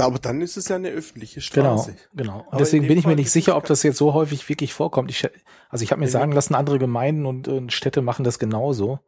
Aber 0.00 0.18
dann 0.18 0.40
ist 0.40 0.56
es 0.56 0.68
ja 0.68 0.76
eine 0.76 0.88
öffentliche 0.88 1.40
Genau, 1.52 1.76
Straße. 1.76 1.96
genau. 2.14 2.38
Und 2.40 2.48
Aber 2.48 2.56
deswegen 2.58 2.86
bin 2.88 2.98
ich 2.98 3.04
mir 3.04 3.10
Fall 3.10 3.16
nicht 3.16 3.26
ist 3.26 3.32
sicher, 3.34 3.56
ob 3.56 3.66
das 3.66 3.82
jetzt 3.82 3.98
so 3.98 4.14
häufig 4.14 4.48
wirklich 4.48 4.72
vorkommt. 4.72 5.10
Ich, 5.10 5.28
also 5.68 5.82
ich 5.84 5.92
habe 5.92 6.00
mir 6.00 6.08
sagen 6.08 6.32
lassen, 6.32 6.54
andere 6.54 6.78
Gemeinden 6.78 7.26
und, 7.26 7.46
äh, 7.46 7.70
Städte 7.70 8.00
machen 8.00 8.24
das 8.24 8.38
genauso, 8.38 9.00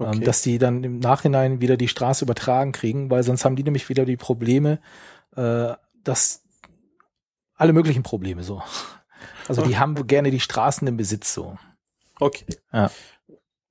ähm, 0.00 0.06
Okay. 0.08 0.20
dass 0.24 0.42
die 0.42 0.58
dann 0.58 0.82
im 0.84 0.98
Nachhinein 0.98 1.60
wieder 1.60 1.76
die 1.76 1.88
Straße 1.88 2.24
übertragen 2.24 2.72
kriegen, 2.72 3.10
weil 3.10 3.22
sonst 3.22 3.44
haben 3.44 3.56
die 3.56 3.64
nämlich 3.64 3.88
wieder 3.88 4.04
die 4.04 4.16
Probleme, 4.16 4.80
äh, 5.36 5.72
dass 6.04 6.42
alle 7.54 7.72
möglichen 7.72 8.02
Probleme 8.02 8.42
so. 8.42 8.62
Also 9.48 9.62
die 9.62 9.76
haben 9.76 10.06
gerne 10.06 10.30
die 10.30 10.38
Straßen 10.38 10.86
im 10.86 10.96
Besitz 10.96 11.34
so. 11.34 11.56
Okay. 12.20 12.46
Ja. 12.72 12.92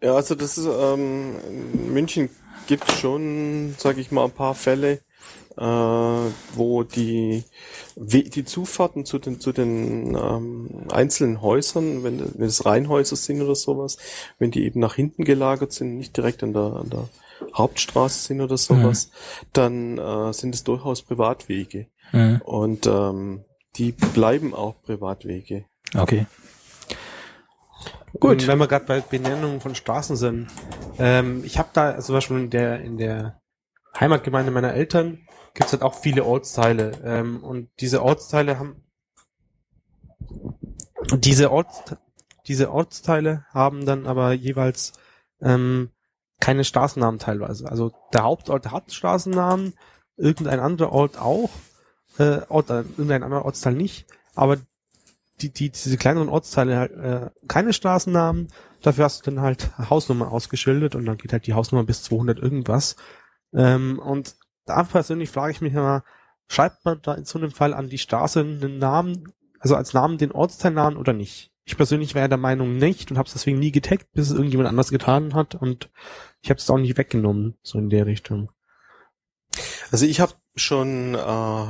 Ja, 0.01 0.15
also 0.15 0.35
das 0.35 0.57
ist, 0.57 0.65
ähm, 0.65 1.37
in 1.73 1.93
München 1.93 2.29
gibt 2.67 2.91
schon, 2.91 3.73
sage 3.77 4.01
ich 4.01 4.11
mal, 4.11 4.25
ein 4.25 4.31
paar 4.31 4.53
Fälle, 4.53 4.99
äh, 5.57 5.63
wo 6.55 6.83
die, 6.83 7.43
die 7.95 8.45
Zufahrten 8.45 9.05
zu 9.05 9.19
den, 9.19 9.39
zu 9.39 9.51
den 9.51 10.15
ähm, 10.15 10.69
einzelnen 10.89 11.41
Häusern, 11.41 12.03
wenn, 12.03 12.19
wenn 12.19 12.47
es 12.47 12.65
Reihenhäuser 12.65 13.15
sind 13.15 13.41
oder 13.41 13.55
sowas, 13.55 13.97
wenn 14.39 14.51
die 14.51 14.63
eben 14.63 14.79
nach 14.79 14.95
hinten 14.95 15.23
gelagert 15.23 15.73
sind, 15.73 15.97
nicht 15.97 16.15
direkt 16.15 16.43
an 16.43 16.53
der, 16.53 16.61
an 16.61 16.89
der 16.89 17.09
Hauptstraße 17.53 18.27
sind 18.27 18.41
oder 18.41 18.57
sowas, 18.57 19.11
dann 19.53 19.97
äh, 19.97 20.33
sind 20.33 20.55
es 20.55 20.63
durchaus 20.63 21.01
Privatwege. 21.01 21.87
Mhm. 22.11 22.41
Und 22.43 22.87
ähm, 22.87 23.45
die 23.75 23.91
bleiben 23.91 24.53
auch 24.53 24.81
Privatwege. 24.83 25.65
Okay. 25.95 26.25
Gut. 28.13 28.39
Gut. 28.39 28.47
wenn 28.47 28.57
wir 28.57 28.67
gerade 28.67 28.85
bei 28.85 29.01
Benennungen 29.01 29.61
von 29.61 29.75
Straßen 29.75 30.15
sind. 30.15 30.47
Ähm, 30.99 31.43
ich 31.45 31.57
habe 31.57 31.69
da 31.73 31.97
zum 31.99 32.15
Beispiel 32.15 32.37
in 32.37 32.49
der, 32.49 32.81
in 32.81 32.97
der 32.97 33.41
Heimatgemeinde 33.99 34.51
meiner 34.51 34.73
Eltern 34.73 35.19
gibt's 35.53 35.71
halt 35.73 35.83
auch 35.83 35.95
viele 35.95 36.25
Ortsteile. 36.25 36.91
Ähm, 37.03 37.43
und 37.43 37.69
diese 37.79 38.03
Ortsteile 38.03 38.59
haben 38.59 38.83
diese 41.13 41.51
Orts, 41.51 41.83
diese 42.47 42.71
Ortsteile 42.71 43.45
haben 43.53 43.85
dann 43.85 44.05
aber 44.05 44.33
jeweils 44.33 44.93
ähm, 45.41 45.89
keine 46.39 46.63
Straßennamen 46.63 47.19
teilweise. 47.19 47.69
Also 47.69 47.91
der 48.13 48.23
Hauptort 48.23 48.71
hat 48.71 48.91
Straßennamen, 48.91 49.73
irgendein 50.17 50.59
anderer 50.59 50.91
Ort 50.91 51.19
auch, 51.19 51.49
äh, 52.17 52.41
Ort, 52.49 52.69
äh, 52.69 52.81
irgendein 52.97 53.23
anderer 53.23 53.45
Ortsteil 53.45 53.73
nicht, 53.73 54.05
aber 54.35 54.57
die, 55.41 55.51
die, 55.51 55.71
diese 55.71 55.97
kleineren 55.97 56.29
Ortsteile 56.29 57.31
äh, 57.41 57.47
keine 57.47 57.73
Straßennamen, 57.73 58.49
dafür 58.81 59.05
hast 59.05 59.25
du 59.25 59.31
dann 59.31 59.41
halt 59.41 59.71
Hausnummer 59.77 60.31
ausgeschildert 60.31 60.95
und 60.95 61.05
dann 61.05 61.17
geht 61.17 61.33
halt 61.33 61.47
die 61.47 61.53
Hausnummer 61.53 61.83
bis 61.83 62.03
200 62.03 62.39
irgendwas. 62.39 62.95
Ähm, 63.53 63.99
und 63.99 64.35
da 64.65 64.83
persönlich 64.83 65.29
frage 65.29 65.51
ich 65.51 65.61
mich 65.61 65.73
immer, 65.73 66.03
schreibt 66.47 66.85
man 66.85 67.01
da 67.01 67.13
in 67.13 67.25
so 67.25 67.39
einem 67.39 67.51
Fall 67.51 67.73
an 67.73 67.89
die 67.89 67.97
Straße 67.97 68.41
einen 68.41 68.77
Namen, 68.77 69.33
also 69.59 69.75
als 69.75 69.93
Namen 69.93 70.17
den 70.17 70.31
Ortsteilnamen 70.31 70.97
oder 70.97 71.13
nicht? 71.13 71.51
Ich 71.63 71.77
persönlich 71.77 72.15
wäre 72.15 72.27
der 72.27 72.37
Meinung 72.37 72.77
nicht 72.77 73.11
und 73.11 73.17
habe 73.17 73.27
es 73.27 73.33
deswegen 73.33 73.59
nie 73.59 73.71
getaggt, 73.71 74.11
bis 74.13 74.27
es 74.27 74.33
irgendjemand 74.33 74.69
anders 74.69 74.89
getan 74.89 75.33
hat 75.33 75.55
und 75.55 75.89
ich 76.41 76.49
habe 76.49 76.57
es 76.57 76.69
auch 76.69 76.77
nicht 76.77 76.97
weggenommen, 76.97 77.57
so 77.61 77.77
in 77.77 77.89
der 77.89 78.05
Richtung. 78.05 78.51
Also 79.91 80.05
ich 80.05 80.19
habe 80.19 80.33
schon 80.55 81.15
äh, 81.15 81.67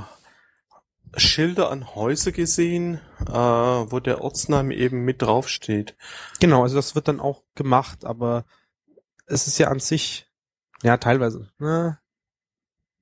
Schilder 1.20 1.70
an 1.72 1.94
Häuser 1.94 2.32
gesehen, 2.32 3.02
äh, 3.28 3.34
wo 3.34 4.00
der 4.00 4.22
Ortsname 4.22 4.76
eben 4.76 5.04
mit 5.04 5.22
draufsteht. 5.22 5.96
Genau, 6.40 6.64
also 6.64 6.76
das 6.76 6.96
wird 6.96 7.08
dann 7.08 7.20
auch 7.20 7.44
gemacht, 7.56 8.06
aber 8.06 8.46
es 9.26 9.48
ist 9.48 9.58
ja 9.58 9.68
an 9.68 9.80
sich, 9.80 10.28
ja, 10.84 10.98
teilweise. 10.98 11.52
Ne? 11.60 12.00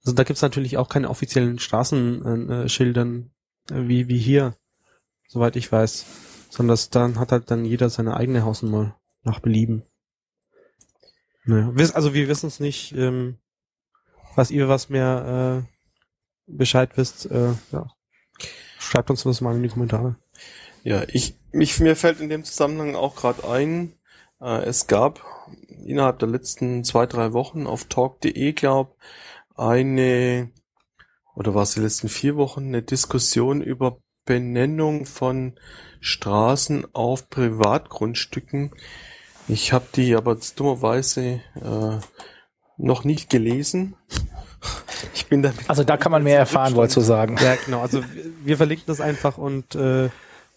Also 0.10 0.16
da 0.16 0.24
gibt's 0.24 0.42
natürlich 0.42 0.78
auch 0.78 0.90
keine 0.90 1.08
offiziellen 1.08 1.60
Straßenschildern 1.60 3.30
äh, 3.70 3.88
wie, 3.88 4.08
wie 4.08 4.18
hier, 4.18 4.56
soweit 5.28 5.56
ich 5.56 5.72
weiß. 5.72 6.04
Sondern 6.50 6.74
das, 6.74 6.90
dann 6.90 7.20
hat 7.20 7.32
halt 7.32 7.52
dann 7.52 7.64
jeder 7.64 7.92
seine 7.92 8.18
eigene 8.18 8.44
Hausnummer 8.44 9.00
nach 9.22 9.40
Belieben. 9.40 9.84
Naja, 11.46 11.72
also 11.94 12.16
wir 12.16 12.28
wissen 12.28 12.48
es 12.48 12.60
nicht, 12.60 12.92
ähm, 12.94 13.38
was 14.34 14.50
ihr 14.50 14.68
was 14.68 14.90
mehr 14.90 15.64
äh, 15.68 16.52
Bescheid 16.52 16.90
wisst, 16.96 17.30
äh, 17.30 17.54
ja. 17.72 17.92
Schreibt 18.80 19.12
uns 19.12 19.22
das 19.22 19.42
mal 19.42 19.56
in 19.56 19.62
die 19.62 19.70
Kommentare. 19.70 20.16
Ja, 20.84 21.04
ich 21.08 21.36
mich 21.52 21.80
mir 21.80 21.96
fällt 21.96 22.20
in 22.20 22.30
dem 22.30 22.44
Zusammenhang 22.44 22.96
auch 22.96 23.16
gerade 23.16 23.48
ein, 23.48 23.94
äh, 24.42 24.64
es 24.64 24.88
gab 24.88 25.24
innerhalb 25.86 26.18
der 26.18 26.30
letzten 26.30 26.84
zwei 26.84 27.06
drei 27.06 27.32
Wochen 27.34 27.68
auf 27.68 27.84
talk.de 27.84 28.54
glaub 28.54 28.98
eine 29.60 30.52
oder 31.36 31.54
war 31.56 31.64
es 31.64 31.74
die 31.74 31.80
letzten 31.82 32.10
vier 32.10 32.36
Wochen 32.36 32.68
eine 32.68 32.82
Diskussion 32.82 33.62
über 33.62 33.98
Benennung 34.26 35.06
von 35.06 35.58
Straßen 36.02 36.88
auf 36.94 37.30
Privatgrundstücken. 37.30 38.72
Ich 39.48 39.74
habe 39.74 39.86
die 39.96 40.16
aber 40.16 40.38
dummerweise 40.56 41.42
äh, 41.56 41.98
noch 42.78 43.04
nicht 43.04 43.30
gelesen. 43.30 43.96
Ich 45.14 45.28
bin 45.28 45.42
damit 45.42 45.70
Also 45.70 45.86
da 45.86 45.96
kann 45.96 46.12
man 46.12 46.24
mehr 46.24 46.38
erfahren, 46.40 46.76
wolltest 46.76 46.98
du 46.98 47.02
sagen. 47.02 47.38
Ja, 47.42 47.56
genau. 47.66 47.80
Also 47.80 48.04
wir- 48.44 48.58
verlinken 48.58 48.84
das 48.88 49.00
einfach 49.00 49.38
und 49.38 49.74
äh, 49.76 50.10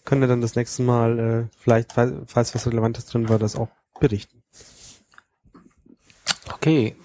können 0.03 0.27
dann 0.27 0.41
das 0.41 0.55
nächste 0.55 0.83
Mal 0.83 1.19
äh, 1.19 1.57
vielleicht, 1.57 1.93
falls 1.93 2.53
was 2.53 2.67
Relevantes 2.67 3.05
drin 3.05 3.29
war, 3.29 3.39
das 3.39 3.55
auch 3.55 3.69
berichten. 4.01 4.43
Okay. 6.53 6.97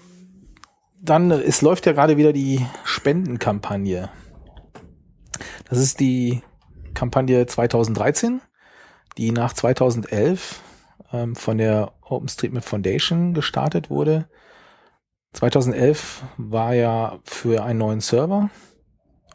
Dann, 1.01 1.31
es 1.31 1.61
läuft 1.61 1.85
ja 1.85 1.93
gerade 1.93 2.17
wieder 2.17 2.33
die 2.33 2.65
Spendenkampagne. 2.83 4.09
Das 5.69 5.79
ist 5.79 5.99
die 5.99 6.41
Kampagne 6.93 7.45
2013. 7.45 8.41
die 9.17 9.31
nach 9.31 9.53
2011 9.53 10.61
ähm, 11.11 11.35
von 11.35 11.57
der 11.57 11.93
OpenStreetMap 12.01 12.63
Foundation 12.63 13.33
gestartet 13.33 13.89
wurde. 13.89 14.29
2011 15.33 16.23
war 16.37 16.73
ja 16.73 17.19
für 17.23 17.63
einen 17.63 17.79
neuen 17.79 17.99
Server, 17.99 18.49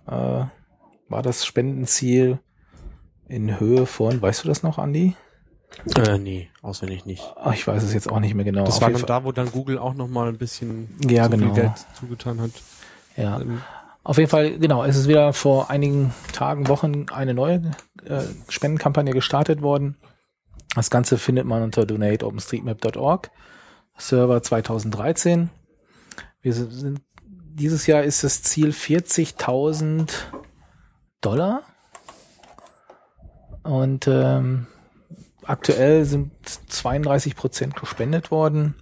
äh, 0.07 0.45
war 1.09 1.23
das 1.23 1.45
Spendenziel 1.45 2.41
in 3.29 3.61
Höhe 3.61 3.87
von, 3.87 4.21
weißt 4.21 4.45
du 4.45 4.49
das 4.49 4.63
noch, 4.63 4.79
Andi? 4.79 5.17
Äh, 5.97 6.19
nee, 6.19 6.49
auswendig 6.63 7.05
nicht. 7.05 7.23
Ach, 7.37 7.53
ich 7.53 7.67
weiß 7.67 7.83
es 7.83 7.93
jetzt 7.93 8.11
auch 8.11 8.21
nicht 8.21 8.35
mehr 8.35 8.45
genau. 8.45 8.65
Das 8.65 8.77
Auf 8.77 8.83
war 8.83 8.91
dann 8.91 9.03
da, 9.07 9.25
wo 9.25 9.33
dann 9.33 9.51
Google 9.51 9.79
auch 9.79 9.95
nochmal 9.95 10.29
ein 10.29 10.39
bisschen 10.39 10.89
Ja, 11.09 11.25
so 11.25 11.31
genau. 11.31 11.55
viel 11.55 11.63
Geld 11.63 11.73
zugetan 11.99 12.41
hat. 12.41 12.51
Ja, 13.17 13.41
Ähm, 13.41 13.61
auf 14.03 14.19
jeden 14.19 14.29
Fall, 14.29 14.59
genau, 14.59 14.85
es 14.85 14.97
ist 14.97 15.09
wieder 15.09 15.33
vor 15.33 15.71
einigen 15.71 16.13
Tagen, 16.33 16.69
Wochen 16.69 17.07
eine 17.11 17.33
neue 17.33 17.73
äh, 18.05 18.23
Spendenkampagne 18.51 19.13
gestartet 19.13 19.63
worden. 19.63 19.97
Das 20.75 20.91
Ganze 20.91 21.17
findet 21.17 21.47
man 21.47 21.63
unter 21.63 21.87
donateopenstreetmap.org, 21.87 23.31
Server 23.97 24.43
2013. 24.43 25.49
Wir 26.43 26.53
sind, 26.53 27.01
dieses 27.23 27.87
Jahr 27.87 28.03
ist 28.03 28.25
das 28.25 28.43
Ziel 28.43 28.71
40.000 28.71 30.11
Dollar. 31.23 31.63
Und 33.63 34.07
ähm, 34.09 34.67
aktuell 35.47 36.05
sind 36.05 36.33
32 36.69 37.37
Prozent 37.37 37.77
gespendet 37.77 38.31
worden. 38.31 38.75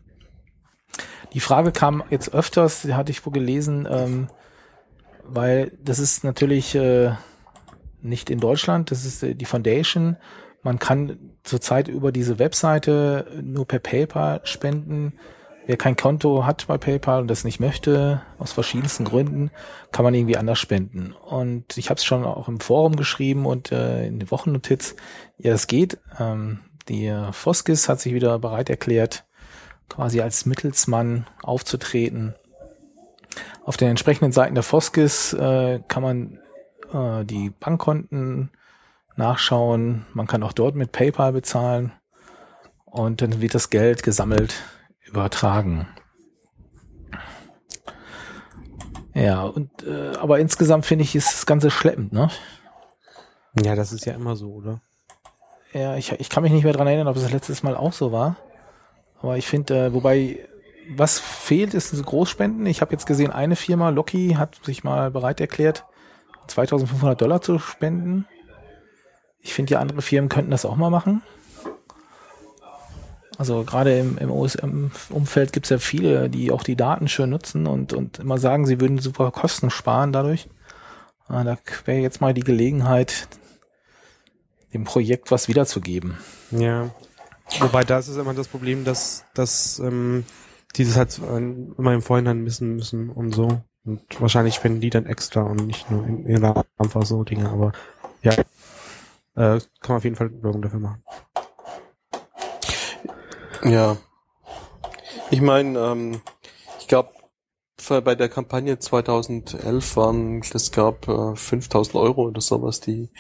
Die 1.33 1.41
Frage 1.41 1.73
kam 1.73 2.03
jetzt 2.11 2.35
öfters, 2.35 2.83
die 2.83 2.95
hatte 2.95 3.11
ich 3.11 3.25
wohl 3.25 3.33
gelesen, 3.33 3.89
ähm, 3.91 4.29
weil 5.25 5.73
das 5.83 5.99
ist 5.99 6.25
natürlich 6.25 6.75
äh, 6.75 7.13
nicht 8.03 8.29
in 8.29 8.39
Deutschland, 8.39 8.91
das 8.91 9.05
ist 9.05 9.23
äh, 9.23 9.35
die 9.35 9.45
Foundation. 9.45 10.17
Man 10.63 10.79
kann 10.79 11.19
zurzeit 11.43 11.89
über 11.89 12.13
diese 12.13 12.39
Webseite 12.39 13.27
nur 13.43 13.67
per 13.67 13.79
PayPal 13.79 14.41
spenden. 14.45 15.15
Wer 15.65 15.77
kein 15.77 15.95
Konto 15.95 16.45
hat 16.45 16.67
bei 16.67 16.77
PayPal 16.77 17.21
und 17.21 17.29
das 17.29 17.45
nicht 17.45 17.61
möchte, 17.61 18.23
aus 18.39 18.53
verschiedensten 18.53 19.05
Gründen, 19.05 19.51
kann 19.93 20.05
man 20.05 20.13
irgendwie 20.13 20.37
anders 20.37 20.59
spenden. 20.59 21.13
Und 21.13 21.79
ich 21.79 21.89
habe 21.89 21.99
es 21.99 22.05
schon 22.05 22.25
auch 22.25 22.49
im 22.49 22.59
Forum 22.59 22.97
geschrieben 22.97 23.47
und 23.47 23.71
äh, 23.71 24.07
in 24.07 24.19
der 24.19 24.31
Wochennotiz, 24.33 24.97
ja, 25.39 25.53
das 25.53 25.69
geht. 25.69 25.99
Ähm, 26.19 26.61
die 26.89 27.15
Foskis 27.31 27.89
hat 27.89 28.01
sich 28.01 28.13
wieder 28.13 28.41
bereit 28.41 28.71
erklärt, 28.71 29.25
quasi 29.89 30.21
als 30.21 30.47
Mittelsmann 30.47 31.27
aufzutreten. 31.43 32.35
Auf 33.65 33.77
den 33.77 33.89
entsprechenden 33.89 34.33
Seiten 34.33 34.55
der 34.55 34.65
Foskis 34.65 35.33
äh, 35.33 35.81
kann 35.87 36.03
man 36.03 36.41
äh, 36.93 37.25
die 37.25 37.51
Bankkonten 37.51 38.51
nachschauen. 39.15 40.07
Man 40.13 40.27
kann 40.27 40.43
auch 40.43 40.53
dort 40.53 40.75
mit 40.75 40.91
PayPal 40.91 41.33
bezahlen 41.33 41.93
und 42.85 43.23
dann 43.23 43.41
wird 43.41 43.55
das 43.55 43.71
Geld 43.71 44.03
gesammelt 44.03 44.55
übertragen. 45.13 45.87
Ja, 49.15 49.43
und 49.43 49.83
äh, 49.83 50.17
aber 50.17 50.39
insgesamt 50.39 50.87
finde 50.87 51.05
ich, 51.05 51.15
ist 51.15 51.33
das 51.33 51.47
Ganze 51.47 51.71
schleppend, 51.71 52.13
ne? 52.13 52.31
ja, 53.63 53.77
das 53.77 53.93
ist 53.93 54.07
ja 54.07 54.15
immer 54.15 54.37
so, 54.37 54.53
oder? 54.53 54.81
Ja, 55.75 55.97
ich, 55.97 56.13
ich 56.13 56.31
kann 56.31 56.43
mich 56.43 56.53
nicht 56.53 56.65
mehr 56.65 56.73
dran 56.73 56.87
erinnern, 56.87 57.09
ob 57.09 57.17
es 57.17 57.23
das 57.23 57.33
letztes 57.33 57.63
Mal 57.63 57.77
auch 57.77 57.93
so 57.93 58.13
war. 58.13 58.37
Aber 59.21 59.37
ich 59.37 59.47
finde, 59.47 59.87
äh, 59.87 59.95
wobei, 59.95 60.39
was 60.97 61.19
fehlt, 61.19 61.75
ist 61.75 62.05
Großspenden. 62.05 62.67
Ich 62.67 62.81
habe 62.81 62.93
jetzt 62.93 63.07
gesehen, 63.07 63.31
eine 63.31 63.57
Firma, 63.57 63.91
Locky, 63.91 64.35
hat 64.39 64.65
sich 64.65 64.83
mal 64.85 65.11
bereit 65.11 65.41
erklärt, 65.41 65.85
2500 66.49 67.21
Dollar 67.21 67.41
zu 67.41 67.59
spenden. 67.59 68.27
Ich 69.41 69.55
finde, 69.55 69.69
die 69.69 69.77
andere 69.77 70.03
Firmen 70.03 70.29
könnten 70.29 70.51
das 70.51 70.65
auch 70.65 70.77
mal 70.77 70.91
machen. 70.91 71.23
Also 73.39 73.65
gerade 73.65 73.99
im, 73.99 74.19
im 74.19 74.31
OSM-Umfeld 74.31 75.53
gibt 75.53 75.67
es 75.67 75.71
ja 75.71 75.79
viele, 75.79 76.29
die 76.29 76.51
auch 76.51 76.63
die 76.63 76.77
Daten 76.77 77.09
schön 77.09 77.31
nutzen 77.31 77.67
und, 77.67 77.93
und 77.93 78.19
immer 78.19 78.39
sagen, 78.39 78.67
sie 78.67 78.81
würden 78.81 78.99
super 78.99 79.31
Kosten 79.31 79.71
sparen 79.71 80.13
dadurch. 80.13 80.49
Ah, 81.29 81.45
Da 81.45 81.57
wäre 81.87 82.01
jetzt 82.01 82.21
mal 82.21 82.35
die 82.35 82.43
Gelegenheit, 82.43 83.29
dem 84.75 84.85
Projekt 84.85 85.31
was 85.31 85.49
wiederzugeben. 85.49 86.19
Ja. 86.51 86.91
Wobei 87.61 87.85
da 87.85 87.99
ist 87.99 88.09
es 88.09 88.17
immer 88.17 88.35
das 88.35 88.49
Problem, 88.49 88.85
dass, 88.85 89.25
dass 89.35 89.79
ähm, 89.79 90.25
die 90.77 90.85
das 90.85 90.97
halt 90.97 91.19
äh, 91.19 91.37
immer 91.39 91.93
im 91.93 92.03
Vorhinein 92.03 92.45
wissen 92.45 92.77
müssen 92.77 93.11
und 93.11 93.35
so. 93.35 93.63
Und 93.85 94.03
wahrscheinlich 94.21 94.55
spenden 94.55 94.81
die 94.81 94.91
dann 94.91 95.07
extra 95.07 95.43
und 95.43 95.67
nicht 95.67 95.91
nur 95.91 96.07
in 96.07 96.27
ihrer 96.27 96.65
einfach 96.79 97.05
so 97.05 97.25
Dinge, 97.25 97.49
aber 97.49 97.73
ja. 98.23 98.33
Äh, 99.35 99.61
kann 99.81 99.89
man 99.89 99.97
auf 99.97 100.05
jeden 100.05 100.17
Fall 100.17 100.31
Werbung 100.43 100.63
dafür 100.63 100.79
machen. 100.79 101.03
Ja. 103.65 103.97
Ich 105.31 105.41
meine, 105.41 105.79
ähm, 105.79 106.21
ich 106.79 106.89
glaube, 106.89 107.11
bei 108.05 108.15
der 108.15 108.29
Kampagne 108.29 108.79
2011 108.79 109.97
waren, 109.97 110.41
es 110.41 110.71
gab 110.73 111.09
äh, 111.09 111.35
5000 111.35 111.97
Euro 111.97 112.29
oder 112.29 112.41
sowas, 112.41 112.81
die 112.81 113.11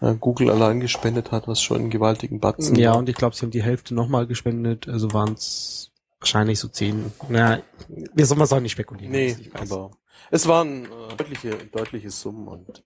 äh, 0.00 0.14
Google 0.14 0.50
allein 0.50 0.80
gespendet 0.80 1.32
hat, 1.32 1.48
was 1.48 1.60
schon 1.60 1.78
einen 1.78 1.90
gewaltigen 1.90 2.38
Batzen 2.38 2.76
Ja, 2.76 2.92
war. 2.92 2.98
und 2.98 3.08
ich 3.08 3.16
glaube, 3.16 3.34
sie 3.34 3.42
haben 3.42 3.50
die 3.50 3.62
Hälfte 3.62 3.94
nochmal 3.94 4.26
gespendet, 4.26 4.88
also 4.88 5.12
waren 5.12 5.32
es 5.34 5.90
wahrscheinlich 6.20 6.60
so 6.60 6.68
zehn. 6.68 7.12
Na, 7.28 7.60
wir 7.88 8.26
sollen 8.26 8.40
es 8.42 8.52
auch 8.52 8.60
nicht 8.60 8.72
spekulieren. 8.72 9.10
Nee, 9.10 9.36
ich 9.40 9.52
weiß. 9.52 9.72
aber 9.72 9.90
es 10.30 10.46
waren 10.46 10.84
äh, 10.84 11.16
deutliche, 11.16 11.50
deutliche 11.72 12.10
Summen 12.10 12.46
und 12.46 12.84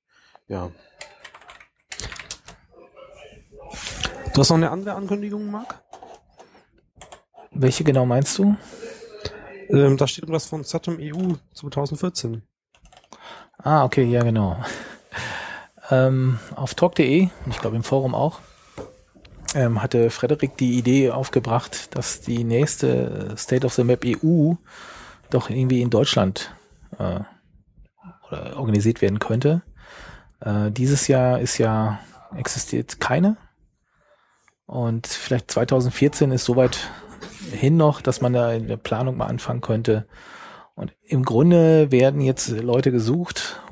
ja. 0.48 0.70
Du 4.32 4.40
hast 4.40 4.50
noch 4.50 4.56
eine 4.56 4.70
andere 4.70 4.94
Ankündigung, 4.94 5.50
Marc? 5.50 5.82
Welche 7.58 7.84
genau 7.84 8.04
meinst 8.04 8.36
du? 8.38 8.54
Ähm, 9.70 9.96
da 9.96 10.06
steht 10.06 10.24
irgendwas 10.24 10.46
von 10.46 10.62
Saturn 10.62 10.98
EU 11.00 11.34
2014. 11.54 12.42
Ah, 13.58 13.84
okay, 13.84 14.04
ja, 14.04 14.22
genau. 14.22 14.58
Ähm, 15.90 16.38
auf 16.54 16.74
talk.de, 16.74 17.22
und 17.22 17.50
ich 17.50 17.58
glaube 17.58 17.76
im 17.76 17.82
Forum 17.82 18.14
auch, 18.14 18.40
ähm, 19.54 19.82
hatte 19.82 20.10
Frederik 20.10 20.58
die 20.58 20.76
Idee 20.76 21.10
aufgebracht, 21.10 21.96
dass 21.96 22.20
die 22.20 22.44
nächste 22.44 23.34
State 23.38 23.64
of 23.64 23.72
the 23.72 23.84
Map 23.84 24.04
EU 24.04 24.52
doch 25.30 25.48
irgendwie 25.48 25.80
in 25.80 25.88
Deutschland 25.88 26.54
äh, 26.98 27.20
organisiert 28.54 29.00
werden 29.00 29.18
könnte. 29.18 29.62
Äh, 30.40 30.70
dieses 30.72 31.08
Jahr 31.08 31.40
ist 31.40 31.56
ja 31.56 32.00
existiert 32.36 33.00
keine. 33.00 33.38
Und 34.66 35.06
vielleicht 35.06 35.50
2014 35.50 36.32
ist 36.32 36.44
soweit 36.44 36.90
hin 37.52 37.76
noch, 37.76 38.00
dass 38.00 38.20
man 38.20 38.32
da 38.32 38.52
in 38.52 38.68
der 38.68 38.76
Planung 38.76 39.16
mal 39.16 39.26
anfangen 39.26 39.60
könnte. 39.60 40.06
Und 40.74 40.94
im 41.04 41.24
Grunde 41.24 41.90
werden 41.90 42.20
jetzt 42.20 42.50
Leute 42.50 42.92
gesucht, 42.92 43.62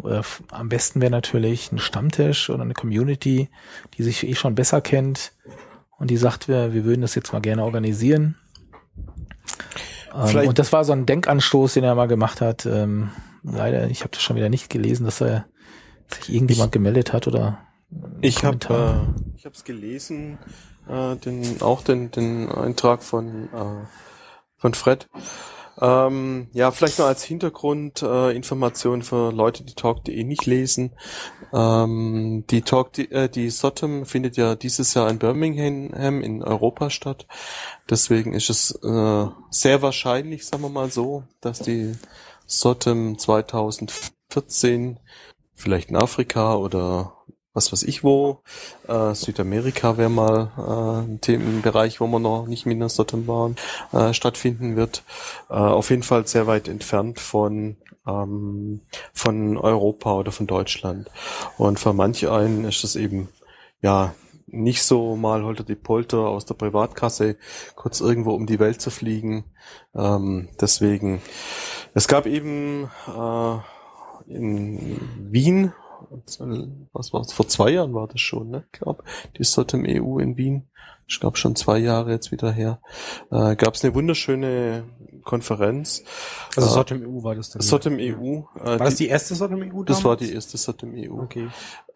am 0.50 0.70
besten 0.70 1.02
wäre 1.02 1.10
natürlich 1.10 1.70
ein 1.70 1.78
Stammtisch 1.78 2.48
oder 2.48 2.62
eine 2.62 2.72
Community, 2.72 3.50
die 3.96 4.02
sich 4.02 4.26
eh 4.26 4.34
schon 4.34 4.54
besser 4.54 4.80
kennt 4.80 5.32
und 5.98 6.10
die 6.10 6.16
sagt, 6.16 6.48
wir, 6.48 6.72
wir 6.72 6.84
würden 6.84 7.02
das 7.02 7.14
jetzt 7.14 7.32
mal 7.32 7.40
gerne 7.40 7.62
organisieren. 7.62 8.36
Ähm, 10.14 10.26
Vielleicht- 10.28 10.48
und 10.48 10.58
das 10.58 10.72
war 10.72 10.84
so 10.84 10.92
ein 10.92 11.04
Denkanstoß, 11.04 11.74
den 11.74 11.84
er 11.84 11.94
mal 11.94 12.08
gemacht 12.08 12.40
hat. 12.40 12.64
Ähm, 12.64 13.10
leider, 13.42 13.90
ich 13.90 14.00
habe 14.00 14.10
das 14.12 14.22
schon 14.22 14.36
wieder 14.36 14.48
nicht 14.48 14.70
gelesen, 14.70 15.04
dass 15.04 15.20
er 15.20 15.46
sich 16.08 16.32
irgendjemand 16.32 16.72
gemeldet 16.72 17.12
hat 17.12 17.26
oder 17.26 17.58
Ich 18.20 18.44
habe 18.44 18.56
äh, 18.56 19.36
ich 19.36 19.44
habe 19.44 19.54
es 19.54 19.64
gelesen, 19.64 20.38
äh, 20.88 21.16
den 21.16 21.60
auch 21.62 21.82
den 21.82 22.10
den 22.10 22.50
Eintrag 22.50 23.02
von 23.02 23.48
äh, 23.52 23.86
von 24.56 24.74
Fred. 24.74 25.08
Ähm, 25.80 26.48
ja, 26.52 26.70
vielleicht 26.70 26.98
noch 26.98 27.06
als 27.06 27.24
Hintergrundinformation 27.24 28.30
äh, 28.30 28.36
Information 28.36 29.02
für 29.02 29.32
Leute, 29.32 29.64
die 29.64 29.74
Talk.de 29.74 30.22
nicht 30.22 30.46
lesen. 30.46 30.92
Ähm, 31.52 32.44
die 32.48 32.62
Talk, 32.62 32.96
äh, 32.98 33.28
die 33.28 33.50
Sottom 33.50 34.06
findet 34.06 34.36
ja 34.36 34.54
dieses 34.54 34.94
Jahr 34.94 35.10
in 35.10 35.18
Birmingham 35.18 36.22
in 36.22 36.42
Europa 36.44 36.90
statt. 36.90 37.26
Deswegen 37.90 38.34
ist 38.34 38.50
es 38.50 38.70
äh, 38.82 39.26
sehr 39.50 39.82
wahrscheinlich, 39.82 40.46
sagen 40.46 40.62
wir 40.62 40.68
mal 40.68 40.90
so, 40.90 41.24
dass 41.40 41.58
die 41.58 41.94
Sottom 42.46 43.18
2014 43.18 45.00
vielleicht 45.54 45.90
in 45.90 45.96
Afrika 45.96 46.54
oder 46.54 47.13
was 47.54 47.72
weiß 47.72 47.84
ich 47.84 48.04
wo. 48.04 48.40
Äh, 48.88 49.14
Südamerika 49.14 49.96
wäre 49.96 50.10
mal 50.10 50.50
äh, 50.58 51.06
ein 51.08 51.20
Themenbereich, 51.20 52.00
wo 52.00 52.06
wir 52.08 52.18
noch 52.18 52.46
nicht 52.46 52.66
mit 52.66 52.76
Minnesota 52.76 53.16
waren, 53.26 53.56
äh, 53.92 54.12
stattfinden 54.12 54.76
wird. 54.76 55.04
Äh, 55.48 55.54
auf 55.54 55.90
jeden 55.90 56.02
Fall 56.02 56.26
sehr 56.26 56.46
weit 56.46 56.68
entfernt 56.68 57.20
von 57.20 57.76
ähm, 58.06 58.82
von 59.12 59.56
Europa 59.56 60.14
oder 60.14 60.32
von 60.32 60.46
Deutschland. 60.46 61.10
Und 61.56 61.78
für 61.78 61.92
manch 61.92 62.28
einen 62.28 62.64
ist 62.64 62.84
das 62.84 62.96
eben 62.96 63.28
ja 63.80 64.14
nicht 64.46 64.82
so 64.82 65.16
mal 65.16 65.42
holter 65.42 65.64
die 65.64 65.74
Polter 65.74 66.18
aus 66.18 66.44
der 66.44 66.54
Privatkasse 66.54 67.36
kurz 67.74 68.00
irgendwo 68.00 68.32
um 68.32 68.46
die 68.46 68.58
Welt 68.58 68.80
zu 68.80 68.90
fliegen. 68.90 69.44
Ähm, 69.94 70.48
deswegen, 70.60 71.22
es 71.94 72.08
gab 72.08 72.26
eben 72.26 72.90
äh, 73.08 73.56
in 74.26 75.00
Wien 75.30 75.72
was 76.92 77.12
war 77.12 77.24
Vor 77.24 77.48
zwei 77.48 77.70
Jahren 77.70 77.94
war 77.94 78.08
das 78.08 78.20
schon, 78.20 78.50
ne? 78.50 78.64
Ich 78.72 78.80
glaube, 78.80 79.04
die 79.38 79.44
Sotem 79.44 79.84
EU 79.86 80.18
in 80.18 80.36
Wien. 80.36 80.68
Ich 81.06 81.20
glaube 81.20 81.36
schon 81.36 81.54
zwei 81.54 81.78
Jahre 81.78 82.12
jetzt 82.12 82.32
wieder 82.32 82.50
her. 82.50 82.80
Äh, 83.30 83.56
Gab 83.56 83.74
es 83.74 83.84
eine 83.84 83.94
wunderschöne 83.94 84.84
Konferenz. 85.22 86.02
Also 86.56 86.68
äh, 86.68 86.72
Sotem 86.72 87.02
EU 87.02 87.22
war 87.22 87.34
das 87.34 87.50
dann? 87.50 87.60
Sotem 87.62 87.98
EU. 87.98 88.42
Äh, 88.58 88.64
war 88.64 88.78
das 88.78 88.96
die 88.96 89.08
erste 89.08 89.34
Sotem 89.34 89.60
EU? 89.60 89.68
Damals? 89.68 89.86
Das 89.86 90.04
war 90.04 90.16
die 90.16 90.32
erste 90.32 90.56
Sotem 90.56 90.94
EU. 90.96 91.22
Okay. 91.22 91.48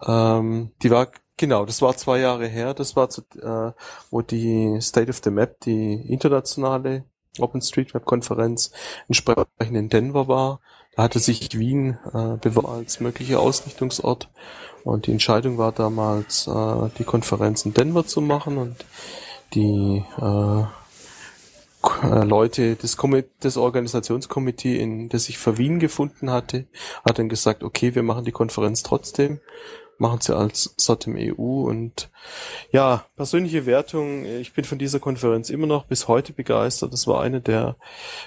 Ähm, 0.07 0.73
die 0.83 0.91
war 0.91 1.09
Genau, 1.39 1.65
das 1.65 1.81
war 1.83 1.97
zwei 1.97 2.19
Jahre 2.19 2.49
her. 2.49 2.75
Das 2.75 2.97
war, 2.97 3.09
zu, 3.11 3.23
äh, 3.41 3.73
wo 4.11 4.23
die 4.23 4.77
State 4.81 5.09
of 5.09 5.21
the 5.23 5.31
Map, 5.31 5.61
die 5.61 5.95
internationale 5.95 7.05
OpenStreetMap-Konferenz, 7.39 8.73
entsprechend 9.07 9.49
in 9.61 9.89
Denver 9.89 10.27
war. 10.27 10.61
Hatte 10.99 11.19
sich 11.19 11.59
Wien 11.59 11.97
äh, 12.13 12.49
als 12.67 13.01
möglicher 13.01 13.41
Ausrichtungsort. 13.41 14.29
Und 14.85 15.07
die 15.07 15.13
Entscheidung 15.13 15.57
war 15.59 15.73
damals, 15.73 16.47
äh, 16.47 16.91
die 16.99 17.05
Konferenz 17.05 17.65
in 17.65 17.73
Denver 17.73 18.05
zu 18.05 18.21
machen. 18.21 18.59
Und 18.59 18.77
die 19.55 20.05
äh, 20.21 20.63
äh 22.03 22.25
Leute 22.25 22.77
des, 22.77 22.97
des 23.43 23.57
Organisationskomitees, 23.57 24.83
in 24.83 25.09
das 25.09 25.25
sich 25.25 25.39
für 25.39 25.57
Wien 25.57 25.79
gefunden 25.79 26.31
hatte, 26.31 26.67
hat 27.05 27.19
dann 27.19 27.29
gesagt, 27.29 27.63
okay, 27.63 27.95
wir 27.95 28.03
machen 28.03 28.25
die 28.25 28.33
Konferenz 28.33 28.83
trotzdem 28.83 29.41
machen 29.99 30.21
sie 30.21 30.37
als 30.37 30.75
SOT 30.77 31.09
im 31.09 31.17
EU 31.17 31.69
und 31.69 32.11
ja, 32.73 33.05
persönliche 33.17 33.67
Wertung, 33.67 34.25
ich 34.25 34.55
bin 34.55 34.65
von 34.65 34.79
dieser 34.79 35.01
Konferenz 35.01 35.51
immer 35.51 35.67
noch 35.67 35.87
bis 35.87 36.09
heute 36.09 36.33
begeistert. 36.33 36.93
Das 36.93 37.07
war 37.07 37.21
eine 37.21 37.41
der 37.41 37.77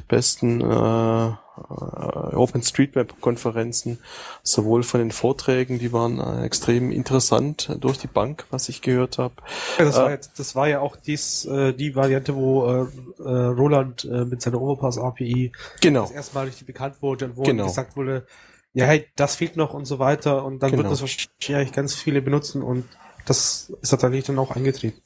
besten 0.07 0.61
äh, 0.61 1.34
äh 1.70 2.36
OpenStreetMap-Konferenzen, 2.36 3.99
sowohl 4.43 4.84
von 4.84 4.99
den 4.99 5.12
Vorträgen, 5.12 5.80
die 5.80 5.93
waren 5.93 6.20
äh, 6.20 6.45
extrem 6.45 6.91
interessant 6.91 7.76
durch 7.80 7.97
die 7.97 8.07
Bank, 8.07 8.45
was 8.49 8.70
ich 8.70 8.82
gehört 8.82 9.18
habe. 9.18 9.36
Ja, 9.78 9.86
das, 9.86 9.97
äh, 9.97 10.01
war 10.01 10.12
jetzt, 10.12 10.39
das 10.39 10.55
war 10.55 10.68
ja 10.68 10.80
auch 10.80 10.95
dies, 10.95 11.45
äh, 11.45 11.74
die 11.74 11.95
Variante, 11.95 12.36
wo 12.36 12.66
äh, 12.66 12.86
äh, 13.24 13.30
Roland 13.30 14.05
äh, 14.05 14.26
mit 14.26 14.41
seiner 14.41 14.62
Overpass 14.62 14.97
API 14.97 15.51
genau. 15.82 16.01
das 16.01 16.12
erste 16.12 16.36
Mal 16.36 16.45
richtig 16.45 16.68
bekannt 16.68 17.01
wurde 17.01 17.26
und 17.26 17.38
wo 17.38 17.43
genau. 17.43 17.66
gesagt 17.66 17.95
wurde, 17.95 18.26
ja, 18.74 18.86
hey, 18.86 19.07
das 19.16 19.36
fehlt 19.36 19.57
noch 19.57 19.74
und 19.74 19.86
so 19.86 19.99
weiter 19.99 20.45
und 20.45 20.64
dann 20.64 20.72
genau. 20.72 20.84
wird 20.84 20.93
das 20.93 21.01
wahrscheinlich 21.01 21.74
ganz 21.74 21.93
viele 21.93 22.22
benutzen 22.22 22.64
und 22.64 22.86
das 23.26 23.72
ist 23.82 23.89
tatsächlich 23.89 24.26
dann 24.26 24.39
auch 24.39 24.51
eingetreten. 24.51 25.01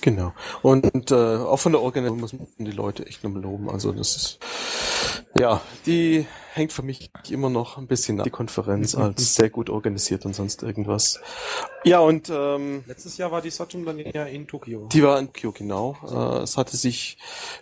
Genau. 0.00 0.32
Und 0.62 1.10
äh, 1.10 1.14
auch 1.14 1.58
von 1.58 1.72
der 1.72 1.80
Organisation 1.80 2.20
muss 2.20 2.32
man 2.32 2.48
die 2.58 2.76
Leute 2.76 3.06
echt 3.06 3.24
nochmal 3.24 3.42
loben. 3.42 3.70
Also 3.70 3.92
das 3.92 4.16
ist 4.16 4.38
ja, 5.38 5.60
die 5.86 6.26
hängt 6.52 6.72
für 6.72 6.82
mich 6.82 7.10
immer 7.30 7.48
noch 7.48 7.78
ein 7.78 7.86
bisschen 7.86 8.16
nach 8.16 8.24
die 8.24 8.30
Konferenz 8.30 8.94
als 8.96 9.36
sehr 9.36 9.50
gut 9.50 9.70
organisiert 9.70 10.26
und 10.26 10.34
sonst 10.34 10.62
irgendwas. 10.62 11.20
Ja, 11.84 12.00
und 12.00 12.30
ähm, 12.30 12.84
letztes 12.86 13.16
Jahr 13.16 13.30
war 13.30 13.40
die 13.40 13.50
Sotum 13.50 13.84
dann 13.84 13.98
ja 13.98 14.24
in 14.24 14.46
Tokio. 14.46 14.88
Die 14.92 15.02
war 15.02 15.18
in 15.18 15.26
Tokio, 15.26 15.52
genau. 15.52 15.96
Äh, 16.10 16.42
es 16.42 16.56
hatte 16.56 16.76
sich 16.76 17.18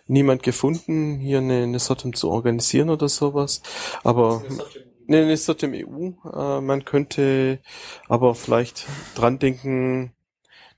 niemand 0.07 0.43
gefunden, 0.43 1.19
hier 1.19 1.39
eine, 1.39 1.63
eine 1.65 1.79
Sotum 1.79 2.15
zu 2.15 2.31
organisieren 2.31 2.91
oder 2.91 3.09
sowas. 3.09 3.63
Aber 4.03 4.43
Nee, 5.11 5.25
nicht 5.25 5.49
aus 5.49 5.57
dem 5.57 5.73
EU. 5.73 6.11
Äh, 6.31 6.61
man 6.61 6.85
könnte 6.85 7.61
aber 8.09 8.35
vielleicht 8.35 8.87
dran 9.15 9.39
denken, 9.39 10.13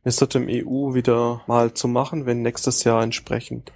eine 0.05 0.13
SOTM 0.13 0.47
EU 0.49 0.95
wieder 0.95 1.43
mal 1.49 1.75
zu 1.75 1.89
machen, 1.89 2.27
wenn 2.27 2.41
nächstes 2.41 2.85
Jahr 2.85 3.03
entsprechend 3.03 3.73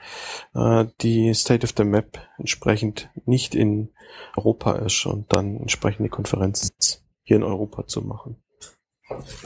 äh, 0.55 0.87
die 1.01 1.35
State 1.35 1.65
of 1.65 1.75
the 1.77 1.83
Map 1.83 2.21
entsprechend 2.39 3.11
nicht 3.27 3.57
in 3.57 3.91
Europa 4.37 4.77
ist 4.77 5.05
und 5.07 5.33
dann 5.33 5.57
entsprechende 5.57 6.09
Konferenz 6.09 7.03
hier 7.25 7.37
in 7.37 7.43
Europa 7.43 7.89
zu 7.89 8.03
machen. 8.03 8.37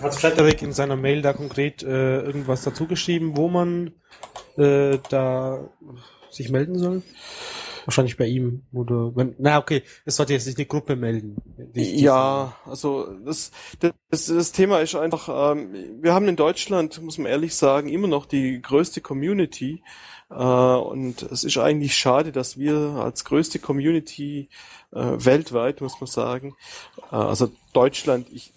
Hat 0.03 0.15
Frederik 0.15 0.61
in 0.61 0.73
seiner 0.73 0.97
Mail 0.97 1.23
da 1.23 1.33
konkret 1.33 1.83
äh, 1.83 2.21
irgendwas 2.21 2.65
dazu 2.65 2.87
geschrieben, 2.87 3.35
wo 3.35 3.49
man 3.49 3.95
äh, 4.59 4.99
da 5.09 5.71
sich 6.31 6.51
melden 6.51 6.79
soll? 6.79 7.03
Wahrscheinlich 7.89 8.19
bei 8.19 8.27
ihm, 8.27 8.65
oder, 8.75 9.17
wenn, 9.17 9.35
na, 9.39 9.57
okay, 9.57 9.83
es 10.05 10.17
sollte 10.17 10.35
jetzt 10.35 10.45
nicht 10.45 10.59
eine 10.59 10.67
Gruppe 10.67 10.95
melden. 10.95 11.37
Die, 11.75 12.03
ja, 12.03 12.55
also, 12.67 13.07
das, 13.25 13.51
das, 13.81 14.27
das 14.27 14.53
Thema 14.53 14.81
ist 14.81 14.95
einfach, 14.95 15.53
ähm, 15.53 15.73
wir 16.03 16.13
haben 16.13 16.29
in 16.29 16.37
Deutschland, 16.37 17.01
muss 17.01 17.17
man 17.17 17.33
ehrlich 17.33 17.55
sagen, 17.55 17.89
immer 17.89 18.07
noch 18.07 18.27
die 18.27 18.61
größte 18.61 19.01
Community, 19.01 19.83
äh, 20.31 20.35
und 20.35 21.23
es 21.23 21.45
ist 21.45 21.57
eigentlich 21.57 21.97
schade, 21.97 22.31
dass 22.31 22.59
wir 22.59 22.77
als 22.77 23.25
größte 23.25 23.59
Community 23.59 24.51
äh, 24.93 24.99
weltweit, 24.99 25.81
muss 25.81 25.99
man 25.99 26.09
sagen, 26.09 26.57
äh, 27.11 27.17
also 27.17 27.51
Deutschland, 27.73 28.29
ich, 28.31 28.53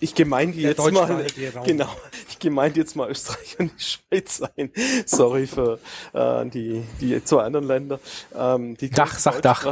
ich 0.00 0.14
gemeinde 0.14 0.58
jetzt 0.58 0.78
mal, 0.92 1.26
genau, 1.64 1.88
ich 2.28 2.38
gemeinde 2.38 2.80
jetzt 2.80 2.96
mal 2.96 3.10
Österreich 3.10 3.58
und 3.58 3.72
die 3.78 3.82
Schweiz 3.82 4.42
ein. 4.56 4.70
Sorry 5.06 5.46
für 5.46 5.78
äh, 6.12 6.46
die 6.46 6.82
die 7.00 7.22
zwei 7.24 7.42
anderen 7.42 7.66
Länder. 7.66 8.00
Ähm, 8.34 8.76
die 8.76 8.90
Dach, 8.90 9.18
sag 9.18 9.42
Dach. 9.42 9.66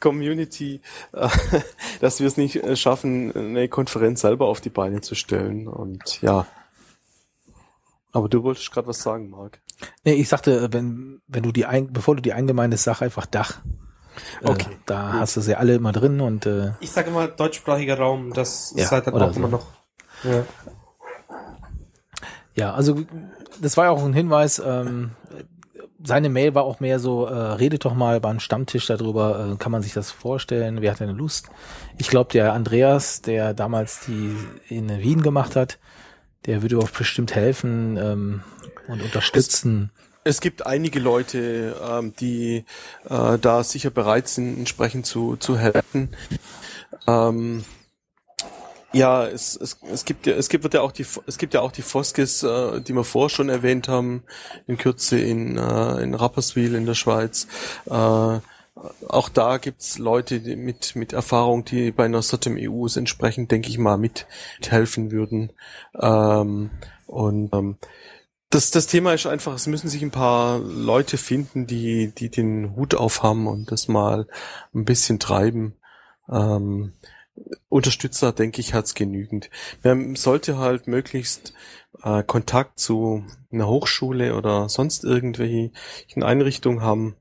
Community, 0.00 0.80
äh, 1.12 1.28
dass 2.00 2.20
wir 2.20 2.26
es 2.26 2.36
nicht 2.36 2.56
äh, 2.56 2.76
schaffen, 2.76 3.34
eine 3.34 3.68
Konferenz 3.68 4.20
selber 4.20 4.46
auf 4.46 4.60
die 4.60 4.70
Beine 4.70 5.00
zu 5.00 5.14
stellen. 5.14 5.68
Und 5.68 6.20
ja. 6.22 6.46
Aber 8.12 8.28
du 8.28 8.42
wolltest 8.42 8.70
gerade 8.70 8.86
was 8.86 9.02
sagen, 9.02 9.30
Marc. 9.30 9.60
Nee, 10.04 10.14
ich 10.14 10.28
sagte, 10.28 10.72
wenn, 10.72 11.20
wenn 11.26 11.42
du 11.42 11.52
die 11.52 11.66
ein, 11.66 11.92
bevor 11.92 12.16
du 12.16 12.22
die 12.22 12.32
eingemeindest, 12.32 12.84
sag 12.84 13.02
einfach 13.02 13.26
Dach. 13.26 13.60
Äh, 14.42 14.48
okay. 14.48 14.70
Äh, 14.70 14.76
da 14.86 15.10
gut. 15.10 15.20
hast 15.20 15.36
du 15.36 15.40
sie 15.40 15.54
alle 15.54 15.74
immer 15.74 15.92
drin 15.92 16.20
und 16.20 16.46
äh, 16.46 16.72
ich 16.80 16.90
sage 16.90 17.10
immer 17.10 17.28
deutschsprachiger 17.28 17.98
Raum, 17.98 18.32
das 18.32 18.72
ja, 18.76 18.84
ist 18.84 18.92
halt 18.92 19.06
dann 19.06 19.14
auch 19.14 19.32
so. 19.32 19.38
immer 19.38 19.48
noch. 19.48 19.66
Ja. 20.22 20.44
ja, 22.54 22.74
also 22.74 23.00
das 23.60 23.76
war 23.76 23.86
ja 23.86 23.90
auch 23.90 24.04
ein 24.04 24.14
Hinweis. 24.14 24.62
Ähm, 24.64 25.12
seine 26.06 26.28
Mail 26.28 26.54
war 26.54 26.64
auch 26.64 26.80
mehr 26.80 26.98
so, 26.98 27.26
äh, 27.26 27.34
redet 27.34 27.84
doch 27.84 27.94
mal 27.94 28.20
beim 28.20 28.38
Stammtisch 28.38 28.86
darüber, 28.86 29.52
äh, 29.52 29.56
kann 29.56 29.72
man 29.72 29.82
sich 29.82 29.94
das 29.94 30.10
vorstellen, 30.10 30.82
wer 30.82 30.92
hat 30.92 31.00
denn 31.00 31.16
Lust? 31.16 31.48
Ich 31.96 32.08
glaube, 32.08 32.30
der 32.32 32.52
Andreas, 32.52 33.22
der 33.22 33.54
damals 33.54 34.00
die 34.00 34.36
in 34.68 34.90
Wien 35.00 35.22
gemacht 35.22 35.56
hat, 35.56 35.78
der 36.44 36.62
würde 36.62 36.78
auch 36.78 36.90
bestimmt 36.90 37.34
helfen 37.34 37.96
ähm, 37.96 38.42
und 38.86 39.02
unterstützen. 39.02 39.90
Es 40.26 40.40
gibt 40.40 40.66
einige 40.66 41.00
Leute, 41.00 41.76
ähm, 41.86 42.14
die 42.18 42.64
äh, 43.08 43.38
da 43.38 43.62
sicher 43.62 43.90
bereit 43.90 44.26
sind, 44.26 44.58
entsprechend 44.58 45.04
zu, 45.04 45.36
zu 45.36 45.58
helfen. 45.58 46.16
Ähm, 47.06 47.64
ja, 48.94 49.26
es, 49.26 49.56
es, 49.56 49.76
es 49.92 50.04
gibt 50.04 50.26
ja, 50.26 50.34
es 50.34 50.48
gibt 50.48 50.72
ja 50.72 50.80
auch 50.80 50.92
die, 50.92 51.04
es 51.26 51.36
gibt 51.36 51.52
ja 51.52 51.60
auch 51.60 51.72
die 51.72 51.82
Foskis, 51.82 52.42
äh, 52.42 52.80
die 52.80 52.94
wir 52.94 53.04
vorher 53.04 53.28
schon 53.28 53.48
erwähnt 53.50 53.88
haben, 53.88 54.22
in 54.66 54.78
Kürze 54.78 55.18
in, 55.18 55.58
äh, 55.58 56.00
in 56.00 56.14
Rapperswil 56.14 56.74
in 56.74 56.86
der 56.86 56.94
Schweiz. 56.94 57.46
Äh, 57.86 57.90
auch 59.08 59.28
da 59.28 59.58
gibt's 59.58 59.98
Leute 59.98 60.40
die 60.40 60.56
mit, 60.56 60.96
mit 60.96 61.12
Erfahrung, 61.12 61.64
die 61.64 61.90
bei 61.90 62.04
einer 62.06 62.22
SOTM 62.22 62.56
EU 62.58 62.86
entsprechend, 62.94 63.50
denke 63.50 63.68
ich 63.68 63.78
mal, 63.78 63.98
mithelfen 63.98 65.10
würden. 65.10 65.52
Ähm, 66.00 66.70
und 67.06 67.52
ähm, 67.52 67.76
das, 68.54 68.70
das 68.70 68.86
Thema 68.86 69.12
ist 69.12 69.26
einfach, 69.26 69.54
es 69.54 69.66
müssen 69.66 69.88
sich 69.88 70.02
ein 70.02 70.12
paar 70.12 70.60
Leute 70.60 71.16
finden, 71.16 71.66
die, 71.66 72.12
die 72.14 72.30
den 72.30 72.76
Hut 72.76 72.94
aufhaben 72.94 73.48
und 73.48 73.72
das 73.72 73.88
mal 73.88 74.28
ein 74.72 74.84
bisschen 74.84 75.18
treiben. 75.18 75.74
Ähm, 76.30 76.92
Unterstützer, 77.68 78.32
denke 78.32 78.60
ich, 78.60 78.72
hat's 78.72 78.94
genügend. 78.94 79.50
Man 79.82 80.14
sollte 80.14 80.56
halt 80.56 80.86
möglichst 80.86 81.52
äh, 82.04 82.22
Kontakt 82.22 82.78
zu 82.78 83.24
einer 83.50 83.66
Hochschule 83.66 84.36
oder 84.36 84.68
sonst 84.68 85.02
irgendwelchen 85.02 85.72
Einrichtungen 86.22 86.80
haben, 86.80 87.16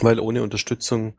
weil 0.00 0.20
ohne 0.20 0.44
Unterstützung 0.44 1.14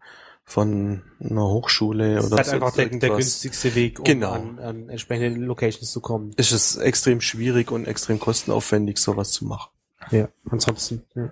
von 0.45 1.01
einer 1.19 1.47
Hochschule 1.47 2.15
das 2.15 2.27
oder 2.27 2.41
ist 2.41 2.51
halt 2.51 2.61
einfach 2.61 2.75
der, 2.75 2.87
der, 2.87 3.09
günstigste 3.09 3.73
Weg, 3.73 3.99
um 3.99 4.05
genau. 4.05 4.31
an, 4.31 4.59
an 4.59 4.89
entsprechende 4.89 5.39
Locations 5.39 5.91
zu 5.91 6.01
kommen. 6.01 6.31
Ist 6.37 6.51
es 6.51 6.75
extrem 6.77 7.19
schwierig 7.19 7.71
und 7.71 7.87
extrem 7.87 8.19
kostenaufwendig, 8.19 8.99
sowas 8.99 9.31
zu 9.31 9.45
machen. 9.45 9.71
Ja, 10.11 10.29
ansonsten. 10.49 11.03
Ja. 11.15 11.31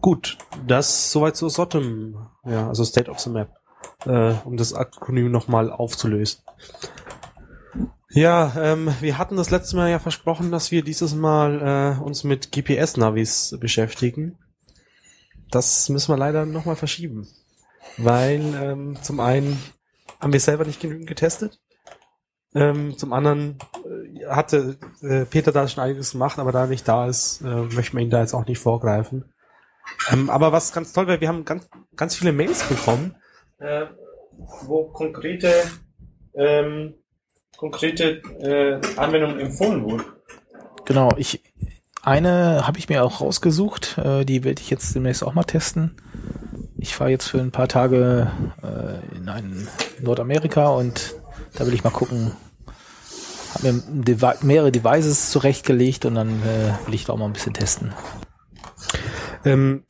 Gut, 0.00 0.38
das 0.66 1.10
soweit 1.10 1.36
zu 1.36 1.48
Sotem, 1.48 2.16
ja, 2.44 2.68
also 2.68 2.84
State 2.84 3.10
of 3.10 3.18
the 3.18 3.30
Map, 3.30 3.50
äh, 4.06 4.34
um 4.44 4.56
das 4.56 4.72
Akronym 4.72 5.30
nochmal 5.30 5.70
aufzulösen. 5.70 6.42
Ja, 8.10 8.52
ähm, 8.56 8.94
wir 9.00 9.18
hatten 9.18 9.36
das 9.36 9.50
letzte 9.50 9.74
Mal 9.76 9.90
ja 9.90 9.98
versprochen, 9.98 10.52
dass 10.52 10.70
wir 10.70 10.82
dieses 10.82 11.14
Mal 11.14 11.98
äh, 11.98 12.02
uns 12.02 12.24
mit 12.24 12.52
GPS-Navis 12.52 13.56
beschäftigen 13.58 14.38
das 15.54 15.88
müssen 15.88 16.12
wir 16.12 16.18
leider 16.18 16.46
nochmal 16.46 16.76
verschieben. 16.76 17.28
Weil 17.98 18.40
ähm, 18.60 18.98
zum 19.02 19.20
einen 19.20 19.62
haben 20.20 20.32
wir 20.32 20.40
selber 20.40 20.64
nicht 20.64 20.80
genügend 20.80 21.06
getestet. 21.06 21.60
Ähm, 22.54 22.98
zum 22.98 23.12
anderen 23.12 23.58
äh, 23.84 24.26
hatte 24.26 24.78
äh, 25.00 25.24
Peter 25.24 25.52
da 25.52 25.66
schon 25.68 25.82
einiges 25.82 26.12
gemacht, 26.12 26.38
aber 26.38 26.52
da 26.52 26.62
er 26.62 26.66
nicht 26.66 26.86
da 26.86 27.06
ist, 27.06 27.40
äh, 27.42 27.46
möchten 27.46 27.96
wir 27.96 28.04
ihn 28.04 28.10
da 28.10 28.20
jetzt 28.20 28.34
auch 28.34 28.46
nicht 28.46 28.58
vorgreifen. 28.58 29.32
Ähm, 30.10 30.28
aber 30.30 30.52
was 30.52 30.72
ganz 30.72 30.92
toll 30.92 31.06
wäre, 31.06 31.20
wir 31.20 31.28
haben 31.28 31.44
ganz, 31.44 31.68
ganz 31.96 32.14
viele 32.14 32.32
Mails 32.32 32.62
bekommen, 32.64 33.16
äh, 33.58 33.86
wo 34.66 34.84
konkrete 34.90 35.50
ähm, 36.34 36.94
konkrete 37.56 38.22
äh, 38.40 38.80
Anwendungen 38.96 39.38
empfohlen 39.38 39.84
wurden. 39.84 40.04
Genau, 40.84 41.10
ich 41.16 41.42
eine 42.02 42.66
habe 42.66 42.78
ich 42.78 42.88
mir 42.88 43.04
auch 43.04 43.20
rausgesucht, 43.20 43.96
äh, 43.98 44.24
die 44.24 44.44
werde 44.44 44.60
ich 44.60 44.70
jetzt 44.70 44.94
demnächst 44.94 45.22
auch 45.22 45.34
mal 45.34 45.44
testen. 45.44 45.94
Ich 46.76 46.96
fahre 46.96 47.10
jetzt 47.10 47.28
für 47.28 47.38
ein 47.38 47.52
paar 47.52 47.68
Tage 47.68 48.30
äh, 48.62 49.16
in 49.16 49.28
ein 49.28 49.68
Nordamerika 50.00 50.68
und 50.68 51.14
da 51.54 51.66
will 51.66 51.74
ich 51.74 51.84
mal 51.84 51.90
gucken. 51.90 52.32
Habe 53.54 53.72
mir 53.72 53.82
Devi 54.04 54.32
mehrere 54.42 54.72
Devices 54.72 55.30
zurechtgelegt 55.30 56.04
und 56.04 56.16
dann 56.16 56.42
äh, 56.42 56.86
will 56.86 56.94
ich 56.94 57.04
da 57.04 57.12
auch 57.12 57.18
mal 57.18 57.26
ein 57.26 57.34
bisschen 57.34 57.54
testen. 57.54 57.92
Ähm, 59.44 59.84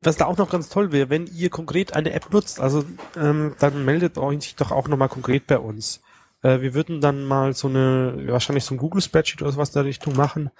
was 0.00 0.16
da 0.16 0.26
auch 0.26 0.36
noch 0.36 0.50
ganz 0.50 0.68
toll 0.68 0.92
wäre, 0.92 1.10
wenn 1.10 1.26
ihr 1.26 1.50
konkret 1.50 1.94
eine 1.94 2.12
App 2.12 2.32
nutzt, 2.32 2.60
also 2.60 2.84
ähm, 3.16 3.54
dann 3.58 3.84
meldet 3.84 4.16
euch 4.18 4.54
doch 4.56 4.70
auch 4.70 4.88
nochmal 4.88 5.08
konkret 5.08 5.46
bei 5.46 5.58
uns. 5.58 6.02
Äh, 6.42 6.60
wir 6.60 6.74
würden 6.74 7.00
dann 7.00 7.24
mal 7.24 7.54
so 7.54 7.68
eine, 7.68 8.14
wahrscheinlich 8.28 8.64
so 8.64 8.74
ein 8.74 8.78
Google 8.78 9.02
Spreadsheet 9.02 9.42
oder 9.42 9.52
sowas 9.52 9.70
in 9.70 9.74
der 9.74 9.84
Richtung 9.84 10.14
machen, 10.14 10.50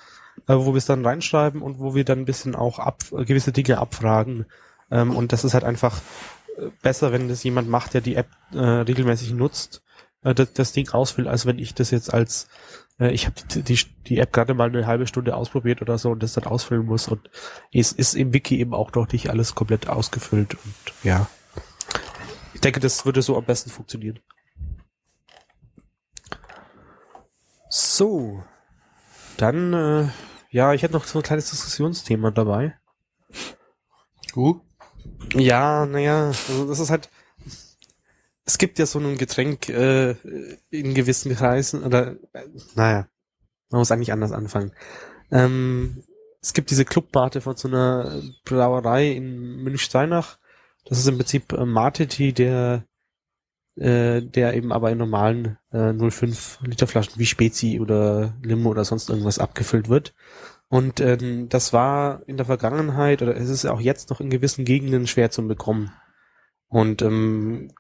äh, 0.49 0.55
wo 0.55 0.73
wir 0.73 0.79
es 0.79 0.87
dann 0.87 1.05
reinschreiben 1.05 1.63
und 1.63 1.79
wo 1.79 1.95
wir 1.95 2.05
dann 2.05 2.21
ein 2.21 2.25
bisschen 2.25 2.55
auch 2.55 2.79
ab, 2.79 3.03
gewisse 3.11 3.53
Dinge 3.53 3.79
abfragen. 3.79 4.47
Ähm, 4.91 5.17
und 5.17 5.33
das 5.33 5.45
ist 5.45 5.55
halt 5.55 5.65
einfach 5.65 6.01
äh, 6.57 6.69
besser, 6.83 7.13
wenn 7.13 7.29
das 7.29 7.43
jemand 7.45 7.69
macht, 7.69 7.95
der 7.95 8.01
die 8.01 8.17
App 8.17 8.29
äh, 8.53 8.59
regelmäßig 8.59 9.33
nutzt, 9.33 9.83
äh, 10.23 10.35
das, 10.35 10.53
das 10.53 10.73
Ding 10.73 10.91
ausfüllt, 10.91 11.29
als 11.29 11.47
wenn 11.47 11.59
ich 11.59 11.75
das 11.75 11.91
jetzt 11.91 12.13
als 12.13 12.49
äh, 12.99 13.11
ich 13.13 13.27
habe 13.27 13.37
die, 13.55 13.63
die, 13.63 13.79
die 14.07 14.19
App 14.19 14.33
gerade 14.33 14.55
mal 14.55 14.69
eine 14.69 14.87
halbe 14.87 15.07
Stunde 15.07 15.37
ausprobiert 15.37 15.83
oder 15.83 15.99
so 15.99 16.11
und 16.11 16.23
das 16.23 16.35
dann 16.35 16.45
ausfüllen 16.45 16.87
muss 16.87 17.09
und 17.09 17.31
es 17.73 17.93
ist 17.93 18.15
im 18.15 18.33
Wiki 18.33 18.59
eben 18.59 18.75
auch 18.75 18.93
noch 18.93 19.11
nicht 19.11 19.31
alles 19.31 19.55
komplett 19.55 19.89
ausgefüllt 19.89 20.55
und 20.55 20.75
ja. 21.03 21.29
Ich 22.53 22.61
denke, 22.61 22.81
das 22.81 23.05
würde 23.05 23.21
so 23.21 23.37
am 23.37 23.45
besten 23.45 23.71
funktionieren. 23.71 24.21
So. 27.69 28.45
Dann, 29.37 29.73
äh, 29.73 30.09
ja, 30.51 30.73
ich 30.73 30.83
hätte 30.83 30.95
noch 30.95 31.05
so 31.05 31.19
ein 31.19 31.23
kleines 31.23 31.51
Diskussionsthema 31.51 32.31
dabei. 32.31 32.77
Uh. 34.37 34.61
Ja, 35.35 35.87
naja, 35.87 36.29
also 36.29 36.69
das 36.69 36.79
ist 36.79 36.91
halt, 36.91 37.11
es 38.45 38.59
gibt 38.59 38.79
ja 38.79 38.87
so 38.87 38.99
ein 38.99 39.17
Getränk 39.19 39.69
äh, 39.69 40.13
in 40.71 40.95
gewissen 40.95 41.35
Kreisen, 41.35 41.83
oder, 41.83 42.17
äh, 42.33 42.47
naja, 42.75 43.09
man 43.71 43.81
muss 43.81 43.91
eigentlich 43.91 44.13
anders 44.13 44.33
anfangen. 44.33 44.73
Ähm, 45.31 46.05
es 46.41 46.53
gibt 46.53 46.71
diese 46.71 46.85
Clubbarte 46.85 47.41
von 47.41 47.57
so 47.57 47.69
einer 47.69 48.23
Brauerei 48.45 49.13
in 49.13 49.63
Münchsteinach. 49.63 50.39
Das 50.85 50.99
ist 50.99 51.09
im 51.09 51.17
Prinzip 51.17 51.53
äh, 51.53 51.65
Mate-Tee, 51.65 52.33
der 52.33 52.85
äh, 53.77 54.23
der 54.23 54.55
eben 54.55 54.73
aber 54.73 54.91
in 54.91 54.99
normalen 54.99 55.59
äh, 55.73 55.93
05 55.93 56.61
Liter 56.65 56.87
Flaschen 56.87 57.19
wie 57.19 57.27
Spezi 57.27 57.81
oder 57.81 58.35
Limo 58.43 58.71
oder 58.71 58.85
sonst 58.85 59.11
irgendwas 59.11 59.39
abgefüllt 59.39 59.89
wird. 59.89 60.15
Und 60.69 61.01
ähm, 61.01 61.49
das 61.49 61.73
war 61.73 62.23
in 62.27 62.37
der 62.37 62.47
Vergangenheit 62.47 63.23
oder 63.23 63.37
es 63.37 63.49
ist 63.49 63.67
auch 63.67 63.81
jetzt 63.81 64.11
noch 64.11 64.21
in 64.21 64.31
gewissen 64.31 64.65
Gegenden 64.65 65.07
schwer 65.07 65.31
zu 65.31 65.47
bekommen. 65.47 65.93
Und 66.69 67.03
ähm, 67.03 67.73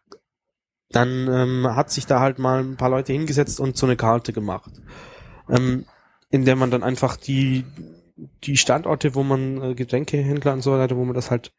dann 0.91 1.29
ähm, 1.29 1.75
hat 1.75 1.91
sich 1.91 2.07
da 2.07 2.21
halt 2.21 2.39
mal 2.39 2.61
ein 2.61 2.77
paar 2.77 2.91
Leute 2.91 3.13
hingesetzt 3.13 3.59
und 3.59 3.77
so 3.77 3.87
eine 3.87 3.97
Karte 3.97 4.33
gemacht, 4.33 4.71
ähm, 5.49 5.87
in 6.31 6.45
der 6.45 6.57
man 6.57 6.71
dann 6.71 6.85
einfach 6.85 7.17
die 7.17 7.65
die 8.45 8.57
Standorte, 8.57 9.15
wo 9.15 9.23
man 9.23 9.63
äh, 9.63 9.75
Getränkehändler 9.75 10.53
und 10.53 10.63
so 10.63 10.73
weiter, 10.73 10.97
wo 10.97 11.05
man 11.05 11.15
das 11.15 11.31
halt 11.31 11.53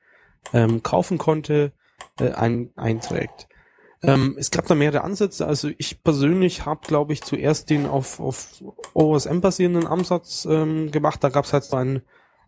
ähm, 0.53 0.83
kaufen 0.83 1.17
konnte, 1.17 1.73
äh, 2.19 2.31
ein, 2.31 2.71
einträgt. 2.75 3.47
Ähm, 4.07 4.35
es 4.37 4.51
gab 4.51 4.67
da 4.67 4.75
mehrere 4.75 5.03
Ansätze. 5.03 5.45
Also 5.45 5.69
ich 5.77 6.03
persönlich 6.03 6.65
habe, 6.65 6.81
glaube 6.85 7.13
ich, 7.13 7.21
zuerst 7.21 7.69
den 7.69 7.85
auf, 7.85 8.19
auf 8.19 8.63
OSM 8.93 9.39
basierenden 9.39 9.87
Ansatz 9.87 10.45
ähm, 10.49 10.91
gemacht. 10.91 11.23
Da 11.23 11.29
gab 11.29 11.45
es 11.45 11.53
halt 11.53 11.63
so 11.63 11.77
einen 11.77 12.01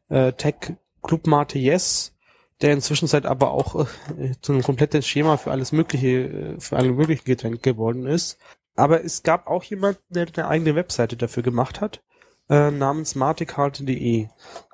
äh, 0.09 0.33
Tech 0.33 0.73
Club 1.03 1.27
Mate 1.27 1.59
Yes, 1.59 2.15
der 2.61 2.73
inzwischen 2.73 3.07
seit 3.07 3.25
aber 3.25 3.51
auch 3.51 3.87
äh, 4.17 4.31
zu 4.41 4.53
einem 4.53 4.63
kompletten 4.63 5.01
Schema 5.01 5.37
für 5.37 5.51
alles 5.51 5.71
mögliche, 5.71 6.07
äh, 6.07 6.59
für 6.59 6.77
alle 6.77 6.91
möglichen 6.91 7.25
Getränke 7.25 7.59
geworden 7.59 8.05
ist. 8.05 8.37
Aber 8.75 9.03
es 9.03 9.23
gab 9.23 9.47
auch 9.47 9.63
jemand, 9.63 9.99
der 10.09 10.27
eine 10.35 10.47
eigene 10.47 10.75
Webseite 10.75 11.17
dafür 11.17 11.43
gemacht 11.43 11.81
hat, 11.81 12.03
äh, 12.49 12.71
namens 12.71 13.15
matekarte.de. 13.15 14.27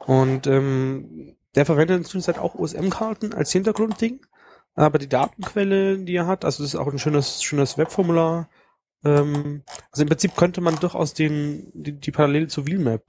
Und 0.06 0.48
ähm, 0.48 1.36
der 1.56 1.66
verwendet 1.66 2.00
inzwischen 2.00 2.22
seit 2.22 2.38
auch 2.38 2.56
OSM-Karten 2.56 3.34
als 3.34 3.52
Hintergrundding 3.52 4.20
aber 4.76 5.00
die 5.00 5.10
Datenquelle, 5.10 6.00
die 6.00 6.16
er 6.16 6.28
hat, 6.28 6.46
also 6.46 6.64
das 6.64 6.74
ist 6.74 6.80
auch 6.80 6.88
ein 6.88 7.00
schönes, 7.00 7.44
schönes 7.44 7.78
Webformular. 7.78 8.50
Ähm, 9.04 9.64
also 9.92 10.04
im 10.04 10.10
Prinzip 10.10 10.36
könnte 10.36 10.62
man 10.62 10.76
durchaus 10.78 11.14
den, 11.14 11.72
die, 11.74 11.94
die 11.94 12.12
Parallele 12.12 12.48
zu 12.48 12.66
Wheelmap 12.66 13.04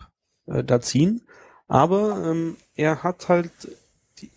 äh, 0.47 0.65
da 0.65 0.81
ziehen, 0.81 1.23
aber 1.69 2.31
ähm, 2.31 2.57
er 2.75 3.03
hat 3.03 3.29
halt, 3.29 3.53
die, 4.19 4.31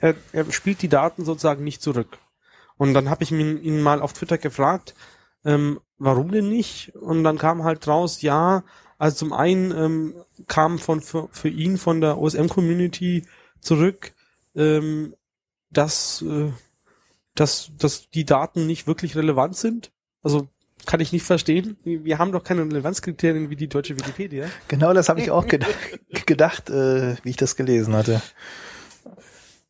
er, 0.00 0.14
er 0.32 0.50
spielt 0.52 0.82
die 0.82 0.88
Daten 0.88 1.24
sozusagen 1.24 1.64
nicht 1.64 1.82
zurück. 1.82 2.18
Und 2.76 2.94
dann 2.94 3.08
habe 3.08 3.22
ich 3.22 3.30
ihn, 3.30 3.62
ihn 3.62 3.80
mal 3.82 4.02
auf 4.02 4.12
Twitter 4.12 4.38
gefragt, 4.38 4.94
ähm, 5.44 5.80
warum 5.98 6.32
denn 6.32 6.48
nicht? 6.48 6.94
Und 6.96 7.22
dann 7.22 7.38
kam 7.38 7.64
halt 7.64 7.86
raus, 7.86 8.22
ja, 8.22 8.64
also 8.98 9.16
zum 9.16 9.32
einen 9.32 9.70
ähm, 9.70 10.14
kam 10.48 10.78
von 10.78 11.00
für, 11.00 11.28
für 11.30 11.48
ihn 11.48 11.78
von 11.78 12.00
der 12.00 12.18
OSM-Community 12.18 13.26
zurück, 13.60 14.14
ähm, 14.54 15.14
dass, 15.76 16.22
äh, 16.22 16.50
dass, 17.34 17.70
dass 17.78 18.10
die 18.10 18.24
Daten 18.24 18.66
nicht 18.66 18.86
wirklich 18.86 19.16
relevant 19.16 19.56
sind. 19.56 19.92
Also 20.22 20.48
kann 20.86 21.00
ich 21.00 21.12
nicht 21.12 21.24
verstehen. 21.24 21.76
Wir 21.84 22.18
haben 22.18 22.32
doch 22.32 22.44
keine 22.44 22.62
Relevanzkriterien 22.62 23.50
wie 23.50 23.56
die 23.56 23.68
deutsche 23.68 23.96
Wikipedia. 23.96 24.46
Genau 24.68 24.92
das 24.92 25.08
habe 25.08 25.20
ich 25.20 25.30
auch 25.30 25.46
ged 25.46 25.64
gedacht, 26.26 26.70
äh, 26.70 27.16
wie 27.22 27.30
ich 27.30 27.36
das 27.36 27.56
gelesen 27.56 27.94
hatte. 27.94 28.22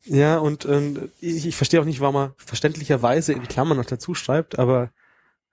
Ja, 0.05 0.38
und 0.38 0.66
ähm, 0.66 1.11
ich, 1.20 1.46
ich 1.46 1.57
verstehe 1.57 1.80
auch 1.80 1.84
nicht, 1.84 2.00
warum 2.00 2.16
er 2.16 2.34
verständlicherweise 2.36 3.32
in 3.32 3.48
Klammern 3.48 3.78
noch 3.78 3.86
dazu 3.86 4.14
schreibt, 4.14 4.59
aber 4.59 4.90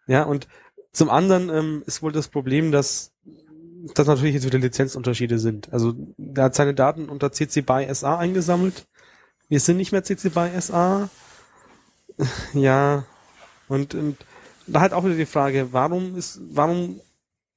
ja, 0.07 0.23
und 0.23 0.47
zum 0.91 1.09
anderen 1.09 1.49
ähm, 1.49 1.83
ist 1.85 2.01
wohl 2.01 2.11
das 2.11 2.27
Problem, 2.27 2.71
dass 2.71 3.13
dass 3.95 4.07
natürlich 4.07 4.35
jetzt 4.35 4.45
wieder 4.45 4.59
Lizenzunterschiede 4.59 5.39
sind. 5.39 5.73
Also 5.73 5.95
er 6.35 6.43
hat 6.43 6.55
seine 6.55 6.73
Daten 6.73 7.09
unter 7.09 7.31
CC 7.31 7.61
BY 7.61 7.93
SA 7.93 8.17
eingesammelt 8.17 8.87
wir 9.51 9.59
sind 9.59 9.75
nicht 9.75 9.91
mehr 9.91 10.01
CC 10.01 10.29
BY 10.29 10.61
SA. 10.61 11.09
Ja, 12.53 13.05
und, 13.67 13.93
und 13.95 14.17
da 14.65 14.79
halt 14.79 14.93
auch 14.93 15.03
wieder 15.03 15.15
die 15.15 15.25
Frage, 15.25 15.73
warum 15.73 16.15
ist, 16.15 16.39
warum 16.51 17.01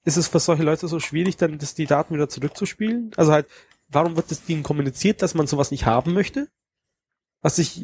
ist 0.04 0.16
es 0.16 0.26
für 0.26 0.40
solche 0.40 0.64
Leute 0.64 0.88
so 0.88 0.98
schwierig, 0.98 1.36
dann 1.36 1.56
das, 1.56 1.76
die 1.76 1.86
Daten 1.86 2.12
wieder 2.12 2.28
zurückzuspielen? 2.28 3.12
Also 3.16 3.30
halt, 3.30 3.46
warum 3.86 4.16
wird 4.16 4.28
das 4.32 4.42
Ding 4.42 4.64
kommuniziert, 4.64 5.22
dass 5.22 5.34
man 5.34 5.46
sowas 5.46 5.70
nicht 5.70 5.86
haben 5.86 6.14
möchte? 6.14 6.48
Was 7.42 7.58
ich 7.58 7.80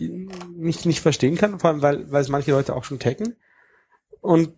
nicht, 0.57 0.87
nicht 0.87 1.03
verstehen 1.03 1.37
kann, 1.37 1.61
vor 1.61 1.71
allem, 1.71 1.83
weil, 1.83 2.11
weil 2.11 2.23
es 2.23 2.29
manche 2.29 2.51
Leute 2.51 2.75
auch 2.75 2.83
schon 2.83 2.99
taggen. 2.99 3.37
Und 4.21 4.53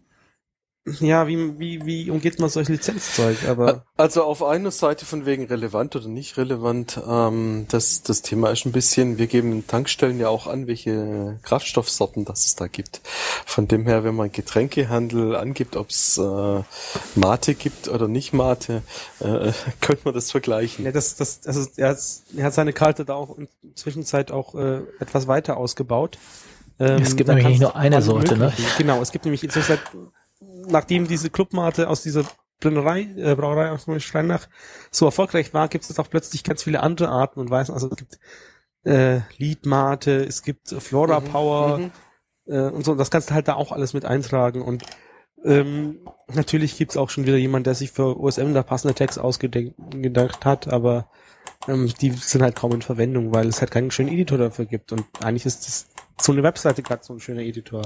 ja, 0.84 1.28
wie, 1.28 1.60
wie, 1.60 1.86
wie 1.86 2.10
umgeht 2.10 2.40
man 2.40 2.50
solch 2.50 2.68
Lizenzzeug? 2.68 3.48
Aber 3.48 3.84
also 3.96 4.24
auf 4.24 4.42
einer 4.42 4.72
Seite 4.72 5.06
von 5.06 5.26
wegen 5.26 5.44
relevant 5.44 5.94
oder 5.94 6.08
nicht 6.08 6.36
relevant, 6.36 7.00
ähm, 7.08 7.66
das, 7.68 8.02
das 8.02 8.22
Thema 8.22 8.50
ist 8.50 8.66
ein 8.66 8.72
bisschen, 8.72 9.16
wir 9.16 9.28
geben 9.28 9.52
in 9.52 9.66
Tankstellen 9.68 10.18
ja 10.18 10.28
auch 10.28 10.48
an, 10.48 10.66
welche 10.66 11.38
Kraftstoffsorten 11.44 12.24
das 12.24 12.46
es 12.46 12.56
da 12.56 12.66
gibt. 12.66 13.00
Von 13.46 13.68
dem 13.68 13.86
her, 13.86 14.02
wenn 14.02 14.16
man 14.16 14.32
Getränkehandel 14.32 15.36
angibt, 15.36 15.76
ob 15.76 15.90
es 15.90 16.18
äh, 16.18 16.62
Mate 17.14 17.54
gibt 17.54 17.86
oder 17.86 18.08
nicht 18.08 18.32
Mate, 18.32 18.82
äh, 19.20 19.52
könnte 19.80 20.02
man 20.04 20.14
das 20.14 20.32
vergleichen. 20.32 20.84
Ja, 20.84 20.90
das, 20.90 21.14
das, 21.14 21.46
also 21.46 21.64
er, 21.76 21.90
hat, 21.90 21.98
er 22.36 22.44
hat 22.44 22.54
seine 22.54 22.72
Karte 22.72 23.04
da 23.04 23.14
auch 23.14 23.38
in 23.38 23.46
Zwischenzeit 23.76 24.32
auch 24.32 24.56
äh, 24.56 24.80
etwas 24.98 25.28
weiter 25.28 25.58
ausgeistbaut. 25.58 26.18
Ähm, 26.80 27.02
es 27.02 27.14
gibt 27.14 27.28
nämlich 27.28 27.46
nicht 27.46 27.60
nur 27.60 27.76
eine 27.76 28.02
Sorte, 28.02 28.36
ne? 28.36 28.52
Genau, 28.78 29.00
es 29.00 29.12
gibt 29.12 29.24
nämlich 29.24 29.44
inzwischen 29.44 29.78
nachdem 30.66 31.08
diese 31.08 31.30
Clubmate 31.30 31.88
aus 31.88 32.02
dieser 32.02 32.24
Brennerei, 32.60 33.08
äh, 33.16 33.34
Brauerei 33.34 33.70
aus 33.70 33.86
Steinach 33.98 34.48
so 34.90 35.06
erfolgreich 35.06 35.52
war, 35.52 35.68
gibt 35.68 35.88
es 35.88 35.98
auch 35.98 36.08
plötzlich 36.08 36.44
ganz 36.44 36.62
viele 36.62 36.80
andere 36.80 37.08
Arten 37.08 37.40
und 37.40 37.50
Weisen. 37.50 37.74
Also 37.74 37.88
es 37.88 37.96
gibt 37.96 38.18
äh, 38.84 39.20
Leadmate, 39.36 40.24
es 40.24 40.42
gibt 40.42 40.68
Flora 40.68 41.20
mhm, 41.20 41.24
Power 41.24 41.78
mhm. 41.78 41.90
äh, 42.46 42.68
und 42.68 42.84
so. 42.84 42.94
Das 42.94 43.10
kannst 43.10 43.30
du 43.30 43.34
halt 43.34 43.48
da 43.48 43.54
auch 43.54 43.72
alles 43.72 43.94
mit 43.94 44.04
eintragen. 44.04 44.62
Und 44.62 44.84
ähm, 45.44 45.98
natürlich 46.32 46.78
gibt's 46.78 46.96
auch 46.96 47.10
schon 47.10 47.26
wieder 47.26 47.36
jemand, 47.36 47.66
der 47.66 47.74
sich 47.74 47.90
für 47.90 48.18
OSM 48.18 48.54
da 48.54 48.62
passende 48.62 48.94
Tags 48.94 49.18
ausgedacht 49.18 50.44
hat, 50.44 50.68
aber 50.68 51.08
ähm, 51.66 51.92
die 52.00 52.10
sind 52.10 52.42
halt 52.42 52.54
kaum 52.54 52.72
in 52.72 52.82
Verwendung, 52.82 53.34
weil 53.34 53.48
es 53.48 53.60
halt 53.60 53.72
keinen 53.72 53.90
schönen 53.90 54.12
Editor 54.12 54.38
dafür 54.38 54.66
gibt. 54.66 54.92
Und 54.92 55.04
eigentlich 55.20 55.46
ist 55.46 55.66
das 55.66 55.88
so 56.20 56.32
eine 56.32 56.42
Webseite 56.42 56.82
gerade 56.82 57.02
so 57.04 57.12
ein 57.12 57.20
schöner 57.20 57.42
Editor. 57.42 57.82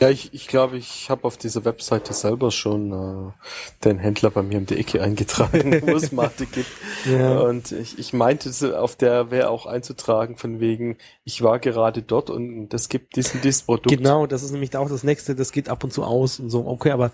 Ja, 0.00 0.08
ich 0.08 0.32
ich, 0.34 0.48
glaube, 0.48 0.76
ich 0.76 1.10
habe 1.10 1.24
auf 1.24 1.36
dieser 1.36 1.64
Webseite 1.64 2.12
selber 2.12 2.50
schon 2.50 2.92
äh, 2.92 3.84
den 3.84 3.98
Händler 3.98 4.30
bei 4.30 4.42
mir 4.42 4.58
um 4.58 4.66
die 4.66 4.78
Ecke 4.78 5.02
eingetragen, 5.02 5.80
wo 5.86 5.96
es 5.96 6.12
Mate 6.12 6.46
gibt. 6.46 6.70
Ja. 7.06 7.40
Und 7.40 7.72
ich, 7.72 7.98
ich 7.98 8.12
meinte, 8.12 8.50
auf 8.78 8.96
der 8.96 9.30
wäre 9.30 9.50
auch 9.50 9.66
einzutragen, 9.66 10.36
von 10.36 10.60
wegen, 10.60 10.98
ich 11.24 11.42
war 11.42 11.58
gerade 11.58 12.02
dort 12.02 12.30
und 12.30 12.68
das 12.68 12.88
gibt 12.88 13.16
diesen 13.16 13.40
dieses 13.40 13.62
Produkt. 13.62 13.96
Genau, 13.96 14.26
das 14.26 14.42
ist 14.42 14.52
nämlich 14.52 14.76
auch 14.76 14.88
das 14.88 15.04
nächste, 15.04 15.34
das 15.34 15.52
geht 15.52 15.68
ab 15.68 15.84
und 15.84 15.92
zu 15.92 16.04
aus 16.04 16.40
und 16.40 16.50
so. 16.50 16.66
Okay, 16.66 16.90
aber 16.90 17.10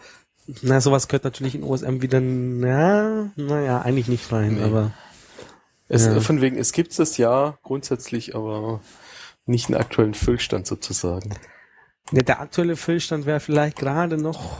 na, 0.62 0.80
sowas 0.80 1.08
gehört 1.08 1.24
natürlich 1.24 1.54
in 1.54 1.64
OSM 1.64 2.02
wieder, 2.02 2.20
na, 2.20 3.30
naja, 3.36 3.80
eigentlich 3.82 4.08
nicht 4.08 4.30
rein, 4.32 4.54
nee. 4.54 4.62
aber. 4.62 4.92
Es, 5.88 6.06
ja. 6.06 6.20
Von 6.20 6.40
wegen, 6.40 6.58
es 6.58 6.72
gibt 6.72 6.98
es 6.98 7.16
ja 7.16 7.58
grundsätzlich, 7.62 8.34
aber 8.34 8.80
nicht 9.46 9.68
einen 9.68 9.80
aktuellen 9.80 10.14
Füllstand 10.14 10.66
sozusagen. 10.66 11.30
Ja, 12.12 12.22
der 12.22 12.40
aktuelle 12.40 12.76
Füllstand 12.76 13.26
wäre 13.26 13.40
vielleicht 13.40 13.78
gerade 13.78 14.16
noch. 14.16 14.58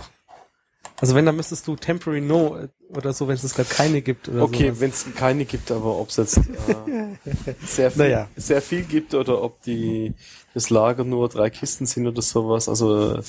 Also 0.99 1.15
wenn, 1.15 1.27
dann 1.27 1.37
müsstest 1.37 1.67
du 1.67 1.77
Temporary 1.77 2.23
No 2.23 2.57
äh, 2.57 2.69
oder 2.89 3.13
so, 3.13 3.29
wenn 3.29 3.35
es 3.35 3.55
gerade 3.55 3.69
keine 3.69 4.01
gibt. 4.01 4.29
Oder 4.29 4.43
okay, 4.43 4.73
wenn 4.79 4.91
es 4.91 5.07
keine 5.15 5.45
gibt, 5.45 5.71
aber 5.71 5.99
ob 5.99 6.09
es 6.09 6.17
jetzt 6.17 6.39
äh, 6.39 6.43
sehr, 7.67 7.91
viel, 7.91 8.03
naja. 8.03 8.29
sehr 8.37 8.63
viel 8.63 8.83
gibt 8.83 9.15
oder 9.15 9.43
ob 9.43 9.61
die 9.63 10.15
das 10.55 10.71
Lager 10.71 11.05
nur 11.05 11.29
drei 11.29 11.51
Kisten 11.51 11.85
sind 11.85 12.07
oder 12.07 12.23
sowas. 12.23 12.69
Also 12.69 13.21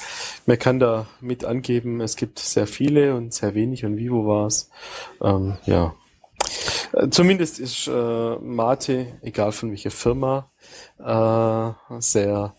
man 0.45 0.59
kann 0.59 0.79
da 0.79 1.07
mit 1.19 1.43
angeben, 1.43 1.99
es 1.99 2.15
gibt 2.15 2.39
sehr 2.39 2.67
viele 2.67 3.15
und 3.15 3.33
sehr 3.33 3.53
wenig 3.53 3.83
und 3.83 3.97
wie 3.97 4.11
wo 4.11 4.25
war 4.25 4.47
es. 4.47 4.69
Ähm, 5.21 5.57
ja. 5.65 5.93
Äh, 6.93 7.09
zumindest 7.09 7.59
ist 7.59 7.87
äh, 7.87 8.35
Mate, 8.37 9.19
egal 9.21 9.51
von 9.51 9.71
welcher 9.71 9.91
Firma, 9.91 10.49
äh, 10.99 11.99
sehr 11.99 12.53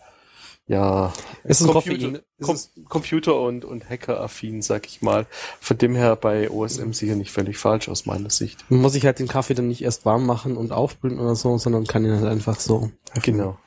ja, 0.69 1.11
ist 1.43 1.65
Computer, 1.65 2.19
Com 2.39 2.55
Computer 2.87 3.41
und, 3.41 3.65
und 3.65 3.89
Hacker-affin, 3.89 4.61
sag 4.61 4.85
ich 4.85 5.01
mal. 5.01 5.25
Von 5.59 5.79
dem 5.79 5.95
her 5.95 6.15
bei 6.15 6.51
OSM 6.51 6.93
sicher 6.93 7.15
nicht 7.15 7.31
völlig 7.31 7.57
falsch 7.57 7.89
aus 7.89 8.05
meiner 8.05 8.29
Sicht. 8.29 8.63
Man 8.69 8.79
muss 8.81 8.93
ich 8.93 9.03
halt 9.03 9.17
den 9.17 9.27
Kaffee 9.27 9.55
dann 9.55 9.67
nicht 9.67 9.81
erst 9.81 10.05
warm 10.05 10.27
machen 10.27 10.57
und 10.57 10.71
aufbrühen 10.71 11.19
oder 11.19 11.35
so, 11.35 11.57
sondern 11.57 11.87
kann 11.87 12.05
ihn 12.05 12.15
halt 12.15 12.25
einfach 12.25 12.59
so. 12.59 12.91
Genau. 13.23 13.57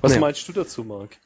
Was 0.00 0.12
naja. 0.12 0.20
meinst 0.22 0.48
du 0.48 0.54
dazu, 0.54 0.82
Marc? 0.82 1.18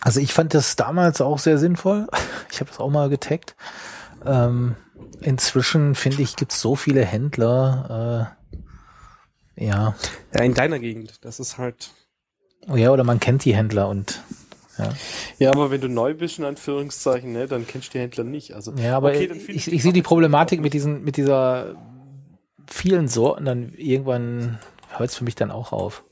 Also 0.00 0.20
ich 0.20 0.32
fand 0.32 0.54
das 0.54 0.76
damals 0.76 1.20
auch 1.20 1.38
sehr 1.38 1.58
sinnvoll. 1.58 2.06
Ich 2.52 2.58
habe 2.58 2.68
das 2.68 2.80
auch 2.80 2.90
mal 2.90 3.08
getaggt. 3.08 3.54
Ähm, 4.26 4.74
inzwischen 5.20 5.94
finde 5.94 6.22
ich, 6.22 6.36
gibt's 6.36 6.60
so 6.60 6.76
viele 6.76 7.04
Händler. 7.04 8.36
Äh, 9.56 9.64
ja. 9.64 9.94
Ja, 10.34 10.42
in 10.42 10.54
deiner 10.54 10.78
Gegend. 10.78 11.24
Das 11.24 11.40
ist 11.40 11.58
halt. 11.58 11.90
Oh 12.68 12.76
ja, 12.76 12.90
oder 12.90 13.04
man 13.04 13.20
kennt 13.20 13.44
die 13.44 13.54
Händler 13.54 13.88
und 13.88 14.22
ja. 14.78 14.92
ja, 15.38 15.50
aber 15.50 15.70
wenn 15.70 15.80
du 15.80 15.88
neu 15.88 16.14
bist, 16.14 16.38
in 16.38 16.44
Anführungszeichen, 16.44 17.32
ne, 17.32 17.46
dann 17.46 17.66
kennst 17.66 17.88
du 17.88 17.92
die 17.92 18.00
Händler 18.00 18.24
nicht. 18.24 18.54
Also, 18.54 18.72
ja, 18.74 18.96
aber 18.96 19.10
okay, 19.10 19.30
ich, 19.32 19.48
ich, 19.48 19.72
ich 19.72 19.82
sehe 19.82 19.92
die 19.92 20.02
Problematik 20.02 20.60
mit 20.60 20.72
diesen, 20.72 21.04
mit 21.04 21.16
dieser 21.16 21.74
vielen 22.66 23.08
Sorten, 23.08 23.44
dann 23.44 23.74
irgendwann 23.74 24.58
hört 24.90 25.10
es 25.10 25.16
für 25.16 25.24
mich 25.24 25.34
dann 25.34 25.50
auch 25.50 25.72
auf. 25.72 26.04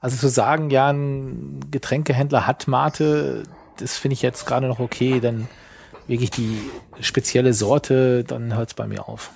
Also 0.00 0.16
zu 0.16 0.28
sagen, 0.28 0.70
ja, 0.70 0.92
ein 0.92 1.60
Getränkehändler 1.70 2.46
hat 2.46 2.68
Mate, 2.68 3.44
das 3.78 3.96
finde 3.96 4.14
ich 4.14 4.22
jetzt 4.22 4.46
gerade 4.46 4.68
noch 4.68 4.80
okay, 4.80 5.20
dann 5.20 5.48
wirklich 6.06 6.30
die 6.30 6.70
spezielle 7.00 7.52
Sorte, 7.52 8.24
dann 8.24 8.54
hört 8.54 8.70
es 8.70 8.74
bei 8.74 8.86
mir 8.86 9.08
auf. 9.08 9.30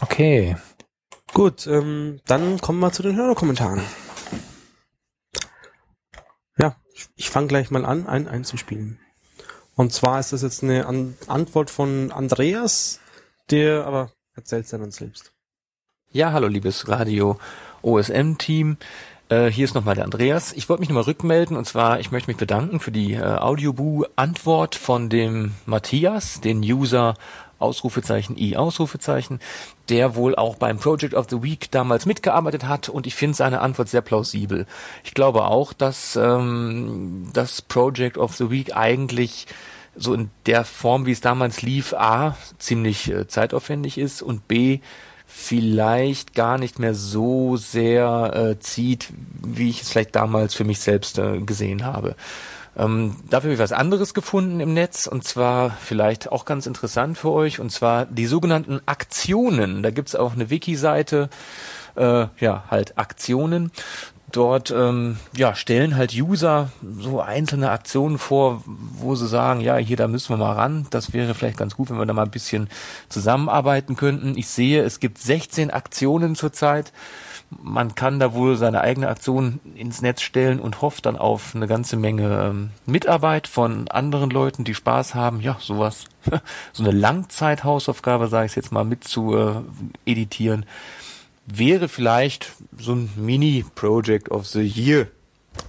Okay. 0.00 0.56
Gut, 1.32 1.66
ähm, 1.66 2.20
dann 2.26 2.60
kommen 2.60 2.80
wir 2.80 2.92
zu 2.92 3.02
den 3.02 3.16
Hörerkommentaren. 3.16 3.82
Ja, 6.58 6.76
ich 7.16 7.30
fange 7.30 7.46
gleich 7.46 7.70
mal 7.70 7.84
an, 7.84 8.06
einen 8.06 8.26
einzuspielen. 8.26 8.98
Und 9.76 9.92
zwar 9.92 10.20
ist 10.20 10.32
das 10.32 10.42
jetzt 10.42 10.62
eine 10.62 10.86
an 10.86 11.16
Antwort 11.26 11.70
von 11.70 12.12
Andreas, 12.12 13.00
der 13.50 13.86
aber 13.86 14.12
erzählt 14.34 14.64
es 14.64 14.70
dann 14.70 14.90
selbst. 14.90 15.32
Ja, 16.12 16.32
hallo 16.32 16.48
liebes 16.48 16.88
Radio 16.88 17.38
OSM-Team. 17.82 18.76
Äh, 19.30 19.46
hier 19.46 19.64
ist 19.64 19.74
nochmal 19.74 19.94
der 19.94 20.04
Andreas. 20.04 20.52
Ich 20.52 20.68
wollte 20.68 20.80
mich 20.80 20.88
nochmal 20.88 21.04
rückmelden 21.04 21.56
und 21.56 21.64
zwar, 21.64 22.00
ich 22.00 22.10
möchte 22.10 22.28
mich 22.28 22.36
bedanken 22.36 22.80
für 22.80 22.90
die 22.90 23.14
äh, 23.14 23.22
Audioboo-Antwort 23.22 24.74
von 24.74 25.08
dem 25.08 25.54
Matthias, 25.66 26.40
den 26.40 26.58
User 26.60 27.14
Ausrufezeichen 27.60 28.36
I 28.36 28.56
Ausrufezeichen, 28.56 29.38
der 29.88 30.16
wohl 30.16 30.34
auch 30.34 30.56
beim 30.56 30.78
Project 30.78 31.14
of 31.14 31.26
the 31.30 31.42
Week 31.42 31.70
damals 31.70 32.06
mitgearbeitet 32.06 32.66
hat 32.66 32.88
und 32.88 33.06
ich 33.06 33.14
finde 33.14 33.36
seine 33.36 33.60
Antwort 33.60 33.88
sehr 33.88 34.00
plausibel. 34.00 34.66
Ich 35.04 35.14
glaube 35.14 35.44
auch, 35.44 35.74
dass 35.74 36.16
ähm, 36.16 37.28
das 37.32 37.62
Project 37.62 38.18
of 38.18 38.34
the 38.34 38.50
Week 38.50 38.74
eigentlich 38.74 39.46
so 39.94 40.12
in 40.14 40.30
der 40.46 40.64
Form, 40.64 41.06
wie 41.06 41.12
es 41.12 41.20
damals 41.20 41.62
lief, 41.62 41.92
a 41.92 42.36
ziemlich 42.58 43.08
äh, 43.10 43.28
zeitaufwendig 43.28 43.96
ist 43.98 44.22
und 44.22 44.48
b 44.48 44.80
vielleicht 45.32 46.34
gar 46.34 46.58
nicht 46.58 46.78
mehr 46.80 46.94
so 46.94 47.56
sehr 47.56 48.32
äh, 48.34 48.58
zieht, 48.58 49.08
wie 49.42 49.70
ich 49.70 49.82
es 49.82 49.90
vielleicht 49.90 50.16
damals 50.16 50.54
für 50.54 50.64
mich 50.64 50.80
selbst 50.80 51.18
äh, 51.18 51.38
gesehen 51.38 51.84
habe. 51.84 52.16
Ähm, 52.76 53.16
dafür 53.30 53.48
habe 53.48 53.54
ich 53.54 53.60
was 53.60 53.72
anderes 53.72 54.12
gefunden 54.12 54.60
im 54.60 54.74
Netz 54.74 55.06
und 55.06 55.24
zwar 55.24 55.70
vielleicht 55.70 56.30
auch 56.32 56.44
ganz 56.44 56.66
interessant 56.66 57.16
für 57.16 57.30
euch 57.30 57.60
und 57.60 57.70
zwar 57.70 58.06
die 58.06 58.26
sogenannten 58.26 58.80
Aktionen. 58.86 59.82
Da 59.82 59.90
gibt's 59.90 60.16
auch 60.16 60.34
eine 60.34 60.50
Wiki-Seite, 60.50 61.30
äh, 61.96 62.26
ja, 62.38 62.64
halt 62.68 62.98
Aktionen. 62.98 63.70
Dort 64.32 64.70
ähm, 64.70 65.16
ja, 65.36 65.54
stellen 65.54 65.96
halt 65.96 66.14
User 66.14 66.70
so 66.98 67.20
einzelne 67.20 67.70
Aktionen 67.70 68.18
vor, 68.18 68.62
wo 68.66 69.14
sie 69.14 69.26
sagen, 69.26 69.60
ja, 69.60 69.76
hier, 69.76 69.96
da 69.96 70.08
müssen 70.08 70.30
wir 70.30 70.36
mal 70.36 70.52
ran. 70.52 70.86
Das 70.90 71.12
wäre 71.12 71.34
vielleicht 71.34 71.56
ganz 71.56 71.74
gut, 71.74 71.90
wenn 71.90 71.98
wir 71.98 72.06
da 72.06 72.12
mal 72.12 72.24
ein 72.24 72.30
bisschen 72.30 72.68
zusammenarbeiten 73.08 73.96
könnten. 73.96 74.36
Ich 74.36 74.48
sehe, 74.48 74.82
es 74.82 75.00
gibt 75.00 75.18
16 75.18 75.70
Aktionen 75.70 76.36
zurzeit. 76.36 76.92
Man 77.62 77.96
kann 77.96 78.20
da 78.20 78.32
wohl 78.32 78.56
seine 78.56 78.80
eigene 78.82 79.08
Aktion 79.08 79.58
ins 79.74 80.02
Netz 80.02 80.22
stellen 80.22 80.60
und 80.60 80.82
hofft 80.82 81.06
dann 81.06 81.16
auf 81.16 81.56
eine 81.56 81.66
ganze 81.66 81.96
Menge 81.96 82.44
ähm, 82.44 82.70
Mitarbeit 82.86 83.48
von 83.48 83.88
anderen 83.88 84.30
Leuten, 84.30 84.62
die 84.62 84.74
Spaß 84.74 85.16
haben, 85.16 85.40
ja, 85.40 85.56
sowas, 85.58 86.04
so 86.72 86.84
eine 86.84 86.92
Langzeithausaufgabe, 86.92 88.28
sage 88.28 88.46
ich 88.46 88.54
jetzt 88.54 88.70
mal, 88.70 88.84
mit 88.84 89.02
zu 89.02 89.36
äh, 89.36 89.54
editieren 90.04 90.64
wäre 91.58 91.88
vielleicht 91.88 92.52
so 92.78 92.94
ein 92.94 93.10
Mini-Project 93.16 94.30
of 94.30 94.46
the 94.46 94.62
Year, 94.62 95.08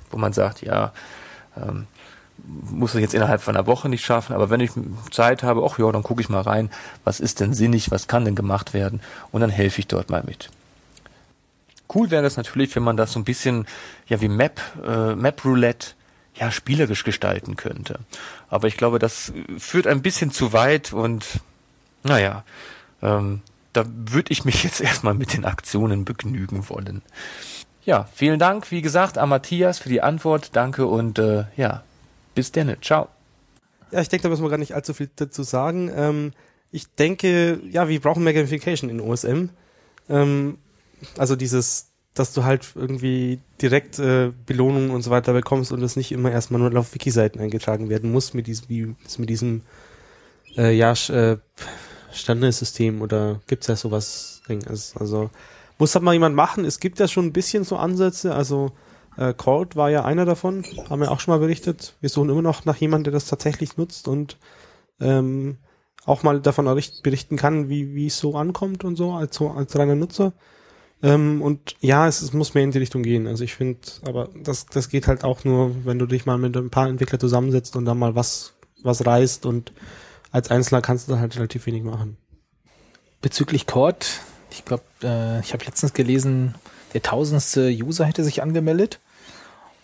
wo 0.09 0.17
man 0.17 0.33
sagt, 0.33 0.61
ja, 0.61 0.93
ähm, 1.57 1.87
muss 2.43 2.95
ich 2.95 3.01
jetzt 3.01 3.13
innerhalb 3.13 3.41
von 3.41 3.55
einer 3.55 3.67
Woche 3.67 3.89
nicht 3.89 4.03
schaffen, 4.03 4.33
aber 4.33 4.49
wenn 4.49 4.59
ich 4.59 4.71
Zeit 5.11 5.43
habe, 5.43 5.63
ach 5.63 5.77
ja, 5.77 5.91
dann 5.91 6.03
gucke 6.03 6.21
ich 6.21 6.29
mal 6.29 6.41
rein, 6.41 6.71
was 7.03 7.19
ist 7.19 7.39
denn 7.39 7.53
sinnig, 7.53 7.91
was 7.91 8.07
kann 8.07 8.25
denn 8.25 8.35
gemacht 8.35 8.73
werden 8.73 9.01
und 9.31 9.41
dann 9.41 9.49
helfe 9.49 9.79
ich 9.79 9.87
dort 9.87 10.09
mal 10.09 10.23
mit. 10.23 10.49
Cool 11.93 12.09
wäre 12.09 12.25
es 12.25 12.37
natürlich, 12.37 12.75
wenn 12.75 12.83
man 12.83 12.97
das 12.97 13.11
so 13.11 13.19
ein 13.19 13.25
bisschen, 13.25 13.67
ja, 14.07 14.21
wie 14.21 14.29
Map, 14.29 14.61
äh, 14.85 15.13
Map 15.13 15.43
Roulette, 15.43 15.89
ja, 16.35 16.49
spielerisch 16.49 17.03
gestalten 17.03 17.57
könnte. 17.57 17.99
Aber 18.49 18.67
ich 18.67 18.77
glaube, 18.77 18.99
das 18.99 19.33
führt 19.57 19.85
ein 19.85 20.01
bisschen 20.01 20.31
zu 20.31 20.53
weit 20.53 20.93
und, 20.93 21.25
naja, 22.03 22.43
ähm, 23.01 23.41
da 23.73 23.85
würde 23.87 24.31
ich 24.31 24.45
mich 24.45 24.63
jetzt 24.65 24.81
erstmal 24.81 25.13
mit 25.13 25.33
den 25.33 25.45
Aktionen 25.45 26.05
begnügen 26.05 26.69
wollen. 26.69 27.01
Ja, 27.83 28.07
vielen 28.13 28.39
Dank, 28.39 28.69
wie 28.71 28.81
gesagt, 28.81 29.17
an 29.17 29.29
Matthias 29.29 29.79
für 29.79 29.89
die 29.89 30.01
Antwort. 30.01 30.55
Danke 30.55 30.85
und 30.85 31.17
äh, 31.17 31.45
ja, 31.57 31.83
bis 32.35 32.51
denn. 32.51 32.75
Ciao. 32.81 33.07
Ja, 33.91 34.01
ich 34.01 34.09
denke, 34.09 34.23
da 34.23 34.29
müssen 34.29 34.43
wir 34.43 34.49
gar 34.49 34.57
nicht 34.57 34.75
allzu 34.75 34.93
viel 34.93 35.09
dazu 35.15 35.43
sagen. 35.43 35.91
Ähm, 35.93 36.33
ich 36.71 36.87
denke, 36.95 37.59
ja, 37.69 37.89
wir 37.89 37.99
brauchen 37.99 38.23
mehr 38.23 38.33
Gamification 38.33 38.89
in 38.89 39.01
OSM. 39.01 39.49
Ähm, 40.09 40.57
also 41.17 41.35
dieses, 41.35 41.89
dass 42.13 42.33
du 42.33 42.43
halt 42.43 42.73
irgendwie 42.75 43.39
direkt 43.61 43.99
äh, 43.99 44.31
Belohnungen 44.45 44.91
und 44.91 45.01
so 45.01 45.09
weiter 45.09 45.33
bekommst 45.33 45.71
und 45.71 45.81
das 45.81 45.95
nicht 45.95 46.11
immer 46.11 46.31
erstmal 46.31 46.61
nur 46.61 46.79
auf 46.79 46.93
Wiki-Seiten 46.93 47.39
eingetragen 47.39 47.89
werden 47.89 48.11
muss 48.11 48.33
mit 48.33 48.47
diesem, 48.47 48.69
wie, 48.69 48.95
mit 49.17 49.29
diesem 49.29 49.63
äh, 50.55 50.73
ja, 50.75 50.93
äh, 51.09 51.37
Standardsystem 52.13 53.01
oder 53.01 53.41
gibt's 53.47 53.67
ja 53.67 53.75
sowas? 53.75 54.41
Also 54.95 55.29
muss 55.77 55.95
halt 55.95 56.03
mal 56.03 56.13
jemand 56.13 56.35
machen. 56.35 56.65
Es 56.65 56.79
gibt 56.79 56.99
ja 56.99 57.07
schon 57.07 57.25
ein 57.25 57.33
bisschen 57.33 57.63
so 57.63 57.77
Ansätze. 57.77 58.35
Also 58.35 58.71
äh, 59.17 59.33
Cold 59.33 59.75
war 59.75 59.89
ja 59.89 60.05
einer 60.05 60.25
davon, 60.25 60.63
haben 60.89 61.01
wir 61.01 61.11
auch 61.11 61.19
schon 61.19 61.33
mal 61.33 61.39
berichtet. 61.39 61.95
Wir 62.01 62.09
suchen 62.09 62.29
immer 62.29 62.41
noch 62.41 62.65
nach 62.65 62.77
jemandem, 62.77 63.05
der 63.05 63.13
das 63.13 63.25
tatsächlich 63.25 63.77
nutzt 63.77 64.07
und 64.07 64.37
ähm, 64.99 65.57
auch 66.05 66.23
mal 66.23 66.39
davon 66.39 66.65
berichten 66.65 67.35
kann, 67.35 67.69
wie 67.69 68.07
es 68.07 68.17
so 68.17 68.35
ankommt 68.35 68.83
und 68.83 68.95
so 68.95 69.13
als 69.13 69.39
als 69.41 69.77
reiner 69.77 69.95
Nutzer. 69.95 70.33
Ähm, 71.03 71.41
und 71.41 71.75
ja, 71.79 72.07
es, 72.07 72.21
es 72.21 72.33
muss 72.33 72.53
mehr 72.53 72.63
in 72.63 72.71
die 72.71 72.77
Richtung 72.77 73.03
gehen. 73.03 73.27
Also 73.27 73.43
ich 73.43 73.55
finde, 73.55 73.79
aber 74.05 74.29
das 74.35 74.67
das 74.67 74.89
geht 74.89 75.07
halt 75.07 75.23
auch 75.23 75.43
nur, 75.43 75.85
wenn 75.85 75.99
du 75.99 76.05
dich 76.05 76.25
mal 76.25 76.37
mit 76.37 76.55
ein 76.55 76.69
paar 76.69 76.87
Entwicklern 76.87 77.19
zusammensetzt 77.19 77.75
und 77.75 77.85
dann 77.85 77.97
mal 77.99 78.15
was 78.15 78.53
was 78.83 79.05
reißt 79.05 79.45
und 79.45 79.73
als 80.31 80.49
Einzelner 80.49 80.81
kannst 80.81 81.09
du 81.09 81.17
halt 81.17 81.35
relativ 81.35 81.65
wenig 81.65 81.83
machen. 81.83 82.17
Bezüglich 83.21 83.67
Cord, 83.67 84.21
Ich 84.49 84.65
glaube, 84.65 84.83
äh, 85.03 85.39
ich 85.41 85.53
habe 85.53 85.63
letztens 85.65 85.93
gelesen, 85.93 86.55
der 86.93 87.01
tausendste 87.01 87.69
User 87.69 88.05
hätte 88.05 88.23
sich 88.23 88.41
angemeldet. 88.41 88.99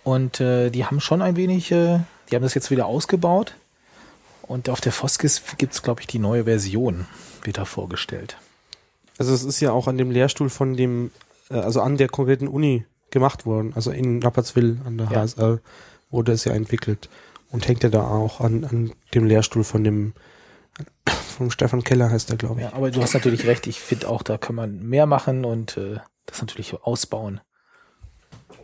Und 0.04 0.40
äh, 0.40 0.70
die 0.70 0.86
haben 0.86 1.00
schon 1.00 1.22
ein 1.22 1.36
wenig, 1.36 1.72
äh, 1.72 2.00
die 2.30 2.36
haben 2.36 2.44
das 2.44 2.54
jetzt 2.54 2.72
wieder 2.72 2.86
ausgebaut. 2.86 3.56
Und 4.42 4.70
auf 4.70 4.82
der 4.82 4.92
Foskis 4.92 5.42
gibt's 5.58 5.84
glaube 5.84 6.02
ich, 6.02 6.08
die 6.08 6.20
neue 6.20 6.46
Version 6.46 7.06
wieder 7.44 7.66
vorgestellt. 7.66 8.38
Also 9.18 9.34
es 9.34 9.44
ist 9.44 9.60
ja 9.60 9.72
auch 9.72 9.88
an 9.88 9.98
dem 9.98 10.12
Lehrstuhl 10.12 10.50
von 10.50 10.76
dem, 10.76 11.12
äh, 11.50 11.56
also 11.56 11.82
an 11.82 11.98
der 11.98 12.08
konkreten 12.08 12.48
Uni 12.48 12.86
gemacht 13.12 13.46
worden, 13.46 13.74
also 13.76 13.92
in 13.92 14.22
Rapperswil 14.22 14.80
an 14.86 14.98
der 14.98 15.08
Ja. 15.12 15.22
HSL 15.22 15.62
wurde 16.10 16.32
es 16.32 16.46
ja 16.46 16.54
entwickelt 16.54 17.10
und 17.52 17.68
hängt 17.68 17.84
ja 17.84 17.90
da 17.90 18.06
auch 18.08 18.40
an, 18.42 18.64
an 18.64 18.94
dem 19.14 19.26
Lehrstuhl 19.26 19.64
von 19.64 19.84
dem 19.84 20.14
von 21.38 21.52
Stefan 21.52 21.84
Keller 21.84 22.10
heißt 22.10 22.30
er, 22.30 22.38
glaube 22.38 22.62
ich. 22.62 22.68
Ja, 22.68 22.74
aber 22.74 22.92
du 22.92 23.02
hast 23.02 23.14
natürlich 23.14 23.46
recht. 23.46 23.68
Ich 23.68 23.80
finde 23.80 24.10
auch, 24.10 24.24
da 24.24 24.38
kann 24.38 24.56
man 24.56 24.80
mehr 24.80 25.06
machen 25.06 25.46
und 25.46 25.78
äh, 25.78 26.00
das 26.26 26.42
natürlich 26.42 26.74
ausbauen. 26.82 27.42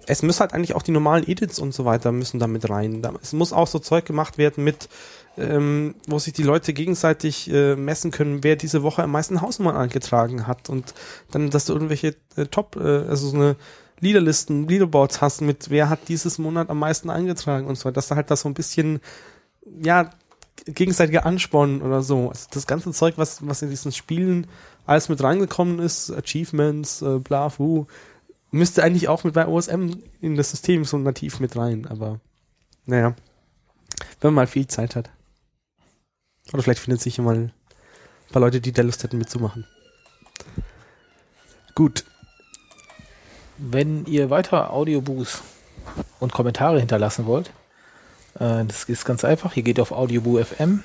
Es 0.06 0.22
müssen 0.22 0.42
halt 0.42 0.54
eigentlich 0.54 0.76
auch 0.76 0.82
die 0.82 0.92
normalen 0.92 1.26
Edits 1.26 1.60
und 1.60 1.74
so 1.74 1.86
weiter 1.86 2.12
müssen 2.12 2.40
da 2.40 2.48
mit 2.48 2.70
rein. 2.70 3.02
Es 3.22 3.32
muss 3.32 3.54
auch 3.54 3.68
so 3.68 3.80
Zeug 3.80 4.06
gemacht 4.06 4.38
werden 4.38 4.64
mit, 4.64 4.90
ähm, 5.38 5.96
wo 6.08 6.20
sich 6.20 6.34
die 6.34 6.44
Leute 6.44 6.74
gegenseitig 6.74 7.50
äh, 7.50 7.76
messen 7.78 8.12
können, 8.12 8.44
wer 8.44 8.58
diese 8.58 8.84
Woche 8.84 9.04
am 9.04 9.12
meisten 9.12 9.42
Hausnummern 9.42 9.78
eingetragen 9.78 10.46
hat 10.46 10.70
und 10.70 10.94
dann, 11.32 11.50
dass 11.50 11.66
du 11.66 11.74
irgendwelche 11.74 12.16
äh, 12.36 12.46
Top, 12.48 12.76
äh, 12.76 13.08
also 13.08 13.30
so 13.30 13.38
eine 13.38 13.56
Leaderlisten, 14.02 14.68
Leaderboards 14.68 15.22
hast 15.22 15.42
mit, 15.42 15.70
wer 15.70 15.90
hat 15.90 16.10
dieses 16.10 16.38
Monat 16.38 16.70
am 16.70 16.80
meisten 16.80 17.10
eingetragen 17.10 17.68
und 17.68 17.78
so, 17.78 17.90
dass 17.90 18.10
da 18.10 18.18
halt 18.18 18.30
das 18.30 18.42
so 18.42 18.50
ein 18.50 18.54
bisschen, 18.54 19.00
ja, 19.82 20.10
gegenseitiger 20.66 21.26
Ansporn 21.26 21.82
oder 21.82 22.02
so. 22.02 22.30
Also 22.30 22.48
das 22.52 22.68
ganze 22.68 22.92
Zeug, 22.92 23.16
was, 23.18 23.46
was 23.48 23.62
in 23.62 23.70
diesen 23.70 23.92
Spielen 23.92 24.48
alles 24.86 25.10
mit 25.10 25.22
reingekommen 25.22 25.80
ist, 25.80 26.12
Achievements, 26.12 27.02
äh, 27.02 27.20
bla, 27.20 27.50
fu, 27.50 27.88
müsste 28.52 28.84
eigentlich 28.84 29.08
auch 29.08 29.24
mit 29.24 29.34
bei 29.34 29.48
OSM 29.48 29.92
in 30.22 30.36
das 30.36 30.52
System 30.52 30.86
so 30.86 30.98
nativ 30.98 31.40
mit 31.40 31.56
rein, 31.56 31.88
aber 31.88 32.20
naja, 32.86 33.16
wenn 34.22 34.30
man 34.30 34.36
mal 34.36 34.48
viel 34.48 34.68
Zeit 34.68 34.96
hat. 34.96 35.10
Oder 36.52 36.62
vielleicht 36.64 36.82
findet 36.82 37.02
sich 37.02 37.18
mal 37.20 37.36
ein 37.36 37.54
paar 38.32 38.42
Leute, 38.42 38.62
die 38.62 38.72
da 38.72 38.82
Lust 38.82 39.04
hätten 39.04 39.18
mitzumachen. 39.18 39.66
Gut, 41.76 42.06
Wenn 43.58 44.06
ihr 44.06 44.30
weiter 44.30 44.74
Audioboost 44.74 45.42
und 46.20 46.34
Kommentare 46.34 46.80
hinterlassen 46.80 47.26
wollt, 47.26 47.52
äh, 48.40 48.66
das 48.66 48.86
ist 48.86 49.06
ganz 49.06 49.24
einfach. 49.24 49.56
Ihr 49.56 49.64
geht 49.64 49.80
auf 49.80 49.92
Audioboo 49.92 50.44
FM, 50.44 50.84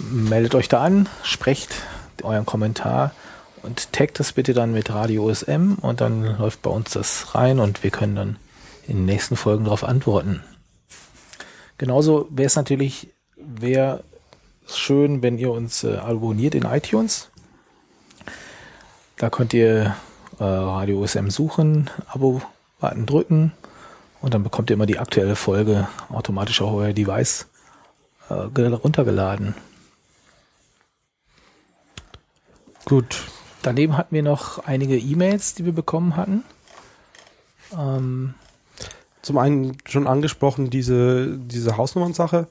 meldet 0.00 0.54
euch 0.54 0.68
da 0.68 0.82
an, 0.82 1.08
sprecht 1.22 1.74
euren 2.22 2.46
Kommentar 2.46 3.12
und 3.62 3.92
taggt 3.92 4.20
das 4.20 4.32
bitte 4.32 4.54
dann 4.54 4.72
mit 4.72 4.90
Radio 4.90 5.24
OSM 5.24 5.74
und 5.80 6.00
dann 6.00 6.38
läuft 6.38 6.62
bei 6.62 6.70
uns 6.70 6.90
das 6.90 7.34
rein 7.34 7.58
und 7.58 7.82
wir 7.82 7.90
können 7.90 8.16
dann 8.16 8.36
in 8.86 8.98
den 8.98 9.06
nächsten 9.06 9.36
Folgen 9.36 9.64
darauf 9.64 9.84
antworten. 9.84 10.42
Genauso 11.78 12.28
wäre 12.30 12.46
es 12.46 12.56
natürlich, 12.56 13.08
wäre 13.36 14.02
schön, 14.66 15.22
wenn 15.22 15.38
ihr 15.38 15.50
uns 15.50 15.84
äh, 15.84 15.96
abonniert 15.96 16.54
in 16.54 16.64
iTunes. 16.64 17.28
Da 19.16 19.30
könnt 19.30 19.52
ihr 19.54 19.96
äh, 20.38 20.44
Radio 20.44 21.00
OSM 21.02 21.28
suchen, 21.28 21.90
Abo-Button 22.08 23.06
drücken 23.06 23.52
und 24.26 24.34
dann 24.34 24.42
bekommt 24.42 24.70
ihr 24.70 24.74
immer 24.74 24.86
die 24.86 24.98
aktuelle 24.98 25.36
Folge 25.36 25.86
automatisch 26.08 26.60
auf 26.60 26.72
euer 26.74 26.92
Device 26.92 27.46
äh, 28.28 28.48
ge- 28.48 28.66
runtergeladen. 28.72 29.54
gut. 32.84 33.22
Daneben 33.62 33.96
hatten 33.96 34.14
wir 34.14 34.22
noch 34.24 34.64
einige 34.66 34.98
E-Mails, 34.98 35.54
die 35.54 35.64
wir 35.64 35.72
bekommen 35.72 36.16
hatten. 36.16 36.42
Ähm, 37.76 38.34
Zum 39.22 39.38
einen 39.38 39.78
schon 39.86 40.06
angesprochen, 40.08 40.70
diese, 40.70 41.36
diese 41.38 41.76
Hausnummern-Sache. 41.76 42.48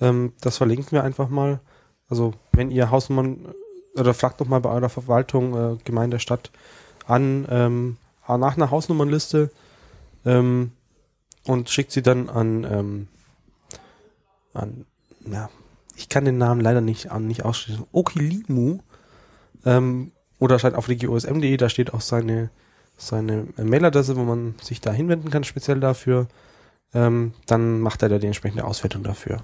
Ähm, 0.00 0.32
das 0.40 0.56
verlinken 0.56 0.92
wir 0.92 1.04
einfach 1.04 1.28
mal. 1.28 1.60
Also, 2.08 2.32
wenn 2.52 2.70
ihr 2.70 2.90
Hausnummern 2.90 3.54
oder 3.94 4.14
fragt 4.14 4.40
doch 4.40 4.46
mal 4.46 4.60
bei 4.60 4.70
eurer 4.70 4.88
Verwaltung, 4.90 5.54
äh, 5.56 5.76
Gemeinde, 5.84 6.20
Stadt 6.20 6.50
an, 7.06 7.46
ähm, 7.50 7.96
nach 8.26 8.56
einer 8.56 8.70
Hausnummernliste 8.70 9.50
ähm, 10.24 10.72
und 11.46 11.70
schickt 11.70 11.92
sie 11.92 12.02
dann 12.02 12.28
an, 12.28 12.64
ähm, 12.64 13.08
an, 14.54 14.86
ja, 15.26 15.50
ich 15.96 16.08
kann 16.08 16.24
den 16.24 16.38
Namen 16.38 16.60
leider 16.60 16.80
nicht, 16.80 17.12
nicht 17.20 17.44
aussprechen. 17.44 17.86
Okilimu. 17.92 18.78
Ähm, 19.64 20.12
oder 20.38 20.58
schaut 20.58 20.74
auf 20.74 20.88
regiosm.de, 20.88 21.56
da 21.56 21.68
steht 21.68 21.94
auch 21.94 22.00
seine, 22.00 22.50
seine 22.96 23.46
Mailadresse, 23.56 24.16
wo 24.16 24.22
man 24.22 24.56
sich 24.60 24.80
da 24.80 24.92
hinwenden 24.92 25.30
kann, 25.30 25.44
speziell 25.44 25.78
dafür. 25.78 26.26
Ähm, 26.94 27.32
dann 27.46 27.80
macht 27.80 28.02
er 28.02 28.08
da 28.08 28.18
die 28.18 28.26
entsprechende 28.26 28.64
Auswertung 28.64 29.02
dafür. 29.02 29.40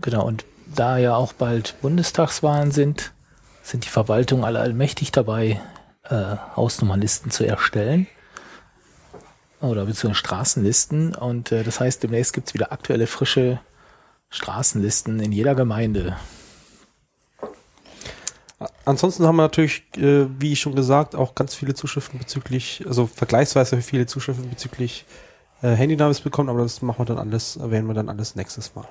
genau, 0.00 0.26
und 0.26 0.44
da 0.74 0.98
ja 0.98 1.16
auch 1.16 1.32
bald 1.32 1.74
Bundestagswahlen 1.82 2.70
sind, 2.70 3.12
sind 3.62 3.84
die 3.84 3.88
Verwaltungen 3.88 4.44
alle 4.44 4.60
allmächtig 4.60 5.12
dabei, 5.12 5.60
äh, 6.04 6.36
Hausnummernlisten 6.54 7.30
zu 7.30 7.44
erstellen. 7.44 8.06
Oder 9.60 9.86
beziehungsweise 9.86 10.14
Straßenlisten. 10.14 11.14
Und 11.14 11.52
äh, 11.52 11.64
das 11.64 11.80
heißt, 11.80 12.02
demnächst 12.02 12.32
gibt's 12.32 12.54
wieder 12.54 12.72
aktuelle, 12.72 13.06
frische 13.06 13.60
Straßenlisten 14.30 15.20
in 15.20 15.32
jeder 15.32 15.54
Gemeinde. 15.54 16.16
Ansonsten 18.84 19.26
haben 19.26 19.36
wir 19.36 19.42
natürlich, 19.42 19.82
äh, 19.96 20.26
wie 20.40 20.56
schon 20.56 20.74
gesagt, 20.74 21.14
auch 21.14 21.34
ganz 21.34 21.54
viele 21.54 21.74
Zuschriften 21.74 22.18
bezüglich, 22.18 22.84
also 22.86 23.06
vergleichsweise 23.06 23.82
viele 23.82 24.06
Zuschriften 24.06 24.48
bezüglich 24.48 25.04
äh, 25.62 25.70
Handynavis 25.70 26.20
bekommen, 26.20 26.48
aber 26.48 26.62
das 26.62 26.80
machen 26.80 26.98
wir 26.98 27.04
dann 27.04 27.18
alles, 27.18 27.56
erwähnen 27.56 27.86
wir 27.86 27.94
dann 27.94 28.08
alles 28.08 28.34
nächstes 28.34 28.74
Mal. 28.74 28.86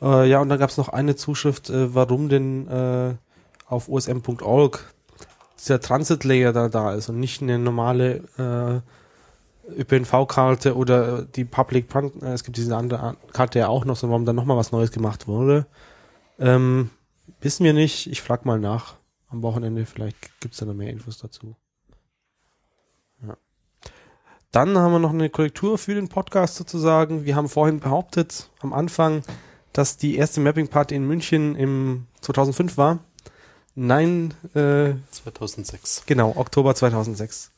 Äh, 0.00 0.30
ja, 0.30 0.40
und 0.40 0.48
dann 0.48 0.58
gab 0.58 0.70
es 0.70 0.78
noch 0.78 0.88
eine 0.88 1.14
Zuschrift, 1.16 1.68
äh, 1.68 1.94
warum 1.94 2.28
denn 2.28 2.68
äh, 2.68 3.14
auf 3.66 3.88
osm.org 3.88 4.92
dieser 5.58 5.80
Transit-Layer 5.80 6.52
da 6.52 6.68
da 6.68 6.94
ist 6.94 7.10
und 7.10 7.20
nicht 7.20 7.42
eine 7.42 7.58
normale 7.58 8.22
äh, 8.38 8.80
ÖPNV-Karte 9.68 10.76
oder 10.76 11.20
äh, 11.20 11.26
die 11.34 11.44
Public, 11.44 11.88
Pran- 11.88 12.22
äh, 12.22 12.32
es 12.32 12.44
gibt 12.44 12.56
diese 12.56 12.76
andere 12.76 13.16
Karte 13.32 13.58
ja 13.60 13.68
auch 13.68 13.84
noch, 13.84 13.96
so 13.96 14.08
warum 14.08 14.24
dann 14.24 14.36
nochmal 14.36 14.56
was 14.56 14.72
Neues 14.72 14.90
gemacht 14.92 15.26
wurde. 15.28 15.66
Ähm, 16.38 16.90
Wissen 17.40 17.64
wir 17.64 17.72
nicht. 17.72 18.06
Ich 18.10 18.20
frag 18.20 18.44
mal 18.44 18.58
nach 18.58 18.96
am 19.28 19.42
Wochenende. 19.42 19.86
Vielleicht 19.86 20.16
gibt's 20.40 20.58
da 20.58 20.66
noch 20.66 20.74
mehr 20.74 20.90
Infos 20.90 21.18
dazu. 21.18 21.56
Ja. 23.26 23.36
Dann 24.52 24.76
haben 24.76 24.92
wir 24.92 24.98
noch 24.98 25.10
eine 25.12 25.30
Korrektur 25.30 25.78
für 25.78 25.94
den 25.94 26.08
Podcast 26.08 26.56
sozusagen. 26.56 27.24
Wir 27.24 27.36
haben 27.36 27.48
vorhin 27.48 27.80
behauptet 27.80 28.50
am 28.60 28.72
Anfang, 28.72 29.22
dass 29.72 29.96
die 29.96 30.16
erste 30.16 30.40
Mapping-Party 30.40 30.94
in 30.94 31.06
München 31.06 31.54
im 31.56 32.06
2005 32.20 32.76
war. 32.76 32.98
Nein, 33.74 34.34
äh, 34.54 34.94
2006. 35.12 36.02
genau, 36.06 36.34
Oktober 36.36 36.74
2006. 36.74 37.52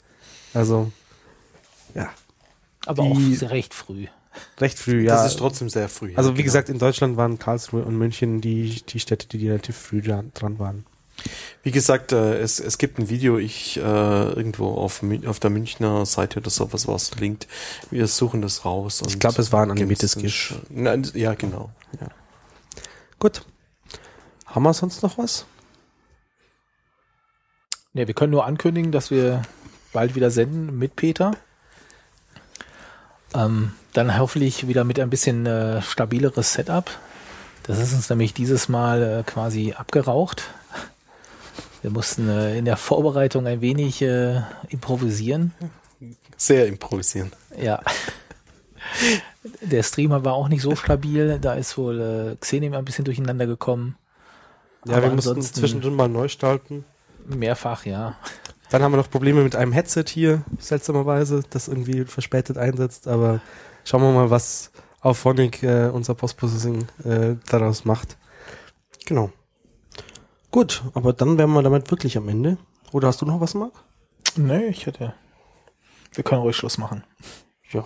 Also, 0.54 0.92
ja, 1.94 2.10
Aber 2.86 3.02
Die- 3.04 3.38
auch 3.44 3.50
recht 3.50 3.74
früh. 3.74 4.06
recht 4.58 4.78
früh, 4.78 5.04
ja. 5.04 5.14
Das 5.16 5.32
ist 5.32 5.38
trotzdem 5.38 5.68
sehr 5.68 5.88
früh. 5.88 6.12
also 6.16 6.30
ja, 6.30 6.34
wie 6.34 6.38
genau. 6.38 6.44
gesagt, 6.46 6.68
in 6.68 6.78
Deutschland 6.78 7.16
waren 7.16 7.38
Karlsruhe 7.38 7.82
und 7.84 7.96
München 7.96 8.40
die, 8.40 8.82
die 8.88 9.00
Städte, 9.00 9.26
die 9.28 9.48
relativ 9.48 9.76
früh 9.76 10.00
dran, 10.02 10.32
waren. 10.58 10.86
Wie 11.62 11.70
gesagt, 11.70 12.12
äh, 12.12 12.38
es, 12.38 12.58
es 12.58 12.78
gibt 12.78 12.98
ein 12.98 13.08
Video, 13.08 13.38
ich 13.38 13.76
äh, 13.76 13.80
irgendwo 13.80 14.72
auf, 14.74 15.02
auf 15.26 15.38
der 15.38 15.50
Münchner 15.50 16.04
Seite 16.06 16.40
oder 16.40 16.50
sowas 16.50 16.88
was 16.88 17.10
verlinkt. 17.10 17.46
Wir 17.90 18.06
suchen 18.08 18.42
das 18.42 18.64
raus. 18.64 19.02
Ich 19.06 19.20
glaube, 19.20 19.40
es 19.40 19.52
war 19.52 19.62
ein 19.62 19.70
animiertes 19.70 20.16
Nein, 20.70 21.08
ja, 21.14 21.34
genau. 21.34 21.70
Gut. 23.18 23.44
Haben 24.46 24.64
wir 24.64 24.74
sonst 24.74 25.02
noch 25.02 25.18
was? 25.18 25.46
Ne, 27.92 28.06
wir 28.06 28.14
können 28.14 28.32
nur 28.32 28.44
ankündigen, 28.46 28.90
dass 28.90 29.10
wir 29.10 29.42
bald 29.92 30.14
wieder 30.14 30.30
senden 30.30 30.78
mit 30.78 30.96
Peter. 30.96 31.36
Ähm, 33.34 33.72
dann 33.92 34.18
hoffentlich 34.18 34.68
wieder 34.68 34.84
mit 34.84 34.98
ein 35.00 35.10
bisschen 35.10 35.46
äh, 35.46 35.82
stabileres 35.82 36.52
Setup. 36.52 36.90
Das 37.64 37.78
ist 37.78 37.92
uns 37.92 38.10
nämlich 38.10 38.34
dieses 38.34 38.68
Mal 38.68 39.02
äh, 39.02 39.22
quasi 39.22 39.72
abgeraucht. 39.72 40.44
Wir 41.82 41.90
mussten 41.90 42.28
äh, 42.28 42.56
in 42.56 42.64
der 42.64 42.76
Vorbereitung 42.76 43.46
ein 43.46 43.60
wenig 43.60 44.02
äh, 44.02 44.40
improvisieren. 44.68 45.52
Sehr 46.36 46.66
improvisieren. 46.66 47.32
Ja. 47.60 47.80
Der 49.60 49.82
Streamer 49.82 50.24
war 50.24 50.34
auch 50.34 50.48
nicht 50.48 50.62
so 50.62 50.76
stabil. 50.76 51.38
Da 51.40 51.54
ist 51.54 51.76
wohl 51.76 52.00
äh, 52.00 52.36
Xenim 52.36 52.74
ein 52.74 52.84
bisschen 52.84 53.04
durcheinander 53.04 53.46
gekommen. 53.46 53.96
Ja, 54.84 54.96
Aber 54.96 55.08
wir 55.08 55.14
mussten 55.14 55.42
zwischendrin 55.42 55.94
mal 55.94 56.08
neu 56.08 56.28
starten. 56.28 56.84
Mehrfach, 57.26 57.86
ja. 57.86 58.16
Dann 58.72 58.82
haben 58.82 58.92
wir 58.92 58.96
noch 58.96 59.10
Probleme 59.10 59.44
mit 59.44 59.54
einem 59.54 59.72
Headset 59.72 60.04
hier, 60.08 60.44
seltsamerweise, 60.58 61.42
das 61.50 61.68
irgendwie 61.68 62.06
verspätet 62.06 62.56
einsetzt, 62.56 63.06
aber 63.06 63.42
schauen 63.84 64.00
wir 64.00 64.12
mal, 64.12 64.30
was 64.30 64.72
Auphonic, 65.02 65.62
äh, 65.62 65.90
unser 65.92 66.14
Post-Processing, 66.14 66.86
äh, 67.04 67.36
daraus 67.50 67.84
macht. 67.84 68.16
Genau. 69.04 69.30
Gut, 70.50 70.84
aber 70.94 71.12
dann 71.12 71.36
wären 71.36 71.52
wir 71.52 71.62
damit 71.62 71.90
wirklich 71.90 72.16
am 72.16 72.30
Ende. 72.30 72.56
Oder 72.92 73.08
hast 73.08 73.20
du 73.20 73.26
noch 73.26 73.42
was, 73.42 73.52
Marc? 73.52 73.74
Nee, 74.36 74.68
ich 74.68 74.86
hätte. 74.86 75.12
Wir 76.14 76.24
können 76.24 76.40
ruhig 76.40 76.56
Schluss 76.56 76.78
machen. 76.78 77.04
Ja, 77.72 77.84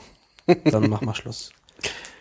dann 0.66 0.88
machen 0.88 1.08
wir 1.08 1.14
Schluss. 1.16 1.50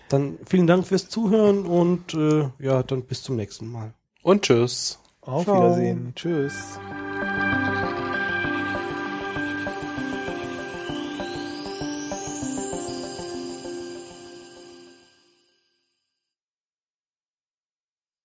Dann 0.09 0.39
vielen 0.43 0.66
Dank 0.66 0.88
fürs 0.88 1.07
Zuhören 1.07 1.68
und 1.68 2.16
äh, 2.16 2.49
ja, 2.57 2.82
dann 2.82 3.03
bis 3.03 3.22
zum 3.22 3.36
nächsten 3.36 3.68
Mal. 3.68 3.93
Und 4.24 4.41
tschüss. 4.41 4.97
Auf 5.22 5.43
Ciao. 5.43 5.57
Wiedersehen. 5.57 6.13
Tschüss. 6.16 6.80